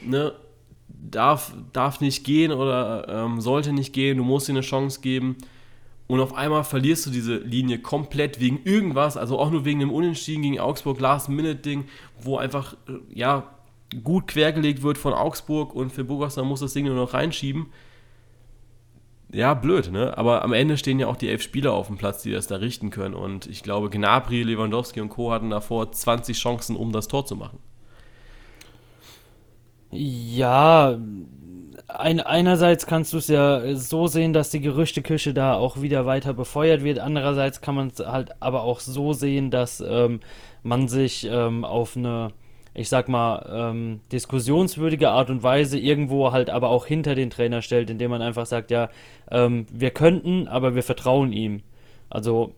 ne, 0.00 0.32
darf, 1.10 1.52
darf 1.72 2.00
nicht 2.00 2.24
gehen 2.24 2.52
oder 2.52 3.06
ähm, 3.08 3.40
sollte 3.40 3.72
nicht 3.72 3.92
gehen, 3.92 4.18
du 4.18 4.24
musst 4.24 4.48
ihm 4.48 4.56
eine 4.56 4.62
Chance 4.62 5.00
geben. 5.00 5.36
Und 6.06 6.20
auf 6.20 6.34
einmal 6.34 6.64
verlierst 6.64 7.06
du 7.06 7.10
diese 7.10 7.36
Linie 7.36 7.78
komplett 7.78 8.38
wegen 8.38 8.60
irgendwas, 8.64 9.16
also 9.16 9.38
auch 9.38 9.50
nur 9.50 9.64
wegen 9.64 9.80
dem 9.80 9.90
Unentschieden 9.90 10.42
gegen 10.42 10.60
Augsburg, 10.60 11.00
Last-Minute-Ding, 11.00 11.84
wo 12.20 12.36
einfach, 12.36 12.74
äh, 12.88 12.98
ja, 13.14 13.50
gut 14.02 14.26
quergelegt 14.26 14.82
wird 14.82 14.98
von 14.98 15.12
Augsburg 15.12 15.74
und 15.74 15.92
für 15.92 16.04
Burgosser 16.04 16.42
muss 16.42 16.60
das 16.60 16.72
Ding 16.72 16.86
nur 16.86 16.96
noch 16.96 17.14
reinschieben. 17.14 17.66
Ja, 19.32 19.54
blöd, 19.54 19.90
ne? 19.90 20.16
Aber 20.16 20.42
am 20.42 20.52
Ende 20.52 20.76
stehen 20.76 20.98
ja 20.98 21.06
auch 21.06 21.16
die 21.16 21.28
elf 21.28 21.42
Spieler 21.42 21.72
auf 21.72 21.88
dem 21.88 21.96
Platz, 21.96 22.22
die 22.22 22.30
das 22.30 22.46
da 22.46 22.56
richten 22.56 22.90
können. 22.90 23.14
Und 23.14 23.46
ich 23.46 23.62
glaube, 23.62 23.90
Gnabry, 23.90 24.42
Lewandowski 24.42 25.00
und 25.00 25.08
Co. 25.08 25.32
hatten 25.32 25.50
davor 25.50 25.90
20 25.90 26.36
Chancen, 26.36 26.76
um 26.76 26.92
das 26.92 27.08
Tor 27.08 27.26
zu 27.26 27.34
machen. 27.34 27.58
Ja, 29.94 30.98
ein, 31.88 32.20
einerseits 32.20 32.86
kannst 32.86 33.12
du 33.12 33.18
es 33.18 33.28
ja 33.28 33.76
so 33.76 34.06
sehen, 34.06 34.32
dass 34.32 34.50
die 34.50 34.60
Gerüchteküche 34.60 35.32
da 35.32 35.54
auch 35.54 35.80
wieder 35.80 36.06
weiter 36.06 36.34
befeuert 36.34 36.82
wird. 36.82 36.98
Andererseits 36.98 37.60
kann 37.60 37.74
man 37.74 37.88
es 37.88 38.00
halt 38.04 38.30
aber 38.40 38.62
auch 38.62 38.80
so 38.80 39.12
sehen, 39.12 39.50
dass 39.50 39.82
ähm, 39.86 40.20
man 40.62 40.88
sich 40.88 41.28
ähm, 41.30 41.64
auf 41.64 41.96
eine, 41.96 42.32
ich 42.74 42.88
sag 42.88 43.08
mal, 43.08 43.70
ähm, 43.72 44.00
diskussionswürdige 44.10 45.10
Art 45.10 45.30
und 45.30 45.42
Weise 45.42 45.78
irgendwo 45.78 46.32
halt 46.32 46.50
aber 46.50 46.70
auch 46.70 46.86
hinter 46.86 47.14
den 47.14 47.30
Trainer 47.30 47.62
stellt, 47.62 47.90
indem 47.90 48.10
man 48.10 48.22
einfach 48.22 48.46
sagt, 48.46 48.70
ja, 48.70 48.88
ähm, 49.30 49.66
wir 49.72 49.90
könnten, 49.90 50.48
aber 50.48 50.74
wir 50.74 50.82
vertrauen 50.82 51.32
ihm. 51.32 51.62
Also 52.10 52.54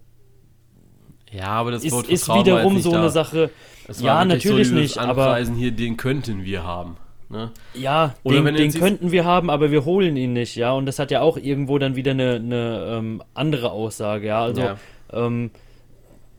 ja, 1.31 1.49
aber 1.49 1.72
das 1.72 1.85
ist, 1.85 2.09
ist 2.09 2.29
wiederum 2.29 2.79
so 2.79 2.92
da. 2.92 3.01
eine 3.01 3.11
Sache. 3.11 3.51
ja, 3.99 4.25
natürlich 4.25 4.68
so 4.68 4.75
nicht, 4.75 4.99
aber 4.99 5.38
hier 5.38 5.72
den 5.72 5.96
könnten 5.96 6.44
wir 6.44 6.62
haben. 6.62 6.96
Ne? 7.29 7.51
Ja, 7.75 8.15
Oder 8.23 8.43
den, 8.43 8.55
den 8.55 8.73
könnten 8.73 9.11
wir 9.11 9.25
haben, 9.25 9.51
aber 9.51 9.73
wir 9.73 9.85
holen 9.85 10.17
ihn 10.17 10.33
nicht, 10.33 10.55
ja. 10.55 10.73
Und 10.73 10.87
das 10.87 10.99
hat 10.99 11.11
ja 11.11 11.23
auch 11.23 11.37
irgendwo 11.37 11.79
dann 11.79 11.97
wieder 11.97 12.12
eine, 12.12 12.35
eine 12.35 12.97
ähm, 12.99 13.23
andere 13.35 13.73
Aussage, 13.73 14.29
ja. 14.29 14.43
Also, 14.43 14.62
ja. 14.62 14.77
Ähm, 15.12 15.51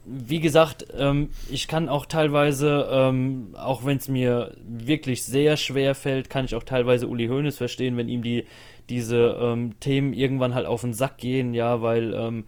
wie 0.06 0.40
gesagt, 0.40 0.88
ähm, 0.98 1.30
ich 1.50 1.68
kann 1.68 1.90
auch 1.90 2.06
teilweise, 2.06 2.88
ähm, 2.90 3.54
auch 3.58 3.84
wenn 3.84 3.98
es 3.98 4.08
mir 4.08 4.56
wirklich 4.66 5.26
sehr 5.26 5.58
schwer 5.58 5.96
fällt, 5.96 6.30
kann 6.30 6.46
ich 6.46 6.56
auch 6.56 6.64
teilweise 6.64 7.08
Uli 7.08 7.28
Hoeneß 7.28 7.58
verstehen, 7.58 7.98
wenn 7.98 8.08
ihm 8.08 8.24
die 8.24 8.46
diese 8.88 9.38
ähm, 9.42 9.78
Themen 9.82 10.14
irgendwann 10.14 10.56
halt 10.56 10.66
auf 10.66 10.80
den 10.80 10.94
Sack 10.94 11.18
gehen, 11.18 11.54
ja, 11.54 11.82
weil 11.82 12.14
ähm, 12.14 12.46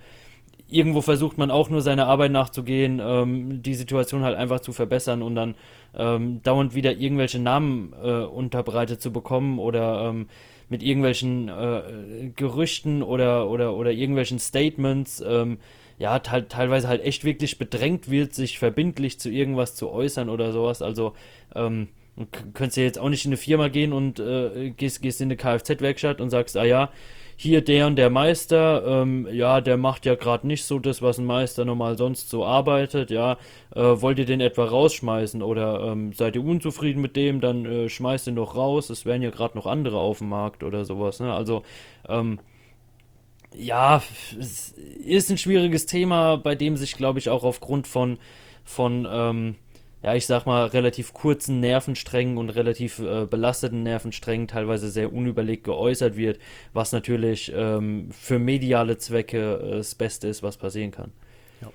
irgendwo 0.70 1.02
versucht 1.02 1.38
man 1.38 1.52
auch 1.52 1.70
nur 1.70 1.82
seiner 1.82 2.08
Arbeit 2.08 2.32
nachzugehen, 2.32 3.62
die 3.64 3.74
Situation 3.74 4.22
halt 4.22 4.38
einfach 4.38 4.60
zu 4.60 4.72
verbessern 4.72 5.24
und 5.24 5.34
dann 5.34 5.56
ähm, 5.96 6.42
dauernd 6.44 6.76
wieder 6.76 6.94
irgendwelche 6.94 7.40
Namen 7.40 7.94
äh, 8.02 8.24
unterbreitet 8.24 9.02
zu 9.02 9.12
bekommen 9.12 9.60
oder 9.60 10.10
ähm, 10.10 10.28
mit 10.70 10.84
irgendwelchen 10.84 11.50
äh, 11.50 12.30
Gerüchten 12.36 13.02
oder, 13.02 13.50
oder, 13.50 13.76
oder 13.76 13.92
irgendwelchen 13.92 14.40
Statements, 14.40 15.24
ähm, 15.26 15.58
ja, 15.98 16.20
te 16.20 16.48
teilweise 16.48 16.88
halt 16.88 17.04
echt 17.04 17.26
wirklich 17.26 17.58
bedrängt 17.58 18.10
wird, 18.10 18.34
sich 18.34 18.60
verbindlich 18.60 19.20
zu 19.20 19.30
irgendwas 19.30 19.76
zu 19.76 19.90
äußern 19.90 20.30
oder 20.30 20.52
sowas. 20.52 20.82
Also, 20.82 21.14
ähm, 21.56 21.90
könntest 22.54 22.78
ja 22.78 22.84
jetzt 22.84 23.00
auch 23.00 23.10
nicht 23.10 23.26
in 23.26 23.30
eine 23.30 23.38
Firma 23.38 23.70
gehen 23.70 23.94
und 23.94 24.20
äh, 24.20 24.72
gehst, 24.72 25.02
gehst 25.02 25.22
in 25.22 25.28
eine 25.28 25.38
Kfz-Werkstatt 25.38 26.22
und 26.22 26.30
sagst, 26.30 26.58
ah 26.58 26.66
ja, 26.66 26.92
hier 27.42 27.62
der 27.62 27.88
und 27.88 27.96
der 27.96 28.10
Meister, 28.10 28.84
ähm, 28.86 29.26
ja, 29.32 29.62
der 29.62 29.78
macht 29.78 30.06
ja 30.06 30.16
gerade 30.16 30.46
nicht 30.46 30.66
so 30.66 30.78
das, 30.78 31.02
was 31.02 31.20
ein 31.20 31.26
Meister 31.26 31.64
normal 31.64 31.98
sonst 31.98 32.30
so 32.30 32.44
arbeitet, 32.44 33.12
ja, 33.12 33.38
äh, 33.74 33.80
wollt 33.80 34.20
ihr 34.20 34.26
den 34.26 34.42
etwa 34.42 34.66
rausschmeißen 34.66 35.42
oder 35.42 35.80
ähm, 35.86 36.12
seid 36.12 36.36
ihr 36.36 36.44
unzufrieden 36.44 37.02
mit 37.02 37.16
dem, 37.16 37.40
dann 37.40 37.66
äh, 37.66 37.88
schmeißt 37.88 38.28
ihn 38.28 38.36
doch 38.36 38.58
raus, 38.58 38.90
es 38.90 39.06
wären 39.06 39.22
ja 39.22 39.30
gerade 39.30 39.58
noch 39.58 39.68
andere 39.68 40.00
auf 40.00 40.18
dem 40.18 40.28
Markt 40.28 40.64
oder 40.64 40.84
sowas, 40.84 41.22
ne, 41.22 41.34
also, 41.34 41.64
ähm, 42.10 42.40
ja, 43.56 44.04
es 44.38 44.74
ist 45.06 45.32
ein 45.32 45.38
schwieriges 45.38 45.86
Thema, 45.86 46.36
bei 46.36 46.56
dem 46.56 46.76
sich, 46.76 46.98
glaube 46.98 47.20
ich, 47.20 47.30
auch 47.30 47.46
aufgrund 47.46 47.88
von, 47.88 48.18
von, 48.66 49.08
ähm, 49.10 49.56
ja, 50.02 50.16
ich 50.16 50.26
sag 50.26 50.46
mal, 50.46 50.68
relativ 50.68 51.14
kurzen 51.14 51.60
Nervensträngen 51.60 52.38
und 52.38 52.50
relativ 52.52 53.00
äh, 53.00 53.26
belasteten 53.26 53.84
Nervensträngen 53.84 54.48
teilweise 54.48 54.90
sehr 54.90 55.12
unüberlegt 55.12 55.66
geäußert 55.66 56.16
wird, 56.16 56.40
was 56.72 56.94
natürlich 56.94 57.52
ähm, 57.54 58.10
für 58.12 58.40
mediale 58.40 58.98
Zwecke 58.98 59.56
äh, 59.56 59.78
das 59.78 59.96
Beste 59.96 60.30
ist, 60.30 60.42
was 60.42 60.56
passieren 60.56 60.92
kann. 60.92 61.12
Ja. 61.62 61.68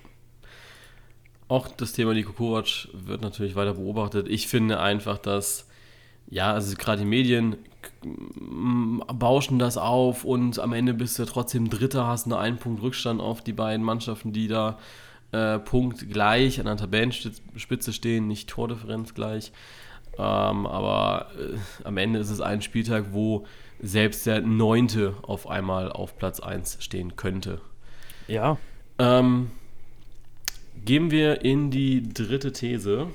Auch 1.49 1.69
das 1.69 1.93
Thema 1.93 2.15
Niko 2.15 2.33
Kovac 2.33 2.89
wird 2.95 3.21
natürlich 3.21 3.57
weiter 3.57 3.75
beobachtet. 3.75 4.27
Ich 4.29 4.49
finde 4.49 4.81
einfach, 4.81 5.19
dass, 5.19 5.69
ja, 6.31 6.55
also 6.55 6.75
gerade 6.77 7.03
die 7.03 7.09
Medien 7.09 7.57
bauschen 9.13 9.59
das 9.59 9.77
auf 9.77 10.25
und 10.25 10.59
am 10.59 10.73
Ende 10.73 10.95
bist 10.95 11.19
du 11.19 11.27
trotzdem 11.27 11.69
Dritter, 11.69 12.07
hast 12.07 12.33
einen 12.33 12.57
Punkt 12.57 12.81
Rückstand 12.81 13.21
auf 13.21 13.43
die 13.43 13.53
beiden 13.53 13.85
Mannschaften, 13.85 14.33
die 14.33 14.49
da 14.49 14.79
äh, 15.35 15.59
Punkt 15.59 16.09
gleich 16.11 16.61
an 16.61 16.67
der 16.67 16.77
Tabellenspitze 16.77 17.93
stehen, 17.93 18.29
nicht 18.29 18.49
Tordifferenz 18.49 19.15
gleich. 19.15 19.53
Ähm, 20.17 20.67
aber 20.67 21.31
äh, 21.37 21.59
am 21.85 21.97
Ende 21.97 22.21
ist 22.21 22.31
es 22.31 22.41
ein 22.41 22.63
Spieltag, 22.63 23.07
wo 23.11 23.45
selbst 23.81 24.27
der 24.27 24.41
Neunte 24.43 25.17
auf 25.23 25.49
einmal 25.49 25.91
auf 25.91 26.17
Platz 26.17 26.39
1 26.39 26.79
stehen 26.81 27.17
könnte. 27.17 27.61
Ja. 28.29 28.59
Ähm, 29.01 29.51
gehen 30.85 31.11
wir 31.11 31.45
in 31.45 31.73
die 31.73 32.09
dritte 32.09 32.53
These. 32.53 33.09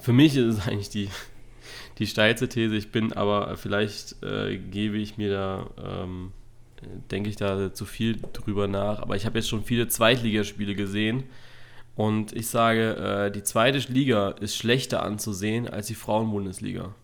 Für 0.00 0.14
mich 0.14 0.34
ist 0.34 0.58
es 0.58 0.66
eigentlich 0.66 0.88
die, 0.88 1.10
die 1.98 2.06
steilste 2.06 2.48
These. 2.48 2.74
Ich 2.74 2.90
bin 2.90 3.12
aber, 3.12 3.54
vielleicht 3.58 4.22
äh, 4.22 4.56
gebe 4.56 4.96
ich 4.96 5.18
mir 5.18 5.30
da, 5.30 5.70
ähm, 5.76 6.32
denke 7.10 7.30
ich 7.30 7.36
da 7.36 7.72
zu 7.72 7.84
viel 7.84 8.18
drüber 8.32 8.68
nach. 8.68 9.00
Aber 9.00 9.16
ich 9.16 9.26
habe 9.26 9.38
jetzt 9.38 9.48
schon 9.48 9.64
viele 9.64 9.88
Zweitligaspiele 9.88 10.74
gesehen. 10.74 11.24
Und 11.94 12.32
ich 12.32 12.46
sage, 12.48 12.96
äh, 12.96 13.30
die 13.30 13.42
zweite 13.42 13.78
Liga 13.92 14.30
ist 14.30 14.56
schlechter 14.56 15.02
anzusehen 15.02 15.68
als 15.68 15.88
die 15.88 15.94
Frauenbundesliga. 15.94 16.94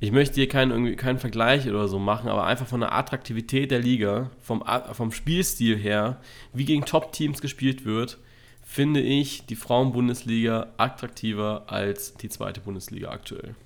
Ich 0.00 0.12
möchte 0.12 0.36
hier 0.36 0.48
keinen, 0.48 0.96
keinen 0.96 1.18
Vergleich 1.18 1.68
oder 1.68 1.88
so 1.88 1.98
machen, 1.98 2.28
aber 2.28 2.46
einfach 2.46 2.66
von 2.66 2.80
der 2.80 2.94
Attraktivität 2.94 3.70
der 3.70 3.80
Liga, 3.80 4.30
vom, 4.40 4.62
vom 4.92 5.10
Spielstil 5.10 5.76
her, 5.76 6.20
wie 6.52 6.64
gegen 6.64 6.84
Top-Teams 6.84 7.40
gespielt 7.40 7.84
wird, 7.84 8.18
finde 8.62 9.00
ich 9.00 9.46
die 9.46 9.56
Frauenbundesliga 9.56 10.68
attraktiver 10.76 11.64
als 11.66 12.14
die 12.14 12.28
zweite 12.28 12.60
Bundesliga 12.60 13.10
aktuell. 13.10 13.56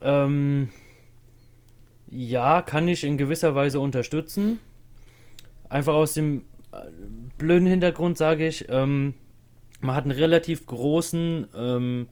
Ähm, 0.00 0.70
ja, 2.08 2.62
kann 2.62 2.88
ich 2.88 3.04
in 3.04 3.18
gewisser 3.18 3.54
Weise 3.54 3.80
unterstützen. 3.80 4.58
Einfach 5.68 5.94
aus 5.94 6.14
dem 6.14 6.44
äh, 6.72 6.76
blöden 7.38 7.66
Hintergrund 7.66 8.16
sage 8.18 8.46
ich, 8.46 8.66
ähm, 8.68 9.14
man 9.80 9.94
hat 9.94 10.04
einen 10.04 10.12
relativ 10.12 10.66
großen 10.66 11.48
ähm, 11.56 12.08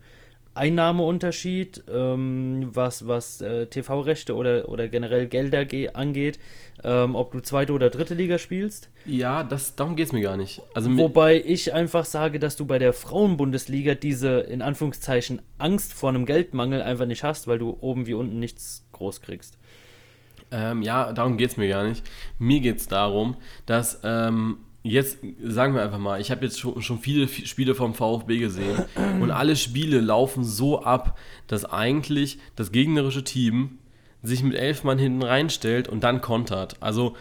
Einnahmeunterschied, 0.55 1.85
ähm, 1.93 2.71
was, 2.73 3.09
was 3.09 3.41
äh, 3.41 3.67
TV-Rechte 3.67 4.37
oder, 4.37 4.69
oder 4.69 4.89
generell 4.89 5.27
Gelder 5.27 5.67
angeht, 5.95 6.39
ähm, 6.85 7.17
ob 7.17 7.33
du 7.33 7.41
zweite 7.41 7.73
oder 7.73 7.91
dritte 7.91 8.15
Liga 8.15 8.39
spielst. 8.39 8.89
Ja, 9.05 9.43
das, 9.43 9.75
darum 9.75 9.97
geht 9.97 10.07
es 10.07 10.13
mir 10.13 10.21
gar 10.21 10.37
nicht. 10.37 10.63
Also 10.75 10.97
Wobei 10.97 11.43
ich 11.45 11.75
einfach 11.75 12.05
sage, 12.05 12.39
dass 12.39 12.55
du 12.55 12.67
bei 12.67 12.79
der 12.79 12.93
Frauenbundesliga 12.93 13.95
diese, 13.95 14.41
in 14.41 14.63
Anführungszeichen, 14.63 15.43
Angst 15.59 15.93
vor 15.93 16.11
einem 16.11 16.25
Geldmangel 16.25 16.83
einfach 16.83 17.07
nicht 17.07 17.25
hast, 17.25 17.49
weil 17.49 17.59
du 17.59 17.77
oben 17.81 18.07
wie 18.07 18.15
unten 18.15 18.39
nichts 18.39 18.87
groß 18.93 19.23
kriegst. 19.23 19.59
Ähm, 20.55 20.83
ja, 20.83 21.13
darum 21.13 21.37
geht 21.37 21.51
es 21.51 21.57
mir 21.57 21.69
gar 21.69 21.83
nicht. 21.83 22.05
Mir 22.39 22.61
geht 22.61 22.79
es 22.79 22.87
darum, 22.87 23.37
dass 23.67 24.01
ähm, 24.05 24.59
jetzt 24.85 25.19
sagen 25.43 25.75
wir 25.75 25.83
einfach 25.83 25.99
mal, 25.99 26.21
ich 26.21 26.31
habe 26.31 26.45
jetzt 26.45 26.61
schon, 26.61 26.81
schon 26.81 27.01
viele 27.01 27.27
Spiele 27.27 27.75
vom 27.75 27.93
VfB 27.93 28.39
gesehen 28.39 28.85
und 29.21 29.33
alle 29.33 29.57
Spiele 29.57 30.01
laufen 30.01 30.45
so 30.45 30.83
ab, 30.83 31.19
dass 31.49 31.65
eigentlich 31.65 32.39
das 32.55 32.71
gegnerische 32.71 33.25
Team 33.25 33.79
sich 34.23 34.45
mit 34.45 34.55
elf 34.55 34.85
Mann 34.85 34.99
hinten 34.99 35.23
reinstellt 35.23 35.89
und 35.89 36.05
dann 36.05 36.21
kontert. 36.21 36.77
Also 36.81 37.17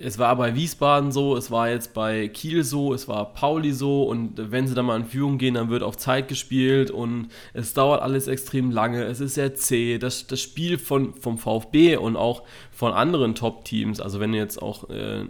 es 0.00 0.16
war 0.16 0.36
bei 0.36 0.54
Wiesbaden 0.54 1.10
so, 1.10 1.36
es 1.36 1.50
war 1.50 1.68
jetzt 1.70 1.92
bei 1.92 2.28
Kiel 2.28 2.62
so, 2.62 2.94
es 2.94 3.08
war 3.08 3.34
Pauli 3.34 3.72
so 3.72 4.04
und 4.04 4.52
wenn 4.52 4.68
sie 4.68 4.74
dann 4.74 4.86
mal 4.86 4.96
in 4.96 5.06
Führung 5.06 5.38
gehen, 5.38 5.54
dann 5.54 5.70
wird 5.70 5.82
auf 5.82 5.96
Zeit 5.96 6.28
gespielt 6.28 6.92
und 6.92 7.28
es 7.52 7.74
dauert 7.74 8.00
alles 8.00 8.28
extrem 8.28 8.70
lange, 8.70 9.02
es 9.02 9.18
ist 9.18 9.34
sehr 9.34 9.56
zäh. 9.56 9.98
Das, 9.98 10.28
das 10.28 10.40
Spiel 10.40 10.78
von, 10.78 11.14
vom 11.14 11.36
VfB 11.36 11.96
und 11.96 12.16
auch 12.16 12.44
von 12.70 12.92
anderen 12.92 13.34
Top-Teams, 13.34 14.00
also 14.00 14.20
wenn 14.20 14.30
du 14.30 14.38
jetzt 14.38 14.62
auch 14.62 14.88
äh, 14.88 15.24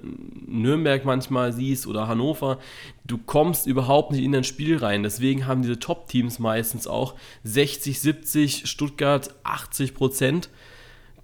Nürnberg 0.47 1.03
manchmal 1.07 1.55
siehst 1.55 1.87
oder 1.87 2.07
Hannover, 2.07 2.59
du 3.07 3.17
kommst 3.17 3.67
überhaupt 3.67 4.13
nicht 4.13 4.23
in 4.23 4.33
dein 4.33 4.45
Spiel 4.45 4.77
rein. 4.77 5.03
Deswegen 5.03 5.47
haben 5.47 5.63
diese 5.63 5.79
Top-Teams 5.79 6.39
meistens 6.41 6.87
auch 6.87 7.15
60, 7.45 7.99
70, 8.01 8.67
Stuttgart 8.69 9.35
80 9.45 9.95
Prozent 9.95 10.51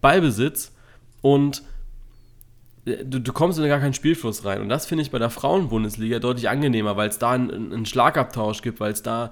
Ballbesitz 0.00 0.72
und 1.20 1.62
du, 2.84 3.20
du 3.20 3.32
kommst 3.32 3.58
in 3.58 3.66
gar 3.66 3.80
keinen 3.80 3.94
Spielfluss 3.94 4.44
rein. 4.44 4.60
Und 4.60 4.68
das 4.68 4.86
finde 4.86 5.02
ich 5.02 5.10
bei 5.10 5.18
der 5.18 5.30
Frauenbundesliga 5.30 6.18
deutlich 6.18 6.48
angenehmer, 6.48 6.96
weil 6.96 7.08
es 7.08 7.18
da 7.18 7.30
einen, 7.32 7.72
einen 7.72 7.86
Schlagabtausch 7.86 8.62
gibt, 8.62 8.80
weil 8.80 8.92
es 8.92 9.02
da 9.02 9.30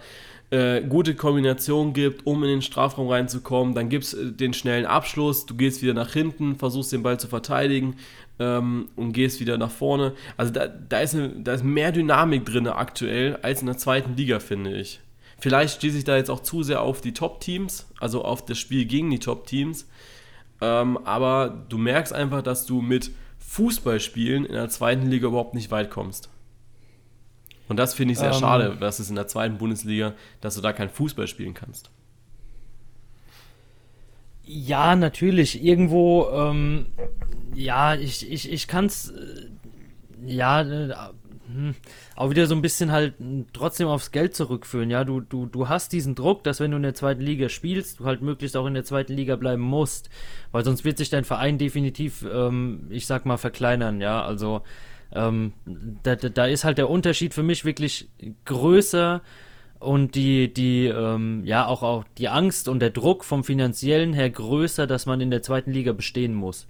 äh, 0.50 0.82
gute 0.82 1.14
Kombinationen 1.14 1.94
gibt, 1.94 2.26
um 2.26 2.42
in 2.42 2.50
den 2.50 2.62
Strafraum 2.62 3.08
reinzukommen. 3.08 3.74
Dann 3.74 3.88
gibt 3.88 4.04
es 4.04 4.14
äh, 4.14 4.32
den 4.32 4.52
schnellen 4.52 4.86
Abschluss, 4.86 5.46
du 5.46 5.54
gehst 5.54 5.82
wieder 5.82 5.94
nach 5.94 6.12
hinten, 6.12 6.56
versuchst 6.56 6.92
den 6.92 7.02
Ball 7.02 7.18
zu 7.18 7.28
verteidigen 7.28 7.96
ähm, 8.38 8.88
und 8.96 9.12
gehst 9.12 9.40
wieder 9.40 9.56
nach 9.56 9.70
vorne. 9.70 10.12
Also 10.36 10.52
da, 10.52 10.66
da, 10.66 11.00
ist, 11.00 11.14
eine, 11.14 11.30
da 11.30 11.54
ist 11.54 11.64
mehr 11.64 11.92
Dynamik 11.92 12.44
drin 12.44 12.68
aktuell 12.68 13.38
als 13.42 13.60
in 13.60 13.66
der 13.66 13.78
zweiten 13.78 14.16
Liga, 14.16 14.40
finde 14.40 14.76
ich. 14.76 15.00
Vielleicht 15.38 15.80
schließe 15.80 15.98
ich 15.98 16.04
da 16.04 16.16
jetzt 16.16 16.30
auch 16.30 16.40
zu 16.40 16.62
sehr 16.62 16.82
auf 16.82 17.00
die 17.00 17.14
Top-Teams, 17.14 17.88
also 17.98 18.22
auf 18.22 18.44
das 18.44 18.58
Spiel 18.58 18.84
gegen 18.84 19.10
die 19.10 19.18
Top-Teams. 19.18 19.88
Ähm, 20.60 20.98
aber 21.04 21.64
du 21.68 21.78
merkst 21.78 22.12
einfach, 22.12 22.42
dass 22.42 22.66
du 22.66 22.80
mit 22.80 23.10
Fußballspielen 23.46 24.44
in 24.44 24.52
der 24.52 24.68
zweiten 24.68 25.06
Liga 25.06 25.28
überhaupt 25.28 25.54
nicht 25.54 25.70
weit 25.70 25.90
kommst. 25.90 26.30
Und 27.68 27.76
das 27.76 27.94
finde 27.94 28.12
ich 28.12 28.18
sehr 28.18 28.32
ähm, 28.32 28.38
schade, 28.38 28.76
dass 28.78 28.98
es 28.98 29.08
in 29.08 29.16
der 29.16 29.28
zweiten 29.28 29.58
Bundesliga, 29.58 30.14
dass 30.40 30.54
du 30.54 30.60
da 30.60 30.72
kein 30.72 30.90
Fußball 30.90 31.26
spielen 31.26 31.54
kannst. 31.54 31.90
Ja, 34.44 34.96
natürlich. 34.96 35.62
Irgendwo, 35.62 36.28
ähm, 36.30 36.86
ja, 37.54 37.94
ich, 37.94 38.30
ich, 38.30 38.50
ich 38.50 38.66
kann 38.66 38.86
es, 38.86 39.10
äh, 39.10 39.46
ja, 40.26 40.62
äh, 40.62 40.94
auch 42.16 42.30
wieder 42.30 42.46
so 42.46 42.54
ein 42.54 42.62
bisschen 42.62 42.92
halt 42.92 43.14
trotzdem 43.52 43.88
aufs 43.88 44.10
Geld 44.10 44.34
zurückführen. 44.34 44.90
Ja, 44.90 45.04
du, 45.04 45.20
du, 45.20 45.46
du 45.46 45.68
hast 45.68 45.92
diesen 45.92 46.14
Druck, 46.14 46.44
dass 46.44 46.60
wenn 46.60 46.70
du 46.70 46.76
in 46.76 46.82
der 46.82 46.94
zweiten 46.94 47.22
Liga 47.22 47.48
spielst, 47.48 48.00
du 48.00 48.04
halt 48.04 48.22
möglichst 48.22 48.56
auch 48.56 48.66
in 48.66 48.74
der 48.74 48.84
zweiten 48.84 49.12
Liga 49.14 49.36
bleiben 49.36 49.62
musst. 49.62 50.10
Weil 50.50 50.64
sonst 50.64 50.84
wird 50.84 50.98
sich 50.98 51.10
dein 51.10 51.24
Verein 51.24 51.58
definitiv, 51.58 52.24
ähm, 52.32 52.86
ich 52.90 53.06
sag 53.06 53.26
mal, 53.26 53.36
verkleinern. 53.36 54.00
Ja, 54.00 54.24
also 54.24 54.62
ähm, 55.14 55.52
da, 56.02 56.16
da 56.16 56.46
ist 56.46 56.64
halt 56.64 56.78
der 56.78 56.90
Unterschied 56.90 57.34
für 57.34 57.42
mich 57.42 57.64
wirklich 57.64 58.08
größer 58.44 59.22
und 59.78 60.14
die, 60.14 60.52
die, 60.52 60.86
ähm, 60.86 61.42
ja, 61.44 61.66
auch, 61.66 61.82
auch 61.82 62.04
die 62.16 62.28
Angst 62.28 62.68
und 62.68 62.80
der 62.80 62.90
Druck 62.90 63.24
vom 63.24 63.44
finanziellen 63.44 64.12
her 64.12 64.30
größer, 64.30 64.86
dass 64.86 65.06
man 65.06 65.20
in 65.20 65.30
der 65.30 65.42
zweiten 65.42 65.72
Liga 65.72 65.92
bestehen 65.92 66.34
muss. 66.34 66.66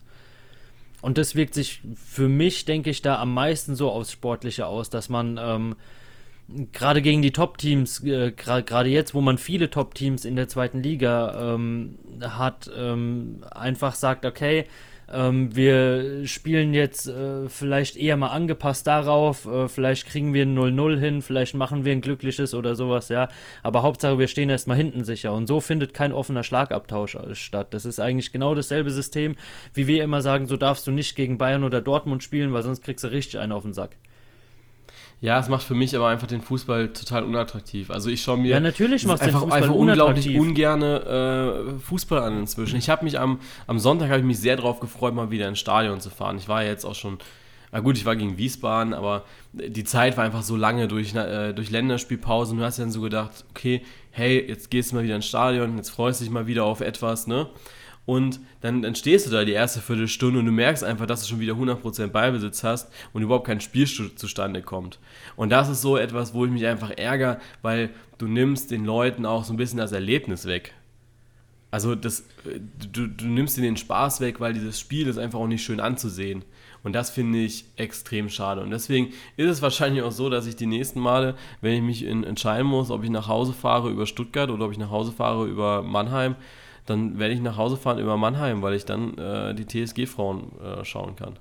Und 1.02 1.18
das 1.18 1.34
wirkt 1.34 1.52
sich 1.52 1.82
für 1.96 2.28
mich, 2.28 2.64
denke 2.64 2.88
ich, 2.88 3.02
da 3.02 3.18
am 3.20 3.34
meisten 3.34 3.74
so 3.74 3.90
aufs 3.90 4.12
Sportliche 4.12 4.66
aus, 4.66 4.88
dass 4.88 5.08
man 5.08 5.38
ähm, 5.38 5.76
gerade 6.72 7.02
gegen 7.02 7.22
die 7.22 7.32
Top-Teams, 7.32 8.04
äh, 8.04 8.32
gerade 8.32 8.88
jetzt, 8.88 9.12
wo 9.12 9.20
man 9.20 9.36
viele 9.36 9.68
Top-Teams 9.68 10.24
in 10.24 10.36
der 10.36 10.48
zweiten 10.48 10.82
Liga 10.82 11.54
ähm, 11.54 11.98
hat, 12.20 12.70
ähm, 12.74 13.44
einfach 13.50 13.94
sagt, 13.94 14.24
okay, 14.24 14.66
ähm, 15.12 15.54
wir 15.54 16.26
spielen 16.26 16.74
jetzt 16.74 17.06
äh, 17.06 17.48
vielleicht 17.48 17.96
eher 17.96 18.16
mal 18.16 18.28
angepasst 18.28 18.86
darauf, 18.86 19.46
äh, 19.46 19.68
vielleicht 19.68 20.06
kriegen 20.06 20.32
wir 20.34 20.44
ein 20.44 20.58
0-0 20.58 20.98
hin, 20.98 21.22
vielleicht 21.22 21.54
machen 21.54 21.84
wir 21.84 21.92
ein 21.92 22.00
glückliches 22.00 22.54
oder 22.54 22.74
sowas, 22.74 23.08
ja. 23.08 23.28
Aber 23.62 23.82
Hauptsache, 23.82 24.18
wir 24.18 24.28
stehen 24.28 24.50
erstmal 24.50 24.76
hinten 24.76 25.04
sicher. 25.04 25.32
Und 25.32 25.46
so 25.46 25.60
findet 25.60 25.94
kein 25.94 26.12
offener 26.12 26.42
Schlagabtausch 26.42 27.14
äh, 27.16 27.34
statt. 27.34 27.74
Das 27.74 27.84
ist 27.84 28.00
eigentlich 28.00 28.32
genau 28.32 28.54
dasselbe 28.54 28.90
System, 28.90 29.36
wie 29.74 29.86
wir 29.86 30.02
immer 30.02 30.22
sagen, 30.22 30.46
so 30.46 30.56
darfst 30.56 30.86
du 30.86 30.90
nicht 30.90 31.16
gegen 31.16 31.38
Bayern 31.38 31.64
oder 31.64 31.80
Dortmund 31.80 32.22
spielen, 32.22 32.52
weil 32.52 32.62
sonst 32.62 32.82
kriegst 32.82 33.04
du 33.04 33.08
richtig 33.08 33.38
einen 33.38 33.52
auf 33.52 33.62
den 33.62 33.74
Sack. 33.74 33.96
Ja, 35.22 35.38
es 35.38 35.48
macht 35.48 35.62
für 35.62 35.74
mich 35.74 35.94
aber 35.94 36.08
einfach 36.08 36.26
den 36.26 36.40
Fußball 36.40 36.88
total 36.88 37.22
unattraktiv. 37.22 37.92
Also 37.92 38.10
ich 38.10 38.20
schaue 38.20 38.38
mir 38.38 38.48
ja, 38.48 38.60
natürlich 38.60 39.06
macht 39.06 39.22
einfach, 39.22 39.48
einfach 39.48 39.72
unglaublich 39.72 40.36
ungerne 40.36 41.76
äh, 41.76 41.80
Fußball 41.80 42.18
an 42.24 42.40
inzwischen. 42.40 42.76
Ich 42.76 42.90
habe 42.90 43.04
mich 43.04 43.20
am, 43.20 43.38
am 43.68 43.78
Sonntag 43.78 44.08
habe 44.08 44.18
ich 44.18 44.24
mich 44.24 44.40
sehr 44.40 44.56
darauf 44.56 44.80
gefreut, 44.80 45.14
mal 45.14 45.30
wieder 45.30 45.46
ins 45.48 45.60
Stadion 45.60 46.00
zu 46.00 46.10
fahren. 46.10 46.38
Ich 46.38 46.48
war 46.48 46.64
ja 46.64 46.70
jetzt 46.70 46.84
auch 46.84 46.96
schon, 46.96 47.18
na 47.70 47.78
gut, 47.78 47.96
ich 47.96 48.04
war 48.04 48.16
gegen 48.16 48.36
Wiesbaden, 48.36 48.94
aber 48.94 49.22
die 49.52 49.84
Zeit 49.84 50.16
war 50.16 50.24
einfach 50.24 50.42
so 50.42 50.56
lange 50.56 50.88
durch, 50.88 51.14
äh, 51.14 51.52
durch 51.52 51.70
Länderspielpause 51.70 52.54
und 52.54 52.58
du 52.58 52.64
hast 52.64 52.80
dann 52.80 52.90
so 52.90 53.00
gedacht, 53.00 53.44
okay, 53.50 53.82
hey, 54.10 54.44
jetzt 54.48 54.72
gehst 54.72 54.90
du 54.90 54.96
mal 54.96 55.04
wieder 55.04 55.14
ins 55.14 55.26
Stadion, 55.26 55.76
jetzt 55.76 55.90
freust 55.90 56.20
du 56.20 56.24
dich 56.24 56.32
mal 56.32 56.48
wieder 56.48 56.64
auf 56.64 56.80
etwas, 56.80 57.28
ne? 57.28 57.46
Und 58.04 58.40
dann, 58.60 58.82
dann 58.82 58.96
stehst 58.96 59.26
du 59.26 59.30
da 59.30 59.44
die 59.44 59.52
erste 59.52 59.80
Viertelstunde 59.80 60.40
und 60.40 60.46
du 60.46 60.52
merkst 60.52 60.82
einfach, 60.82 61.06
dass 61.06 61.22
du 61.22 61.28
schon 61.28 61.40
wieder 61.40 61.54
100% 61.54 62.08
Ballbesitz 62.08 62.64
hast 62.64 62.92
und 63.12 63.22
überhaupt 63.22 63.46
kein 63.46 63.60
Spiel 63.60 63.86
zustande 63.86 64.62
kommt. 64.62 64.98
Und 65.36 65.50
das 65.50 65.68
ist 65.68 65.82
so 65.82 65.96
etwas, 65.96 66.34
wo 66.34 66.44
ich 66.44 66.50
mich 66.50 66.66
einfach 66.66 66.90
ärgere, 66.90 67.38
weil 67.62 67.90
du 68.18 68.26
nimmst 68.26 68.72
den 68.72 68.84
Leuten 68.84 69.24
auch 69.24 69.44
so 69.44 69.52
ein 69.52 69.56
bisschen 69.56 69.78
das 69.78 69.92
Erlebnis 69.92 70.46
weg. 70.46 70.74
Also 71.70 71.94
das, 71.94 72.24
du, 72.92 73.06
du 73.06 73.26
nimmst 73.26 73.56
ihnen 73.56 73.66
den 73.66 73.76
Spaß 73.76 74.20
weg, 74.20 74.40
weil 74.40 74.52
dieses 74.52 74.78
Spiel 74.78 75.06
ist 75.06 75.16
einfach 75.16 75.38
auch 75.38 75.46
nicht 75.46 75.64
schön 75.64 75.80
anzusehen. 75.80 76.44
Und 76.82 76.92
das 76.94 77.10
finde 77.10 77.38
ich 77.38 77.64
extrem 77.76 78.28
schade. 78.28 78.60
Und 78.60 78.70
deswegen 78.70 79.12
ist 79.36 79.48
es 79.48 79.62
wahrscheinlich 79.62 80.02
auch 80.02 80.10
so, 80.10 80.28
dass 80.28 80.46
ich 80.46 80.56
die 80.56 80.66
nächsten 80.66 81.00
Male, 81.00 81.36
wenn 81.60 81.74
ich 81.74 81.82
mich 81.82 82.04
in, 82.04 82.24
entscheiden 82.24 82.66
muss, 82.66 82.90
ob 82.90 83.04
ich 83.04 83.10
nach 83.10 83.28
Hause 83.28 83.52
fahre 83.52 83.90
über 83.90 84.06
Stuttgart 84.06 84.50
oder 84.50 84.66
ob 84.66 84.72
ich 84.72 84.78
nach 84.78 84.90
Hause 84.90 85.12
fahre 85.12 85.46
über 85.46 85.82
Mannheim, 85.82 86.34
dann 86.86 87.18
werde 87.18 87.34
ich 87.34 87.40
nach 87.40 87.56
Hause 87.56 87.76
fahren 87.76 87.98
über 87.98 88.16
Mannheim, 88.16 88.62
weil 88.62 88.74
ich 88.74 88.84
dann 88.84 89.16
äh, 89.16 89.54
die 89.54 89.66
TSG-Frauen 89.66 90.52
äh, 90.60 90.84
schauen 90.84 91.14
kann. 91.14 91.38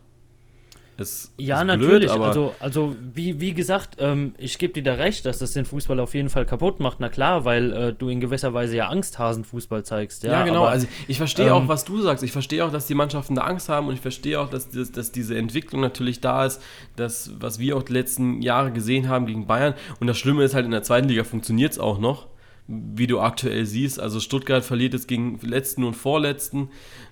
ist, 0.97 1.33
ja, 1.37 1.61
ist 1.61 1.67
natürlich. 1.67 2.11
Blöd, 2.11 2.21
also, 2.21 2.53
also 2.59 2.95
wie, 3.15 3.39
wie 3.39 3.55
gesagt, 3.55 3.95
ähm, 3.97 4.35
ich 4.37 4.59
gebe 4.59 4.73
dir 4.73 4.83
da 4.83 4.93
recht, 4.93 5.25
dass 5.25 5.39
das 5.39 5.53
den 5.53 5.65
Fußball 5.65 5.99
auf 5.99 6.13
jeden 6.13 6.29
Fall 6.29 6.45
kaputt 6.45 6.79
macht. 6.79 6.99
Na 6.99 7.09
klar, 7.09 7.43
weil 7.43 7.73
äh, 7.73 7.93
du 7.93 8.09
in 8.09 8.19
gewisser 8.19 8.53
Weise 8.53 8.75
ja 8.77 8.89
Angsthasenfußball 8.89 9.83
zeigst. 9.83 10.23
Ja, 10.23 10.31
ja 10.31 10.45
genau. 10.45 10.61
Aber, 10.61 10.69
also 10.69 10.85
ich 11.07 11.17
verstehe 11.17 11.47
ähm, 11.47 11.53
auch, 11.53 11.67
was 11.67 11.85
du 11.85 11.99
sagst. 12.01 12.23
Ich 12.23 12.31
verstehe 12.31 12.63
auch, 12.63 12.71
dass 12.71 12.85
die 12.85 12.93
Mannschaften 12.93 13.33
da 13.33 13.41
Angst 13.41 13.67
haben 13.67 13.87
und 13.87 13.95
ich 13.95 14.01
verstehe 14.01 14.39
auch, 14.39 14.49
dass, 14.49 14.69
dass, 14.69 14.91
dass 14.91 15.11
diese 15.11 15.35
Entwicklung 15.35 15.81
natürlich 15.81 16.21
da 16.21 16.45
ist, 16.45 16.61
das, 16.97 17.31
was 17.39 17.57
wir 17.57 17.77
auch 17.77 17.83
die 17.83 17.93
letzten 17.93 18.43
Jahre 18.43 18.71
gesehen 18.71 19.09
haben 19.09 19.25
gegen 19.25 19.47
Bayern. 19.47 19.73
Und 19.99 20.05
das 20.05 20.19
Schlimme 20.19 20.43
ist 20.43 20.53
halt, 20.53 20.65
in 20.65 20.71
der 20.71 20.83
zweiten 20.83 21.07
Liga 21.07 21.23
funktioniert 21.23 21.71
es 21.71 21.79
auch 21.79 21.97
noch 21.97 22.27
wie 22.71 23.07
du 23.07 23.19
aktuell 23.19 23.65
siehst. 23.65 23.99
Also 23.99 24.19
Stuttgart 24.19 24.63
verliert 24.63 24.93
jetzt 24.93 25.07
gegen 25.07 25.39
letzten 25.41 25.83
und 25.83 25.95
vorletzten 25.95 26.69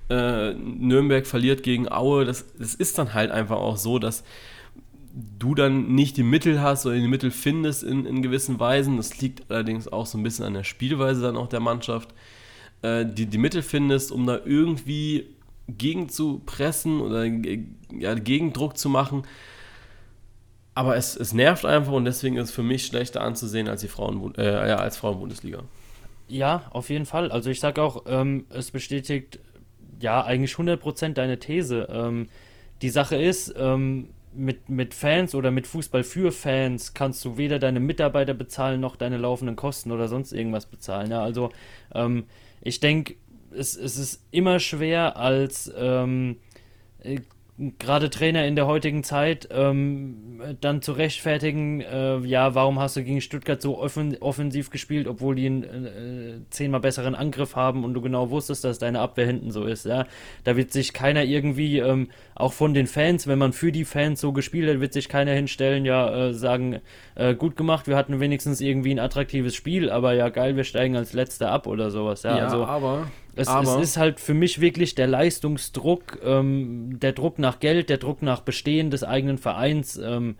äh, 0.09 0.53
Nürnberg 0.53 1.27
verliert 1.27 1.63
gegen 1.63 1.91
Aue, 1.91 2.25
das, 2.25 2.45
das 2.57 2.73
ist 2.73 2.97
dann 2.97 3.13
halt 3.13 3.31
einfach 3.31 3.57
auch 3.57 3.77
so, 3.77 3.99
dass 3.99 4.23
du 5.37 5.55
dann 5.55 5.93
nicht 5.93 6.17
die 6.17 6.23
Mittel 6.23 6.61
hast 6.61 6.85
oder 6.85 6.95
die 6.95 7.07
Mittel 7.07 7.31
findest 7.31 7.83
in, 7.83 8.05
in 8.05 8.21
gewissen 8.21 8.59
Weisen. 8.59 8.97
Das 8.97 9.19
liegt 9.21 9.49
allerdings 9.51 9.87
auch 9.87 10.05
so 10.05 10.17
ein 10.17 10.23
bisschen 10.23 10.45
an 10.45 10.53
der 10.53 10.63
Spielweise 10.63 11.21
dann 11.21 11.37
auch 11.37 11.47
der 11.47 11.59
Mannschaft. 11.59 12.13
Äh, 12.81 13.05
die, 13.05 13.25
die 13.25 13.37
Mittel 13.37 13.61
findest, 13.61 14.11
um 14.11 14.25
da 14.25 14.39
irgendwie 14.45 15.27
gegen 15.67 16.09
zu 16.09 16.41
pressen 16.45 16.99
oder 17.01 17.25
ja, 17.25 18.15
Gegendruck 18.15 18.77
zu 18.77 18.89
machen. 18.89 19.23
Aber 20.79 20.95
es, 20.95 21.17
es 21.17 21.33
nervt 21.33 21.65
einfach 21.65 21.91
und 21.91 22.05
deswegen 22.05 22.37
ist 22.37 22.45
es 22.45 22.55
für 22.55 22.63
mich 22.63 22.85
schlechter 22.85 23.19
anzusehen 23.19 23.67
als 23.67 23.81
die 23.81 23.89
Frauen, 23.89 24.33
äh, 24.37 24.43
als 24.43 24.95
Frauenbundesliga. 24.95 25.63
Ja, 26.29 26.69
auf 26.69 26.89
jeden 26.89 27.05
Fall. 27.05 27.33
Also 27.33 27.49
ich 27.49 27.59
sage 27.59 27.81
auch, 27.81 28.05
ähm, 28.07 28.45
es 28.47 28.71
bestätigt 28.71 29.39
ja, 29.99 30.23
eigentlich 30.23 30.53
100% 30.53 31.15
deine 31.15 31.37
These. 31.37 31.89
Ähm, 31.91 32.29
die 32.81 32.87
Sache 32.87 33.17
ist, 33.17 33.53
ähm, 33.57 34.11
mit, 34.33 34.69
mit 34.69 34.93
Fans 34.93 35.35
oder 35.35 35.51
mit 35.51 35.67
Fußball 35.67 36.05
für 36.05 36.31
Fans 36.31 36.93
kannst 36.93 37.25
du 37.25 37.35
weder 37.35 37.59
deine 37.59 37.81
Mitarbeiter 37.81 38.33
bezahlen 38.33 38.79
noch 38.79 38.95
deine 38.95 39.17
laufenden 39.17 39.57
Kosten 39.57 39.91
oder 39.91 40.07
sonst 40.07 40.31
irgendwas 40.31 40.65
bezahlen. 40.65 41.11
Ja, 41.11 41.21
also 41.21 41.51
ähm, 41.93 42.23
ich 42.61 42.79
denke, 42.79 43.15
es, 43.51 43.75
es 43.75 43.97
ist 43.97 44.23
immer 44.31 44.61
schwer 44.61 45.17
als 45.17 45.69
ähm, 45.75 46.37
äh, 47.03 47.19
gerade 47.77 48.09
Trainer 48.09 48.45
in 48.45 48.55
der 48.55 48.67
heutigen 48.67 49.03
Zeit 49.03 49.49
ähm, 49.51 50.41
dann 50.61 50.81
zu 50.81 50.93
rechtfertigen, 50.93 51.81
äh, 51.81 52.19
ja, 52.19 52.55
warum 52.55 52.79
hast 52.79 52.95
du 52.95 53.03
gegen 53.03 53.19
Stuttgart 53.19 53.61
so 53.61 53.77
offen, 53.77 54.15
offensiv 54.21 54.69
gespielt, 54.69 55.07
obwohl 55.07 55.35
die 55.35 55.45
einen 55.45 55.85
äh, 55.85 56.49
zehnmal 56.49 56.79
besseren 56.79 57.15
Angriff 57.15 57.57
haben 57.57 57.83
und 57.83 57.93
du 57.93 58.01
genau 58.01 58.29
wusstest, 58.29 58.63
dass 58.63 58.79
deine 58.79 59.01
Abwehr 59.01 59.25
hinten 59.25 59.51
so 59.51 59.65
ist, 59.65 59.85
ja. 59.85 60.05
Da 60.45 60.55
wird 60.55 60.71
sich 60.71 60.93
keiner 60.93 61.25
irgendwie, 61.25 61.79
ähm, 61.79 62.09
auch 62.33 62.53
von 62.53 62.73
den 62.73 62.87
Fans, 62.87 63.27
wenn 63.27 63.39
man 63.39 63.51
für 63.51 63.73
die 63.73 63.85
Fans 63.85 64.21
so 64.21 64.31
gespielt 64.31 64.69
hat, 64.69 64.79
wird 64.79 64.93
sich 64.93 65.09
keiner 65.09 65.33
hinstellen, 65.33 65.83
ja, 65.83 66.27
äh, 66.27 66.33
sagen, 66.33 66.79
äh, 67.15 67.35
gut 67.35 67.57
gemacht, 67.57 67.87
wir 67.87 67.97
hatten 67.97 68.21
wenigstens 68.21 68.61
irgendwie 68.61 68.91
ein 68.91 68.99
attraktives 68.99 69.53
Spiel, 69.53 69.89
aber 69.89 70.13
ja, 70.13 70.29
geil, 70.29 70.55
wir 70.55 70.63
steigen 70.63 70.95
als 70.95 71.11
Letzter 71.11 71.51
ab 71.51 71.67
oder 71.67 71.91
sowas, 71.91 72.23
ja. 72.23 72.37
ja 72.37 72.43
also, 72.45 72.65
aber 72.65 73.07
es, 73.39 73.47
es, 73.47 73.75
ist 73.75 73.97
halt 73.97 74.19
für 74.19 74.33
mich 74.33 74.59
wirklich 74.59 74.95
der 74.95 75.07
Leistungsdruck, 75.07 76.19
ähm, 76.23 76.99
der 76.99 77.13
Druck 77.13 77.39
nach 77.39 77.59
Geld, 77.59 77.89
der 77.89 77.97
Druck 77.97 78.21
nach 78.21 78.41
Bestehen 78.41 78.91
des 78.91 79.03
eigenen 79.03 79.37
Vereins, 79.37 79.97
ähm, 79.97 80.35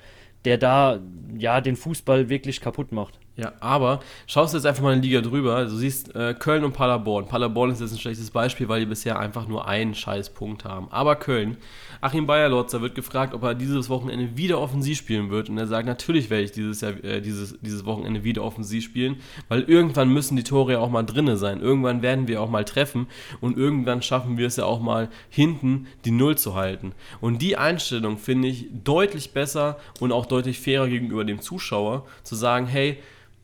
der 0.45 0.57
da 0.57 0.99
ja 1.37 1.61
den 1.61 1.75
Fußball 1.75 2.29
wirklich 2.29 2.61
kaputt 2.61 2.91
macht. 2.91 3.19
Ja, 3.39 3.53
aber 3.61 4.01
schaust 4.27 4.53
du 4.53 4.57
jetzt 4.57 4.65
einfach 4.65 4.83
mal 4.83 4.93
in 4.93 5.01
die 5.01 5.07
Liga 5.07 5.21
drüber. 5.21 5.63
Du 5.63 5.73
siehst 5.73 6.13
äh, 6.13 6.33
Köln 6.37 6.65
und 6.65 6.73
Paderborn. 6.73 7.25
Paderborn 7.25 7.71
ist 7.71 7.79
jetzt 7.79 7.93
ein 7.93 7.97
schlechtes 7.97 8.31
Beispiel, 8.31 8.67
weil 8.67 8.81
die 8.81 8.85
bisher 8.85 9.17
einfach 9.17 9.47
nur 9.47 9.65
einen 9.65 9.95
Scheißpunkt 9.95 10.65
haben. 10.65 10.89
Aber 10.91 11.15
Köln, 11.15 11.55
Achim 12.01 12.27
Bayerlotzer 12.27 12.81
wird 12.81 12.95
gefragt, 12.95 13.33
ob 13.33 13.43
er 13.43 13.55
dieses 13.55 13.89
Wochenende 13.89 14.35
wieder 14.35 14.59
offensiv 14.59 14.97
spielen 14.97 15.29
wird. 15.29 15.47
Und 15.47 15.57
er 15.57 15.67
sagt, 15.67 15.87
natürlich 15.87 16.29
werde 16.29 16.43
ich 16.43 16.51
dieses, 16.51 16.81
Jahr, 16.81 17.01
äh, 17.01 17.21
dieses, 17.21 17.57
dieses 17.61 17.85
Wochenende 17.85 18.25
wieder 18.25 18.43
offensiv 18.43 18.83
spielen, 18.83 19.21
weil 19.47 19.61
irgendwann 19.61 20.09
müssen 20.09 20.35
die 20.35 20.43
Tore 20.43 20.73
ja 20.73 20.79
auch 20.79 20.89
mal 20.89 21.03
drinne 21.03 21.37
sein. 21.37 21.61
Irgendwann 21.61 22.01
werden 22.01 22.27
wir 22.27 22.41
auch 22.41 22.49
mal 22.49 22.65
treffen 22.65 23.07
und 23.39 23.57
irgendwann 23.57 24.01
schaffen 24.01 24.37
wir 24.37 24.47
es 24.47 24.57
ja 24.57 24.65
auch 24.65 24.81
mal 24.81 25.07
hinten 25.29 25.87
die 26.03 26.11
Null 26.11 26.37
zu 26.37 26.55
halten. 26.55 26.91
Und 27.21 27.41
die 27.41 27.55
Einstellung 27.55 28.17
finde 28.17 28.49
ich 28.49 28.67
deutlich 28.83 29.31
besser 29.31 29.77
und 30.01 30.11
auch 30.11 30.25
deutlich 30.25 30.59
fairer 30.59 30.89
gegenüber 30.89 31.23
dem 31.23 31.39
Zuschauer, 31.39 32.05
zu 32.23 32.35
sagen, 32.35 32.67
hey, 32.67 32.97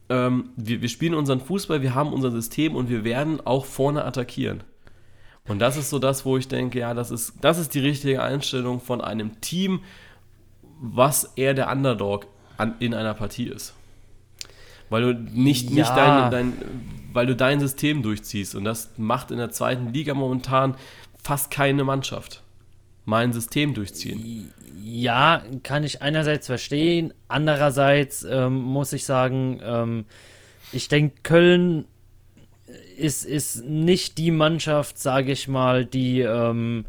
ähm, 0.09 0.49
wir, 0.55 0.81
wir 0.81 0.89
spielen 0.89 1.13
unseren 1.13 1.39
Fußball, 1.39 1.81
wir 1.81 1.95
haben 1.95 2.13
unser 2.13 2.31
System 2.31 2.75
und 2.75 2.89
wir 2.89 3.03
werden 3.03 3.45
auch 3.45 3.65
vorne 3.65 4.05
attackieren. 4.05 4.63
Und 5.47 5.59
das 5.59 5.77
ist 5.77 5.89
so 5.89 5.99
das, 5.99 6.25
wo 6.25 6.37
ich 6.37 6.47
denke, 6.47 6.79
ja, 6.79 6.93
das 6.93 7.11
ist, 7.11 7.33
das 7.41 7.59
ist 7.59 7.73
die 7.73 7.79
richtige 7.79 8.21
Einstellung 8.23 8.79
von 8.79 9.01
einem 9.01 9.39
Team, 9.41 9.81
was 10.79 11.25
eher 11.35 11.53
der 11.53 11.71
Underdog 11.71 12.27
an, 12.57 12.75
in 12.79 12.93
einer 12.93 13.13
Partie 13.13 13.47
ist. 13.47 13.73
Weil 14.89 15.01
du 15.01 15.13
nicht, 15.13 15.69
ja. 15.69 15.75
nicht 15.75 15.89
dein, 15.89 16.31
dein, 16.31 16.53
weil 17.13 17.25
du 17.27 17.35
dein 17.35 17.59
System 17.59 18.01
durchziehst. 18.01 18.55
Und 18.55 18.65
das 18.65 18.91
macht 18.97 19.31
in 19.31 19.37
der 19.37 19.51
zweiten 19.51 19.93
Liga 19.93 20.13
momentan 20.13 20.75
fast 21.23 21.51
keine 21.51 21.83
Mannschaft. 21.83 22.43
Mein 23.05 23.33
System 23.33 23.73
durchziehen. 23.73 24.51
Ja, 24.83 25.43
kann 25.63 25.83
ich 25.83 26.01
einerseits 26.01 26.47
verstehen. 26.47 27.13
Andererseits 27.27 28.23
ähm, 28.23 28.55
muss 28.61 28.93
ich 28.93 29.05
sagen, 29.05 29.59
ähm, 29.63 30.05
ich 30.71 30.87
denke, 30.87 31.15
Köln 31.23 31.85
ist, 32.97 33.25
ist 33.25 33.63
nicht 33.63 34.17
die 34.17 34.31
Mannschaft, 34.31 34.97
sage 34.97 35.31
ich 35.31 35.47
mal, 35.47 35.85
die 35.85 36.21
ähm, 36.21 36.85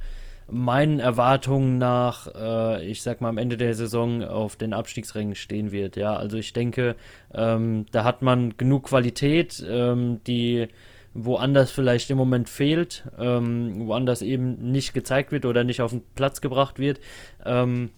meinen 0.48 1.00
Erwartungen 1.00 1.78
nach, 1.78 2.28
äh, 2.34 2.86
ich 2.86 3.02
sag 3.02 3.20
mal, 3.20 3.28
am 3.28 3.38
Ende 3.38 3.56
der 3.56 3.74
Saison 3.74 4.22
auf 4.22 4.56
den 4.56 4.72
Abstiegsrängen 4.72 5.34
stehen 5.34 5.72
wird. 5.72 5.96
Ja, 5.96 6.16
also 6.16 6.36
ich 6.36 6.52
denke, 6.52 6.96
ähm, 7.34 7.86
da 7.90 8.04
hat 8.04 8.22
man 8.22 8.56
genug 8.56 8.84
Qualität, 8.84 9.64
ähm, 9.68 10.20
die 10.26 10.68
woanders 11.16 11.70
vielleicht 11.70 12.10
im 12.10 12.18
Moment 12.18 12.48
fehlt, 12.48 13.04
ähm, 13.18 13.86
woanders 13.86 14.22
eben 14.22 14.70
nicht 14.70 14.92
gezeigt 14.92 15.32
wird 15.32 15.46
oder 15.46 15.64
nicht 15.64 15.80
auf 15.80 15.90
den 15.90 16.02
Platz 16.14 16.40
gebracht 16.40 16.78
wird, 16.78 17.00
ähm, 17.44 17.90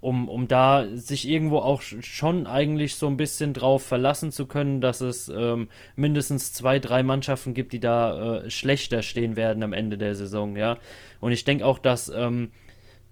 um, 0.00 0.28
um 0.28 0.48
da 0.48 0.86
sich 0.94 1.26
irgendwo 1.26 1.58
auch 1.58 1.80
schon 1.80 2.46
eigentlich 2.46 2.96
so 2.96 3.06
ein 3.06 3.16
bisschen 3.16 3.54
drauf 3.54 3.82
verlassen 3.84 4.32
zu 4.32 4.46
können, 4.46 4.82
dass 4.82 5.00
es 5.00 5.30
ähm, 5.30 5.68
mindestens 5.96 6.52
zwei, 6.52 6.78
drei 6.78 7.02
Mannschaften 7.02 7.54
gibt, 7.54 7.72
die 7.72 7.80
da 7.80 8.42
äh, 8.42 8.50
schlechter 8.50 9.02
stehen 9.02 9.36
werden 9.36 9.62
am 9.62 9.72
Ende 9.72 9.96
der 9.96 10.14
Saison, 10.14 10.56
ja. 10.56 10.76
Und 11.20 11.32
ich 11.32 11.44
denke 11.44 11.64
auch, 11.64 11.78
dass 11.78 12.10
ähm, 12.10 12.50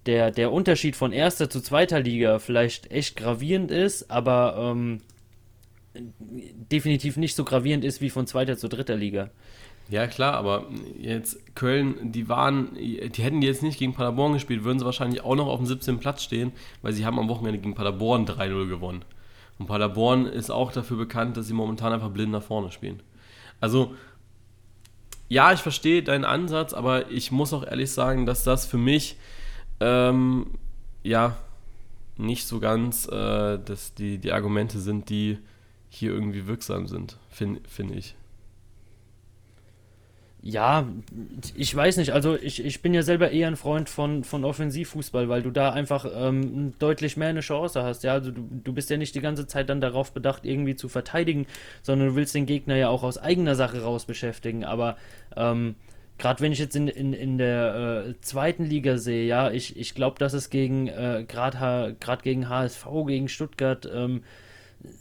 der, 0.05 0.29
der 0.29 0.51
Unterschied 0.51 0.95
von 0.95 1.13
erster 1.13 1.49
zu 1.49 1.61
zweiter 1.61 1.99
Liga 1.99 2.37
vielleicht 2.37 2.91
echt 2.91 3.15
gravierend 3.15 3.71
ist, 3.71 4.11
aber 4.11 4.55
ähm, 4.59 5.01
definitiv 5.95 7.17
nicht 7.17 7.35
so 7.35 7.43
gravierend 7.43 7.83
ist 7.85 8.01
wie 8.01 8.09
von 8.09 8.27
zweiter 8.27 8.57
zu 8.57 8.67
dritter 8.67 8.95
Liga. 8.95 9.29
Ja, 9.89 10.07
klar, 10.07 10.33
aber 10.35 10.67
jetzt 10.97 11.55
Köln, 11.55 12.11
die 12.11 12.29
waren, 12.29 12.73
die 12.75 13.21
hätten 13.21 13.41
jetzt 13.41 13.63
nicht 13.63 13.77
gegen 13.77 13.93
Paderborn 13.93 14.33
gespielt, 14.33 14.63
würden 14.63 14.79
sie 14.79 14.85
wahrscheinlich 14.85 15.23
auch 15.23 15.35
noch 15.35 15.47
auf 15.47 15.59
dem 15.59 15.65
17. 15.65 15.99
Platz 15.99 16.23
stehen, 16.23 16.53
weil 16.81 16.93
sie 16.93 17.05
haben 17.05 17.19
am 17.19 17.27
Wochenende 17.27 17.59
gegen 17.59 17.75
Paderborn 17.75 18.25
3-0 18.25 18.69
gewonnen. 18.69 19.03
Und 19.59 19.67
Paderborn 19.67 20.25
ist 20.25 20.49
auch 20.49 20.71
dafür 20.71 20.97
bekannt, 20.97 21.37
dass 21.37 21.47
sie 21.47 21.53
momentan 21.53 21.93
einfach 21.93 22.09
blind 22.09 22.31
nach 22.31 22.41
vorne 22.41 22.71
spielen. 22.71 23.03
Also, 23.59 23.93
ja, 25.27 25.51
ich 25.51 25.59
verstehe 25.59 26.01
deinen 26.01 26.25
Ansatz, 26.25 26.73
aber 26.73 27.11
ich 27.11 27.31
muss 27.31 27.53
auch 27.53 27.65
ehrlich 27.65 27.91
sagen, 27.91 28.25
dass 28.25 28.43
das 28.43 28.65
für 28.65 28.77
mich, 28.77 29.17
ähm, 29.79 30.47
ja, 31.03 31.37
nicht 32.17 32.47
so 32.47 32.59
ganz 32.59 33.07
äh, 33.07 33.57
dass 33.57 33.95
die, 33.95 34.17
die 34.17 34.31
Argumente 34.31 34.79
sind, 34.79 35.09
die 35.09 35.39
hier 35.95 36.11
irgendwie 36.11 36.47
wirksam 36.47 36.87
sind, 36.87 37.17
finde 37.29 37.61
find 37.69 37.95
ich. 37.95 38.15
Ja, 40.41 40.85
ich 41.55 41.73
weiß 41.73 41.95
nicht. 41.97 42.11
Also 42.11 42.35
ich, 42.35 42.65
ich 42.65 42.81
bin 42.81 42.93
ja 42.93 43.01
selber 43.01 43.31
eher 43.31 43.47
ein 43.47 43.55
Freund 43.55 43.87
von, 43.87 44.25
von 44.25 44.43
Offensivfußball, 44.43 45.29
weil 45.29 45.41
du 45.41 45.51
da 45.51 45.71
einfach 45.71 46.05
ähm, 46.13 46.73
deutlich 46.79 47.15
mehr 47.15 47.29
eine 47.29 47.39
Chance 47.39 47.81
hast. 47.83 48.03
Ja, 48.03 48.11
also 48.13 48.31
du, 48.31 48.41
du 48.41 48.73
bist 48.73 48.89
ja 48.89 48.97
nicht 48.97 49.15
die 49.15 49.21
ganze 49.21 49.47
Zeit 49.47 49.69
dann 49.69 49.79
darauf 49.79 50.11
bedacht, 50.11 50.43
irgendwie 50.45 50.75
zu 50.75 50.89
verteidigen, 50.89 51.45
sondern 51.81 52.09
du 52.09 52.15
willst 52.15 52.35
den 52.35 52.45
Gegner 52.45 52.75
ja 52.75 52.89
auch 52.89 53.03
aus 53.03 53.17
eigener 53.17 53.55
Sache 53.55 53.83
raus 53.83 54.03
beschäftigen. 54.03 54.65
Aber 54.65 54.97
ähm, 55.37 55.75
gerade 56.17 56.41
wenn 56.41 56.51
ich 56.51 56.59
jetzt 56.59 56.75
in, 56.75 56.89
in, 56.89 57.13
in 57.13 57.37
der 57.37 58.05
äh, 58.07 58.13
zweiten 58.19 58.65
Liga 58.65 58.97
sehe, 58.97 59.25
ja, 59.25 59.49
ich, 59.49 59.77
ich 59.77 59.95
glaube, 59.95 60.19
dass 60.19 60.33
es 60.33 60.49
gegen 60.49 60.87
äh, 60.87 61.23
gerade 61.27 61.95
gegen 62.21 62.49
HSV, 62.49 62.85
gegen 63.07 63.29
Stuttgart 63.29 63.89
ähm, 63.93 64.23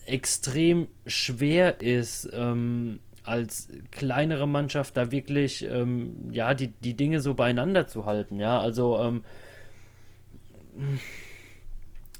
extrem 0.07 0.89
schwer 1.07 1.81
ist. 1.81 2.29
Ähm, 2.33 3.01
als 3.25 3.69
kleinere 3.91 4.49
Mannschaft 4.49 4.97
da 4.97 5.13
wirklich 5.13 5.65
ähm, 5.65 6.31
ja 6.33 6.55
die, 6.55 6.69
die 6.69 6.95
Dinge 6.95 7.21
so 7.21 7.35
beieinander 7.35 7.87
zu 7.87 8.05
halten. 8.05 8.41
Ja, 8.41 8.61
also 8.61 8.99
ähm, 8.99 9.23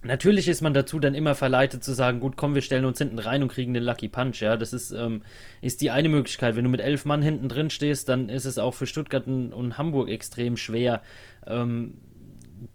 natürlich 0.03 0.49
ist 0.49 0.61
man 0.61 0.75
dazu 0.75 1.01
dann 1.01 1.15
immer 1.15 1.35
verleitet 1.35 1.83
zu 1.83 1.93
sagen, 1.93 2.21
gut, 2.21 2.37
komm, 2.37 2.55
wir 2.55 2.63
stellen 2.63 2.85
uns 2.85 2.99
hinten 2.99 3.19
rein 3.19 3.43
und 3.43 3.51
kriegen 3.51 3.75
den 3.75 3.83
Lucky 3.83 4.09
Punch. 4.09 4.41
Ja, 4.41 4.57
das 4.57 4.73
ist 4.73 4.93
ähm, 4.93 5.23
ist 5.61 5.81
die 5.81 5.91
eine 5.91 6.09
Möglichkeit. 6.09 6.55
Wenn 6.55 6.65
du 6.65 6.71
mit 6.71 6.81
elf 6.81 7.05
Mann 7.05 7.23
hinten 7.23 7.49
drin 7.49 7.71
stehst, 7.71 8.09
dann 8.09 8.29
ist 8.29 8.45
es 8.45 8.59
auch 8.59 8.75
für 8.75 8.87
Stuttgart 8.87 9.27
und 9.27 9.79
Hamburg 9.79 10.09
extrem 10.09 10.57
schwer. 10.57 11.03
Ähm, 11.47 11.95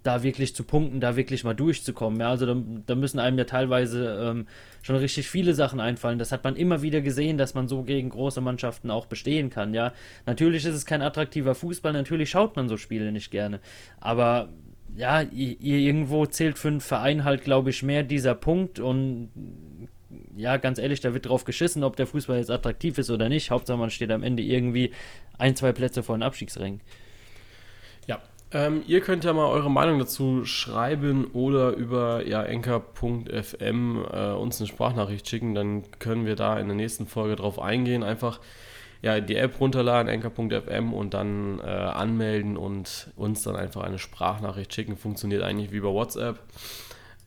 da 0.04 0.24
wirklich 0.24 0.56
zu 0.56 0.64
punkten, 0.64 1.00
da 1.00 1.16
wirklich 1.16 1.44
mal 1.44 1.54
durchzukommen. 1.54 2.20
Ja, 2.20 2.30
also 2.30 2.46
da, 2.46 2.56
da 2.86 2.96
müssen 2.96 3.20
einem 3.20 3.38
ja 3.38 3.46
teilweise 3.46 4.18
ähm, 4.22 4.48
schon 4.82 4.96
richtig 4.96 5.30
viele 5.30 5.54
Sachen 5.54 5.80
einfallen. 5.80 6.20
Das 6.20 6.32
hat 6.32 6.44
man 6.44 6.56
immer 6.56 6.82
wieder 6.82 7.02
gesehen, 7.02 7.38
dass 7.38 7.54
man 7.54 7.68
so 7.68 7.84
gegen 7.84 8.10
große 8.10 8.42
Mannschaften 8.42 8.92
auch 8.92 9.06
bestehen 9.06 9.50
kann. 9.50 9.74
Ja, 9.74 9.94
natürlich 10.26 10.66
ist 10.66 10.76
es 10.76 10.86
kein 10.86 11.02
attraktiver 11.02 11.56
Fußball, 11.56 11.94
natürlich 11.94 12.30
schaut 12.30 12.56
man 12.56 12.70
so 12.70 12.78
Spiele 12.78 13.12
nicht 13.12 13.32
gerne. 13.32 13.60
Aber 14.00 14.50
ja, 14.96 15.22
irgendwo 15.22 16.26
zählt 16.26 16.58
für 16.58 16.70
einen 16.70 16.82
Verein 16.82 17.24
halt, 17.24 17.44
glaube 17.44 17.70
ich, 17.70 17.84
mehr 17.84 18.04
dieser 18.04 18.36
Punkt 18.36 18.80
und 18.80 19.30
ja, 20.36 20.58
ganz 20.58 20.80
ehrlich, 20.80 21.02
da 21.02 21.14
wird 21.14 21.28
drauf 21.28 21.44
geschissen, 21.44 21.84
ob 21.84 21.96
der 21.96 22.08
Fußball 22.08 22.38
jetzt 22.38 22.52
attraktiv 22.52 22.98
ist 22.98 23.10
oder 23.10 23.30
nicht. 23.30 23.52
Hauptsache, 23.52 23.78
man 23.78 23.90
steht 23.90 24.12
am 24.12 24.24
Ende 24.24 24.44
irgendwie 24.44 24.92
ein, 25.38 25.56
zwei 25.56 25.72
Plätze 25.72 26.04
vor 26.04 26.18
den 26.18 26.24
Abstiegsrängen. 26.24 26.82
Ja, 28.08 28.22
ähm, 28.52 28.84
ihr 28.88 29.02
könnt 29.02 29.24
ja 29.26 29.34
mal 29.34 29.48
eure 29.48 29.70
Meinung 29.70 30.00
dazu 30.00 30.46
schreiben 30.46 31.26
oder 31.34 31.72
über 31.72 32.26
ja, 32.26 32.44
äh, 32.46 34.32
uns 34.32 34.60
eine 34.60 34.68
Sprachnachricht 34.68 35.28
schicken. 35.28 35.54
Dann 35.54 35.84
können 36.00 36.26
wir 36.26 36.36
da 36.36 36.58
in 36.58 36.68
der 36.68 36.78
nächsten 36.78 37.08
Folge 37.08 37.36
drauf 37.36 37.60
eingehen. 37.60 38.04
Einfach 38.04 38.40
ja, 39.02 39.20
die 39.20 39.36
App 39.36 39.60
runterladen, 39.60 40.08
enker.fm 40.08 40.94
und 40.94 41.14
dann 41.14 41.60
äh, 41.60 41.64
anmelden 41.64 42.58
und 42.58 43.12
uns 43.16 43.44
dann 43.44 43.56
einfach 43.56 43.84
eine 43.84 44.00
Sprachnachricht 44.00 44.74
schicken. 44.74 44.98
Funktioniert 44.98 45.44
eigentlich 45.44 45.72
wie 45.72 45.82
bei 45.82 45.90
WhatsApp. 45.90 46.40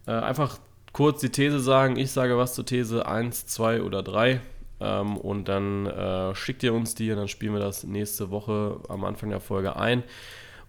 Äh, 0.07 0.12
einfach 0.12 0.59
kurz 0.93 1.21
die 1.21 1.31
These 1.31 1.61
sagen. 1.61 1.97
Ich 1.97 2.11
sage 2.12 2.39
was 2.39 2.55
zur 2.55 2.64
These 2.64 3.07
1, 3.07 3.47
2 3.47 3.83
oder 3.83 4.03
3. 4.03 4.41
Ähm, 4.81 5.16
und 5.18 5.49
dann 5.49 5.87
äh, 5.87 6.35
schickt 6.35 6.62
ihr 6.62 6.73
uns 6.73 6.95
die 6.95 7.11
und 7.11 7.18
dann 7.18 7.29
spielen 7.29 7.53
wir 7.53 7.61
das 7.61 7.85
nächste 7.85 8.31
Woche 8.31 8.81
am 8.89 9.05
Anfang 9.05 9.29
der 9.29 9.41
Folge 9.41 9.77
ein. 9.77 10.03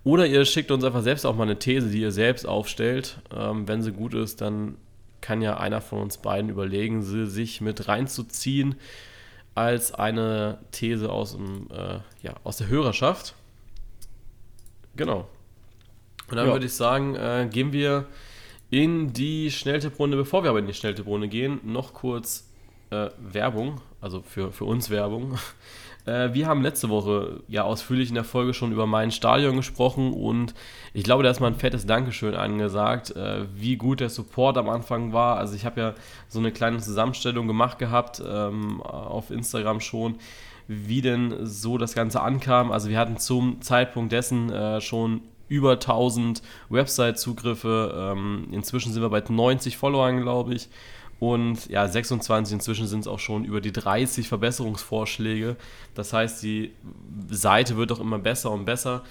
Oder 0.04 0.26
ihr 0.26 0.46
schickt 0.46 0.72
uns 0.72 0.84
einfach 0.84 1.04
selbst 1.04 1.26
auch 1.26 1.36
mal 1.36 1.44
eine 1.44 1.60
These, 1.60 1.90
die 1.90 2.02
ihr 2.02 2.12
selbst 2.12 2.48
aufstellt. 2.48 3.20
Ähm, 3.36 3.68
wenn 3.68 3.84
sie 3.84 3.92
gut 3.92 4.14
ist, 4.14 4.42
dann 4.42 4.78
kann 5.22 5.42
ja 5.42 5.58
einer 5.58 5.82
von 5.82 6.00
uns 6.00 6.18
beiden 6.18 6.50
überlegen, 6.50 7.04
sie 7.04 7.28
sich 7.28 7.62
mit 7.62 7.88
reinzuziehen 7.88 8.76
als 9.54 9.94
eine 9.94 10.60
These 10.72 11.12
aus, 11.12 11.34
dem, 11.34 11.68
äh, 11.72 12.00
ja, 12.24 12.34
aus 12.44 12.58
der 12.58 12.68
Hörerschaft. 12.68 13.36
Genau. 14.96 15.28
Und 16.30 16.38
dann 16.38 16.48
ja. 16.48 16.54
würde 16.54 16.66
ich 16.66 16.74
sagen, 16.74 17.16
äh, 17.16 17.48
gehen 17.52 17.72
wir 17.72 18.08
in 18.70 19.14
die 19.14 19.52
Schnelltipprunde. 19.52 20.18
Bevor 20.18 20.44
wir 20.44 20.50
aber 20.50 20.60
in 20.60 20.68
die 20.68 20.74
Schnelltipprunde 20.74 21.28
gehen, 21.28 21.60
noch 21.64 21.94
kurz 21.94 22.50
äh, 22.90 23.10
Werbung, 23.20 23.82
also 24.00 24.22
für, 24.22 24.52
für 24.52 24.66
uns 24.66 24.90
Werbung. 24.90 25.38
Äh, 26.06 26.34
wir 26.34 26.48
haben 26.48 26.62
letzte 26.62 26.90
Woche 26.90 27.42
ja 27.48 27.64
ausführlich 27.64 28.10
in 28.10 28.16
der 28.16 28.24
Folge 28.24 28.54
schon 28.54 28.72
über 28.72 28.88
mein 28.88 29.12
Stadion 29.12 29.56
gesprochen 29.56 30.14
und 30.14 30.54
ich 30.94 31.04
glaube, 31.04 31.24
da 31.24 31.30
ist 31.30 31.40
mal 31.40 31.48
ein 31.48 31.56
fettes 31.56 31.86
Dankeschön 31.86 32.36
angesagt, 32.36 33.16
äh, 33.16 33.46
wie 33.56 33.78
gut 33.78 34.00
der 34.00 34.10
Support 34.10 34.58
am 34.58 34.70
Anfang 34.70 35.14
war. 35.14 35.38
Also 35.38 35.56
ich 35.56 35.66
habe 35.66 35.82
ja 35.82 35.94
so 36.28 36.40
eine 36.40 36.52
kleine 36.52 36.80
Zusammenstellung 36.80 37.48
gemacht 37.48 37.80
gehabt 37.80 38.22
ähm, 38.26 38.82
auf 38.82 39.32
Instagram 39.32 39.80
schon, 39.80 40.16
wie 40.68 41.02
denn 41.02 41.46
so 41.46 41.78
das 41.78 41.94
Ganze 41.94 42.22
ankam. 42.22 42.72
Also 42.72 42.90
wir 42.90 42.98
hatten 42.98 43.18
zum 43.18 43.62
Zeitpunkt 43.62 44.12
dessen 44.12 44.52
äh, 44.52 44.82
schon 44.82 45.22
über 45.52 45.74
1000 45.74 46.42
Website-Zugriffe. 46.70 48.14
Ähm, 48.14 48.48
inzwischen 48.52 48.94
sind 48.94 49.02
wir 49.02 49.10
bei 49.10 49.22
90 49.28 49.76
Followern, 49.76 50.22
glaube 50.22 50.54
ich. 50.54 50.70
Und 51.22 51.70
ja, 51.70 51.88
26 51.88 52.56
inzwischen 52.56 52.88
sind 52.88 53.02
es 53.02 53.08
auch 53.08 53.20
schon 53.20 53.46
über 53.46 53.62
die 53.62 53.72
30 53.72 54.28
Verbesserungsvorschläge. 54.28 55.56
Das 55.94 56.14
heißt, 56.14 56.42
die 56.42 56.72
Seite 57.30 57.78
wird 57.78 57.92
auch 57.92 58.00
immer 58.00 58.18
besser 58.18 58.50
und 58.50 58.66
besser. 58.66 59.04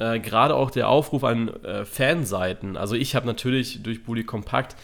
Äh, 0.00 0.18
Gerade 0.18 0.56
auch 0.56 0.72
der 0.72 0.88
Aufruf 0.88 1.22
an 1.22 1.50
äh, 1.62 1.84
Fanseiten. 1.84 2.76
Also 2.76 2.96
ich 2.96 3.14
habe 3.14 3.28
natürlich 3.28 3.80
durch 3.80 4.02
Bully 4.02 4.24
Kompakt 4.24 4.74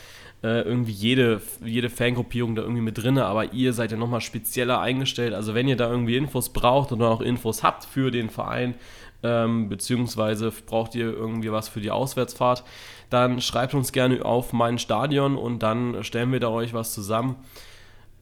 äh, 0.45 0.61
irgendwie 0.61 0.93
jede, 0.93 1.43
jede 1.65 1.91
Fangruppierung 1.91 2.55
da 2.55 2.63
irgendwie 2.63 2.83
mit 2.83 3.03
drin, 3.03 3.19
aber 3.19 3.53
ihr 3.53 3.73
seid 3.73 3.91
ja 3.91 3.97
nochmal 3.97 4.21
spezieller 4.21 4.81
eingestellt. 4.81 5.35
Also 5.35 5.57
wenn 5.57 5.67
ihr 5.67 5.75
da 5.75 5.91
irgendwie 5.91 6.17
Infos 6.17 6.51
braucht 6.51 6.93
oder 6.93 7.09
auch 7.09 7.23
Infos 7.23 7.65
habt 7.65 7.87
für 7.87 8.13
den 8.13 8.31
Verein, 8.31 8.77
ähm, 9.25 9.69
beziehungsweise 9.69 10.53
braucht 10.67 10.95
ihr 10.95 11.13
irgendwie 11.13 11.51
was 11.51 11.69
für 11.69 11.81
die 11.81 11.91
Auswärtsfahrt, 11.91 12.63
dann 13.11 13.41
schreibt 13.41 13.75
uns 13.75 13.93
gerne 13.93 14.25
auf 14.25 14.53
mein 14.53 14.79
Stadion 14.79 15.37
und 15.37 15.63
dann 15.63 16.03
stellen 16.05 16.33
wir 16.33 16.41
da 16.41 16.49
euch 16.49 16.75
was 16.75 16.93
zusammen. 16.93 17.37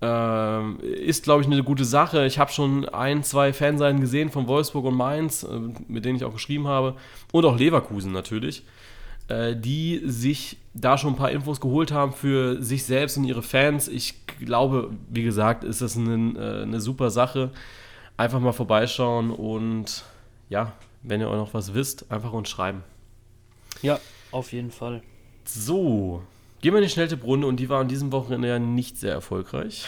Ähm, 0.02 0.78
ist, 0.80 1.24
glaube 1.24 1.42
ich, 1.42 1.48
eine 1.48 1.62
gute 1.62 1.84
Sache. 1.84 2.26
Ich 2.26 2.38
habe 2.38 2.52
schon 2.52 2.86
ein, 2.88 3.22
zwei 3.22 3.52
Fanseiten 3.52 4.00
gesehen 4.00 4.30
von 4.30 4.46
Wolfsburg 4.46 4.84
und 4.84 4.94
Mainz, 4.94 5.42
äh, 5.42 5.58
mit 5.88 6.04
denen 6.04 6.16
ich 6.16 6.24
auch 6.24 6.34
geschrieben 6.34 6.68
habe, 6.68 6.96
und 7.32 7.44
auch 7.46 7.58
Leverkusen 7.58 8.12
natürlich, 8.12 8.62
äh, 9.28 9.56
die 9.56 10.02
sich 10.04 10.58
da 10.74 10.98
schon 10.98 11.14
ein 11.14 11.16
paar 11.16 11.30
Infos 11.30 11.60
geholt 11.60 11.92
haben 11.92 12.12
für 12.12 12.62
sich 12.62 12.84
selbst 12.84 13.16
und 13.16 13.24
ihre 13.24 13.42
Fans. 13.42 13.88
Ich 13.88 14.26
glaube, 14.38 14.90
wie 15.08 15.22
gesagt, 15.22 15.64
ist 15.64 15.80
das 15.80 15.96
eine, 15.96 16.38
äh, 16.38 16.62
eine 16.62 16.80
super 16.80 17.08
Sache. 17.10 17.50
Einfach 18.18 18.40
mal 18.40 18.52
vorbeischauen 18.52 19.30
und 19.30 20.04
ja, 20.50 20.72
wenn 21.02 21.20
ihr 21.20 21.28
auch 21.28 21.36
noch 21.36 21.54
was 21.54 21.72
wisst, 21.72 22.10
einfach 22.12 22.32
uns 22.32 22.50
schreiben. 22.50 22.82
Ja, 23.82 23.98
auf 24.32 24.52
jeden 24.52 24.70
Fall. 24.70 25.02
So, 25.44 26.22
gehen 26.60 26.72
wir 26.72 26.78
in 26.78 26.84
die 26.84 26.90
Schnelltipprunde 26.90 27.46
und 27.46 27.58
die 27.58 27.68
war 27.68 27.80
an 27.80 27.88
diesem 27.88 28.12
Wochenende 28.12 28.48
ja 28.48 28.58
nicht 28.58 28.98
sehr 28.98 29.12
erfolgreich. 29.12 29.86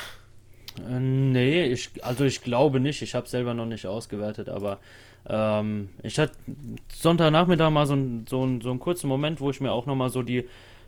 Äh, 0.88 1.00
nee, 1.00 1.64
ich, 1.64 1.90
also 2.02 2.24
ich 2.24 2.42
glaube 2.42 2.80
nicht. 2.80 3.02
Ich 3.02 3.14
habe 3.14 3.28
selber 3.28 3.54
noch 3.54 3.66
nicht 3.66 3.86
ausgewertet, 3.86 4.48
aber 4.48 4.78
ähm, 5.28 5.90
ich 6.02 6.18
hatte 6.18 6.32
Sonntagnachmittag 6.94 7.70
mal 7.70 7.86
so, 7.86 7.94
ein, 7.94 8.26
so, 8.28 8.44
ein, 8.44 8.60
so 8.60 8.70
einen 8.70 8.80
kurzen 8.80 9.08
Moment, 9.08 9.40
wo 9.40 9.50
ich 9.50 9.60
mir 9.60 9.72
auch 9.72 9.86
nochmal 9.86 10.10
so 10.10 10.22
die 10.22 10.44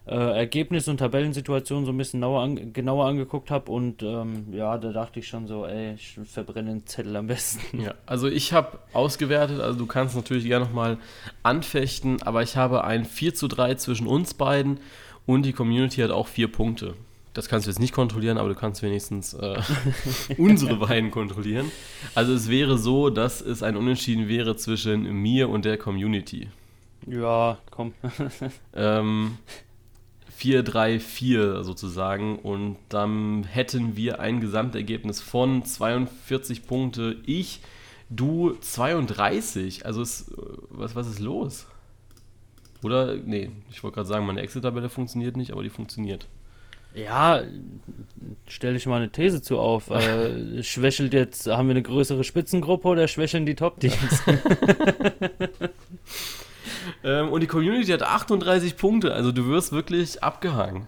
äh, 0.07 0.15
Ergebnis- 0.15 0.89
und 0.89 0.99
Tabellensituation 0.99 1.85
so 1.85 1.93
ein 1.93 1.99
bisschen 1.99 2.21
genauer, 2.21 2.43
an, 2.43 2.73
genauer 2.73 3.07
angeguckt 3.07 3.51
habe 3.51 3.71
und 3.71 4.03
ähm, 4.03 4.47
ja, 4.53 4.77
da 4.79 4.93
dachte 4.93 5.21
ich 5.21 5.29
schon 5.29 5.47
so, 5.47 5.67
ey, 5.67 5.95
ich 5.95 6.19
verbrenne 6.25 6.71
den 6.71 6.87
Zettel 6.87 7.17
am 7.17 7.27
besten. 7.27 7.81
Ja, 7.81 7.95
also 8.07 8.29
ich 8.29 8.53
habe 8.53 8.79
ausgewertet, 8.93 9.61
also 9.61 9.79
du 9.79 9.87
kannst 9.87 10.17
natürlich 10.17 10.45
gerne 10.45 10.67
nochmal 10.67 10.99
anfechten, 11.43 12.23
aber 12.23 12.43
ich 12.43 12.57
habe 12.57 12.85
ein 12.85 13.05
4 13.05 13.35
zu 13.35 13.49
3 13.49 13.75
zwischen 13.77 14.07
uns 14.07 14.35
beiden 14.35 14.81
und 15.27 15.45
die 15.45 15.53
Community 15.53 16.01
hat 16.01 16.11
auch 16.11 16.27
vier 16.27 16.51
Punkte. 16.51 16.95
Das 17.33 17.49
kannst 17.49 17.67
du 17.67 17.71
jetzt 17.71 17.79
nicht 17.79 17.95
kontrollieren, 17.95 18.39
aber 18.39 18.49
du 18.49 18.55
kannst 18.57 18.83
wenigstens 18.83 19.35
äh, 19.35 19.61
unsere 20.37 20.77
beiden 20.77 21.11
kontrollieren. 21.11 21.71
Also 22.15 22.35
es 22.35 22.49
wäre 22.51 22.77
so, 22.77 23.09
dass 23.09 23.41
es 23.41 23.63
ein 23.63 23.77
Unentschieden 23.77 24.29
wäre 24.29 24.57
zwischen 24.57 25.05
mir 25.05 25.49
und 25.49 25.65
der 25.65 25.79
Community. 25.79 26.49
Ja, 27.07 27.59
komm. 27.71 27.95
ähm, 28.75 29.39
4-3-4 30.41 31.63
sozusagen 31.63 32.39
und 32.39 32.77
dann 32.89 33.45
hätten 33.45 33.97
wir 33.97 34.21
ein 34.21 34.41
Gesamtergebnis 34.41 35.21
von 35.21 35.65
42 35.65 36.67
Punkte. 36.67 37.17
Ich, 37.27 37.61
du 38.09 38.57
32. 38.61 39.85
Also 39.85 40.03
ist, 40.03 40.33
was, 40.71 40.95
was 40.95 41.09
ist 41.09 41.21
los? 41.21 41.67
Oder, 42.83 43.17
nee, 43.17 43.51
ich 43.71 43.83
wollte 43.83 43.97
gerade 43.97 44.09
sagen, 44.09 44.25
meine 44.25 44.41
Excel-Tabelle 44.41 44.89
funktioniert 44.89 45.37
nicht, 45.37 45.53
aber 45.53 45.63
die 45.63 45.69
funktioniert. 45.69 46.27
Ja, 46.95 47.43
stelle 48.49 48.77
ich 48.77 48.87
mal 48.87 48.97
eine 48.97 49.13
These 49.13 49.43
zu 49.43 49.59
auf. 49.59 49.91
Äh, 49.91 50.63
schwächelt 50.63 51.13
jetzt, 51.13 51.47
haben 51.47 51.69
wir 51.69 51.75
eine 51.75 51.83
größere 51.83 52.25
Spitzengruppe 52.25 52.89
oder 52.89 53.07
schwächeln 53.07 53.45
die 53.45 53.55
Top-Teams? 53.55 53.97
ähm, 57.05 57.29
und 57.29 57.41
die 57.41 57.47
Community 57.47 57.91
hat 57.93 58.03
38 58.03 58.77
Punkte, 58.77 59.15
also 59.15 59.33
du 59.33 59.47
wirst 59.47 59.73
wirklich 59.73 60.23
abgehangen. 60.23 60.87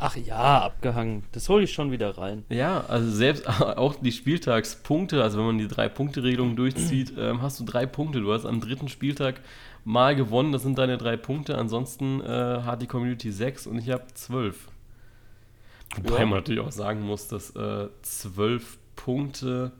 Ach 0.00 0.14
ja, 0.14 0.62
abgehangen. 0.62 1.24
Das 1.32 1.48
hole 1.48 1.64
ich 1.64 1.72
schon 1.72 1.90
wieder 1.90 2.16
rein. 2.16 2.44
Ja, 2.50 2.84
also 2.86 3.10
selbst 3.10 3.48
auch 3.60 3.96
die 3.96 4.12
Spieltagspunkte, 4.12 5.22
also 5.22 5.38
wenn 5.38 5.46
man 5.46 5.58
die 5.58 5.66
Drei-Punkte-Regelung 5.66 6.54
durchzieht, 6.54 7.14
ähm, 7.18 7.42
hast 7.42 7.58
du 7.58 7.64
drei 7.64 7.84
Punkte. 7.84 8.20
Du 8.20 8.32
hast 8.32 8.46
am 8.46 8.60
dritten 8.60 8.88
Spieltag 8.88 9.40
mal 9.84 10.14
gewonnen, 10.14 10.52
das 10.52 10.62
sind 10.62 10.78
deine 10.78 10.98
drei 10.98 11.16
Punkte. 11.16 11.58
Ansonsten 11.58 12.20
äh, 12.20 12.62
hat 12.62 12.80
die 12.80 12.86
Community 12.86 13.32
sechs 13.32 13.66
und 13.66 13.78
ich 13.78 13.90
habe 13.90 14.04
zwölf. 14.14 14.68
Wobei 15.96 16.20
ja. 16.20 16.26
man 16.26 16.38
natürlich 16.38 16.60
auch 16.60 16.72
sagen 16.72 17.02
muss, 17.02 17.26
dass 17.26 17.56
äh, 17.56 17.88
zwölf 18.02 18.78
Punkte 18.94 19.72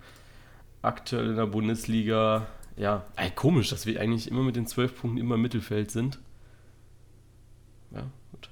aktuell 0.83 1.31
in 1.31 1.37
der 1.37 1.47
Bundesliga 1.47 2.47
ja, 2.79 3.05
ey, 3.17 3.31
komisch, 3.31 3.71
dass 3.71 3.87
wir 3.87 4.01
eigentlich 4.01 4.31
immer 4.31 4.43
mit 4.43 4.57
den 4.57 4.67
zwölf 4.67 4.99
Punkten 4.99 5.19
immer 5.19 5.35
im 5.35 5.43
Mittelfeld 5.43 5.91
sind. 5.91 6.19
Ja, 7.91 8.03
gut. 8.31 8.49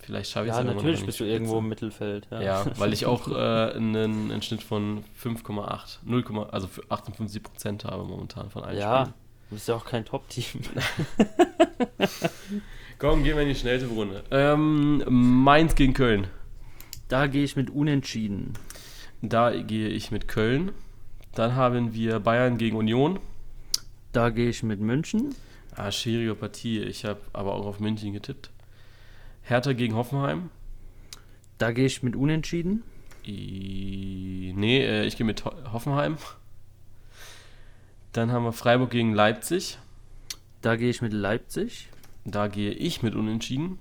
Vielleicht 0.00 0.30
schaffe 0.30 0.46
ich 0.46 0.52
es 0.52 0.58
ja, 0.58 0.64
natürlich 0.64 1.06
bist 1.06 1.20
du 1.20 1.24
irgendwo 1.24 1.58
im 1.58 1.68
Mittelfeld. 1.68 2.26
Ja, 2.30 2.42
ja 2.42 2.66
weil 2.76 2.92
ich 2.92 3.06
auch 3.06 3.28
äh, 3.32 3.76
einen, 3.76 4.30
einen, 4.30 4.42
Schnitt 4.42 4.62
von 4.62 5.04
5,8, 5.22 5.98
0, 6.04 6.48
also 6.50 6.66
für 6.66 6.82
58 6.88 7.42
Prozent 7.42 7.84
habe 7.84 8.04
momentan 8.04 8.50
von 8.50 8.64
allen 8.64 8.78
Ja, 8.78 9.02
Spielen. 9.02 9.14
du 9.48 9.54
bist 9.54 9.68
ja 9.68 9.76
auch 9.76 9.84
kein 9.84 10.04
Top-Team. 10.04 10.62
Komm, 12.98 13.22
gehen 13.22 13.36
wir 13.36 13.42
in 13.42 13.48
die 13.48 13.54
schnelle 13.54 13.86
Runde. 13.86 14.24
Ähm, 14.30 15.04
Mainz 15.08 15.74
gegen 15.74 15.94
Köln. 15.94 16.26
Da 17.08 17.28
gehe 17.28 17.44
ich 17.44 17.56
mit 17.56 17.70
Unentschieden. 17.70 18.54
Da 19.22 19.50
gehe 19.50 19.88
ich 19.88 20.10
mit 20.10 20.28
Köln. 20.28 20.72
Dann 21.34 21.54
haben 21.54 21.94
wir 21.94 22.20
Bayern 22.20 22.58
gegen 22.58 22.76
Union. 22.76 23.20
Da 24.12 24.30
gehe 24.30 24.48
ich 24.48 24.62
mit 24.62 24.80
München. 24.80 25.34
Ah, 25.76 25.92
schwierige 25.92 26.34
Partie. 26.34 26.80
Ich 26.80 27.04
habe 27.04 27.20
aber 27.32 27.54
auch 27.54 27.66
auf 27.66 27.80
München 27.80 28.12
getippt. 28.12 28.50
Hertha 29.42 29.72
gegen 29.72 29.94
Hoffenheim. 29.94 30.50
Da 31.58 31.72
gehe 31.72 31.86
ich 31.86 32.02
mit 32.02 32.16
Unentschieden. 32.16 32.82
I 33.26 34.52
nee, 34.56 34.82
äh, 34.84 35.04
ich 35.04 35.16
gehe 35.16 35.26
mit 35.26 35.44
Hoffenheim. 35.44 36.16
Dann 38.12 38.32
haben 38.32 38.44
wir 38.44 38.52
Freiburg 38.52 38.90
gegen 38.90 39.14
Leipzig. 39.14 39.78
Da 40.62 40.76
gehe 40.76 40.90
ich 40.90 41.02
mit 41.02 41.12
Leipzig. 41.12 41.88
Da 42.24 42.48
gehe 42.48 42.72
ich 42.72 43.02
mit 43.02 43.14
Unentschieden. 43.14 43.78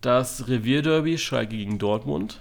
Das 0.00 0.48
Revierderby 0.48 1.18
Schalke 1.18 1.56
gegen 1.56 1.78
Dortmund. 1.78 2.38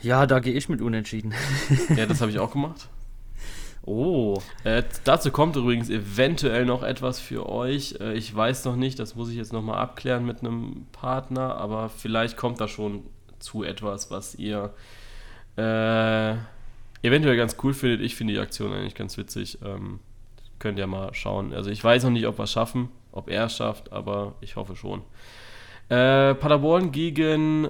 Ja, 0.00 0.26
da 0.26 0.38
gehe 0.40 0.54
ich 0.54 0.68
mit 0.68 0.80
Unentschieden. 0.80 1.34
ja, 1.96 2.06
das 2.06 2.20
habe 2.20 2.30
ich 2.30 2.38
auch 2.38 2.52
gemacht. 2.52 2.88
Oh. 3.82 4.40
Äh, 4.64 4.82
dazu 5.04 5.30
kommt 5.30 5.56
übrigens 5.56 5.88
eventuell 5.88 6.66
noch 6.66 6.82
etwas 6.82 7.20
für 7.20 7.48
euch. 7.48 7.96
Äh, 8.00 8.14
ich 8.14 8.34
weiß 8.34 8.66
noch 8.66 8.76
nicht, 8.76 8.98
das 8.98 9.16
muss 9.16 9.30
ich 9.30 9.36
jetzt 9.36 9.52
nochmal 9.52 9.78
abklären 9.78 10.26
mit 10.26 10.40
einem 10.40 10.86
Partner, 10.92 11.56
aber 11.56 11.88
vielleicht 11.88 12.36
kommt 12.36 12.60
da 12.60 12.68
schon 12.68 13.04
zu 13.38 13.62
etwas, 13.64 14.10
was 14.10 14.34
ihr 14.34 14.74
äh, 15.56 16.32
eventuell 17.02 17.36
ganz 17.36 17.56
cool 17.62 17.72
findet. 17.72 18.02
Ich 18.02 18.14
finde 18.14 18.34
die 18.34 18.40
Aktion 18.40 18.72
eigentlich 18.72 18.94
ganz 18.94 19.16
witzig. 19.16 19.58
Ähm, 19.64 20.00
könnt 20.58 20.78
ihr 20.78 20.86
mal 20.86 21.14
schauen. 21.14 21.54
Also 21.54 21.70
ich 21.70 21.82
weiß 21.82 22.04
noch 22.04 22.10
nicht, 22.10 22.26
ob 22.26 22.38
wir 22.38 22.44
es 22.44 22.52
schaffen, 22.52 22.90
ob 23.12 23.30
er 23.30 23.46
es 23.46 23.56
schafft, 23.56 23.92
aber 23.92 24.34
ich 24.40 24.56
hoffe 24.56 24.76
schon. 24.76 25.00
Äh, 25.88 26.34
Paderborn 26.34 26.92
gegen, 26.92 27.68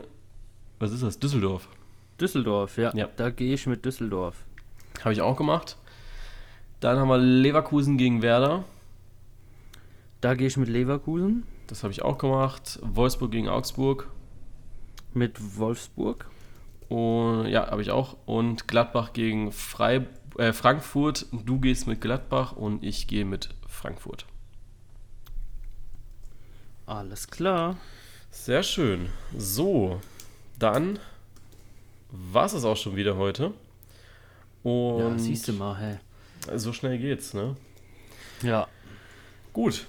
was 0.79 0.91
ist 0.91 1.03
das? 1.05 1.19
Düsseldorf. 1.19 1.69
Düsseldorf, 2.21 2.79
ja. 2.79 2.95
ja. 2.95 3.09
Da 3.17 3.31
gehe 3.31 3.55
ich 3.55 3.67
mit 3.67 3.85
Düsseldorf. 3.85 4.37
Habe 5.01 5.13
ich 5.13 5.21
auch 5.21 5.37
gemacht. 5.37 5.77
Dann 6.81 6.99
haben 6.99 7.09
wir 7.09 7.19
Leverkusen 7.19 7.99
gegen 7.99 8.23
Werder. 8.23 8.65
Da 10.21 10.35
gehe 10.35 10.47
ich 10.47 10.57
mit 10.57 10.69
Leverkusen. 10.69 11.45
Das 11.67 11.83
habe 11.83 11.93
ich 11.93 12.03
auch 12.03 12.19
gemacht. 12.19 12.79
Wolfsburg 12.83 13.31
gegen 13.31 13.49
Augsburg. 13.49 14.09
Mit 15.15 15.59
Wolfsburg. 15.59 16.31
Und 16.89 17.47
ja, 17.47 17.71
habe 17.71 17.83
ich 17.83 17.91
auch. 17.91 18.17
Und 18.27 18.69
Gladbach 18.69 19.13
gegen 19.13 19.53
Frei, 19.53 20.07
äh, 20.39 20.53
Frankfurt. 20.53 21.27
Du 21.33 21.61
gehst 21.61 21.87
mit 21.87 22.01
Gladbach 22.01 22.53
und 22.53 22.83
ich 22.83 23.07
gehe 23.07 23.25
mit 23.25 23.51
Frankfurt. 23.69 24.27
Alles 26.87 27.29
klar. 27.29 27.77
Sehr 28.31 28.63
schön. 28.63 29.11
So, 29.37 30.01
dann 30.59 30.99
war 32.11 32.47
es 32.47 32.65
auch 32.65 32.77
schon 32.77 32.97
wieder 32.97 33.17
heute. 33.17 33.53
Und 34.63 34.99
ja, 34.99 35.19
siehst 35.19 35.49
du 35.49 35.53
mal, 35.53 35.77
hey. 35.79 35.97
So 36.57 36.73
schnell 36.73 36.99
geht's, 36.99 37.35
ne? 37.35 37.57
Ja. 38.43 38.69
Gut, 39.53 39.87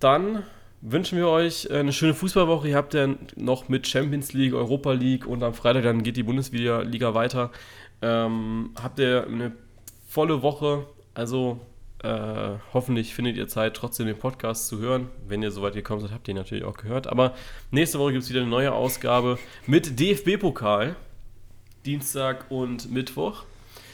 dann 0.00 0.44
wünschen 0.80 1.18
wir 1.18 1.28
euch 1.28 1.70
eine 1.70 1.92
schöne 1.92 2.14
Fußballwoche. 2.14 2.68
Ihr 2.68 2.76
habt 2.76 2.94
ja 2.94 3.08
noch 3.36 3.68
mit 3.68 3.86
Champions 3.86 4.32
League, 4.32 4.54
Europa 4.54 4.92
League 4.92 5.26
und 5.26 5.42
am 5.42 5.54
Freitag 5.54 5.84
dann 5.84 6.02
geht 6.02 6.16
die 6.16 6.22
Bundesliga 6.22 7.14
weiter. 7.14 7.50
Ähm, 8.02 8.70
habt 8.80 8.98
ihr 8.98 9.26
eine 9.26 9.52
volle 10.08 10.42
Woche. 10.42 10.86
Also 11.14 11.60
äh, 12.02 12.58
hoffentlich 12.74 13.14
findet 13.14 13.36
ihr 13.36 13.48
Zeit, 13.48 13.74
trotzdem 13.74 14.06
den 14.06 14.18
Podcast 14.18 14.68
zu 14.68 14.78
hören. 14.78 15.08
Wenn 15.26 15.42
ihr 15.42 15.50
soweit 15.50 15.74
gekommen 15.74 16.02
seid, 16.02 16.12
habt 16.12 16.28
ihr 16.28 16.34
ihn 16.34 16.36
natürlich 16.36 16.64
auch 16.64 16.76
gehört. 16.76 17.06
Aber 17.06 17.34
nächste 17.70 17.98
Woche 17.98 18.12
gibt 18.12 18.24
es 18.24 18.30
wieder 18.30 18.42
eine 18.42 18.50
neue 18.50 18.72
Ausgabe 18.72 19.38
mit 19.66 19.98
DFB-Pokal. 19.98 20.94
Dienstag 21.86 22.46
und 22.50 22.90
Mittwoch. 22.90 23.44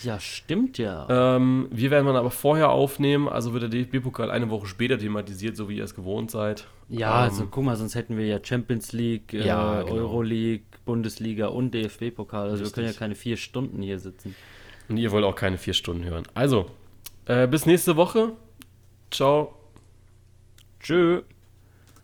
Ja, 0.02 0.18
stimmt 0.18 0.78
ja. 0.78 1.36
Ähm, 1.36 1.68
wir 1.70 1.90
werden 1.90 2.06
dann 2.06 2.16
aber 2.16 2.30
vorher 2.30 2.70
aufnehmen, 2.70 3.28
also 3.28 3.52
wird 3.52 3.62
der 3.62 3.70
DFB-Pokal 3.70 4.30
eine 4.30 4.50
Woche 4.50 4.66
später 4.66 4.98
thematisiert, 4.98 5.56
so 5.56 5.68
wie 5.68 5.76
ihr 5.76 5.84
es 5.84 5.94
gewohnt 5.94 6.30
seid. 6.30 6.66
Ja, 6.88 7.24
ähm, 7.24 7.30
also 7.30 7.46
guck 7.46 7.64
mal, 7.64 7.76
sonst 7.76 7.94
hätten 7.94 8.16
wir 8.16 8.26
ja 8.26 8.38
Champions 8.42 8.92
League, 8.92 9.32
äh, 9.32 9.46
ja, 9.46 9.82
genau. 9.82 9.94
Euroleague, 9.94 10.64
Bundesliga 10.84 11.46
und 11.46 11.72
DFB-Pokal. 11.72 12.50
Also 12.50 12.64
Richtig. 12.64 12.64
wir 12.64 12.72
können 12.72 12.92
ja 12.92 12.98
keine 12.98 13.14
vier 13.14 13.36
Stunden 13.36 13.80
hier 13.82 13.98
sitzen. 13.98 14.34
Und 14.88 14.96
ihr 14.96 15.10
wollt 15.12 15.24
auch 15.24 15.36
keine 15.36 15.58
vier 15.58 15.74
Stunden 15.74 16.04
hören. 16.04 16.24
Also, 16.34 16.66
äh, 17.26 17.46
bis 17.46 17.66
nächste 17.66 17.96
Woche. 17.96 18.32
Ciao. 19.10 19.54
Tschö. 20.80 21.22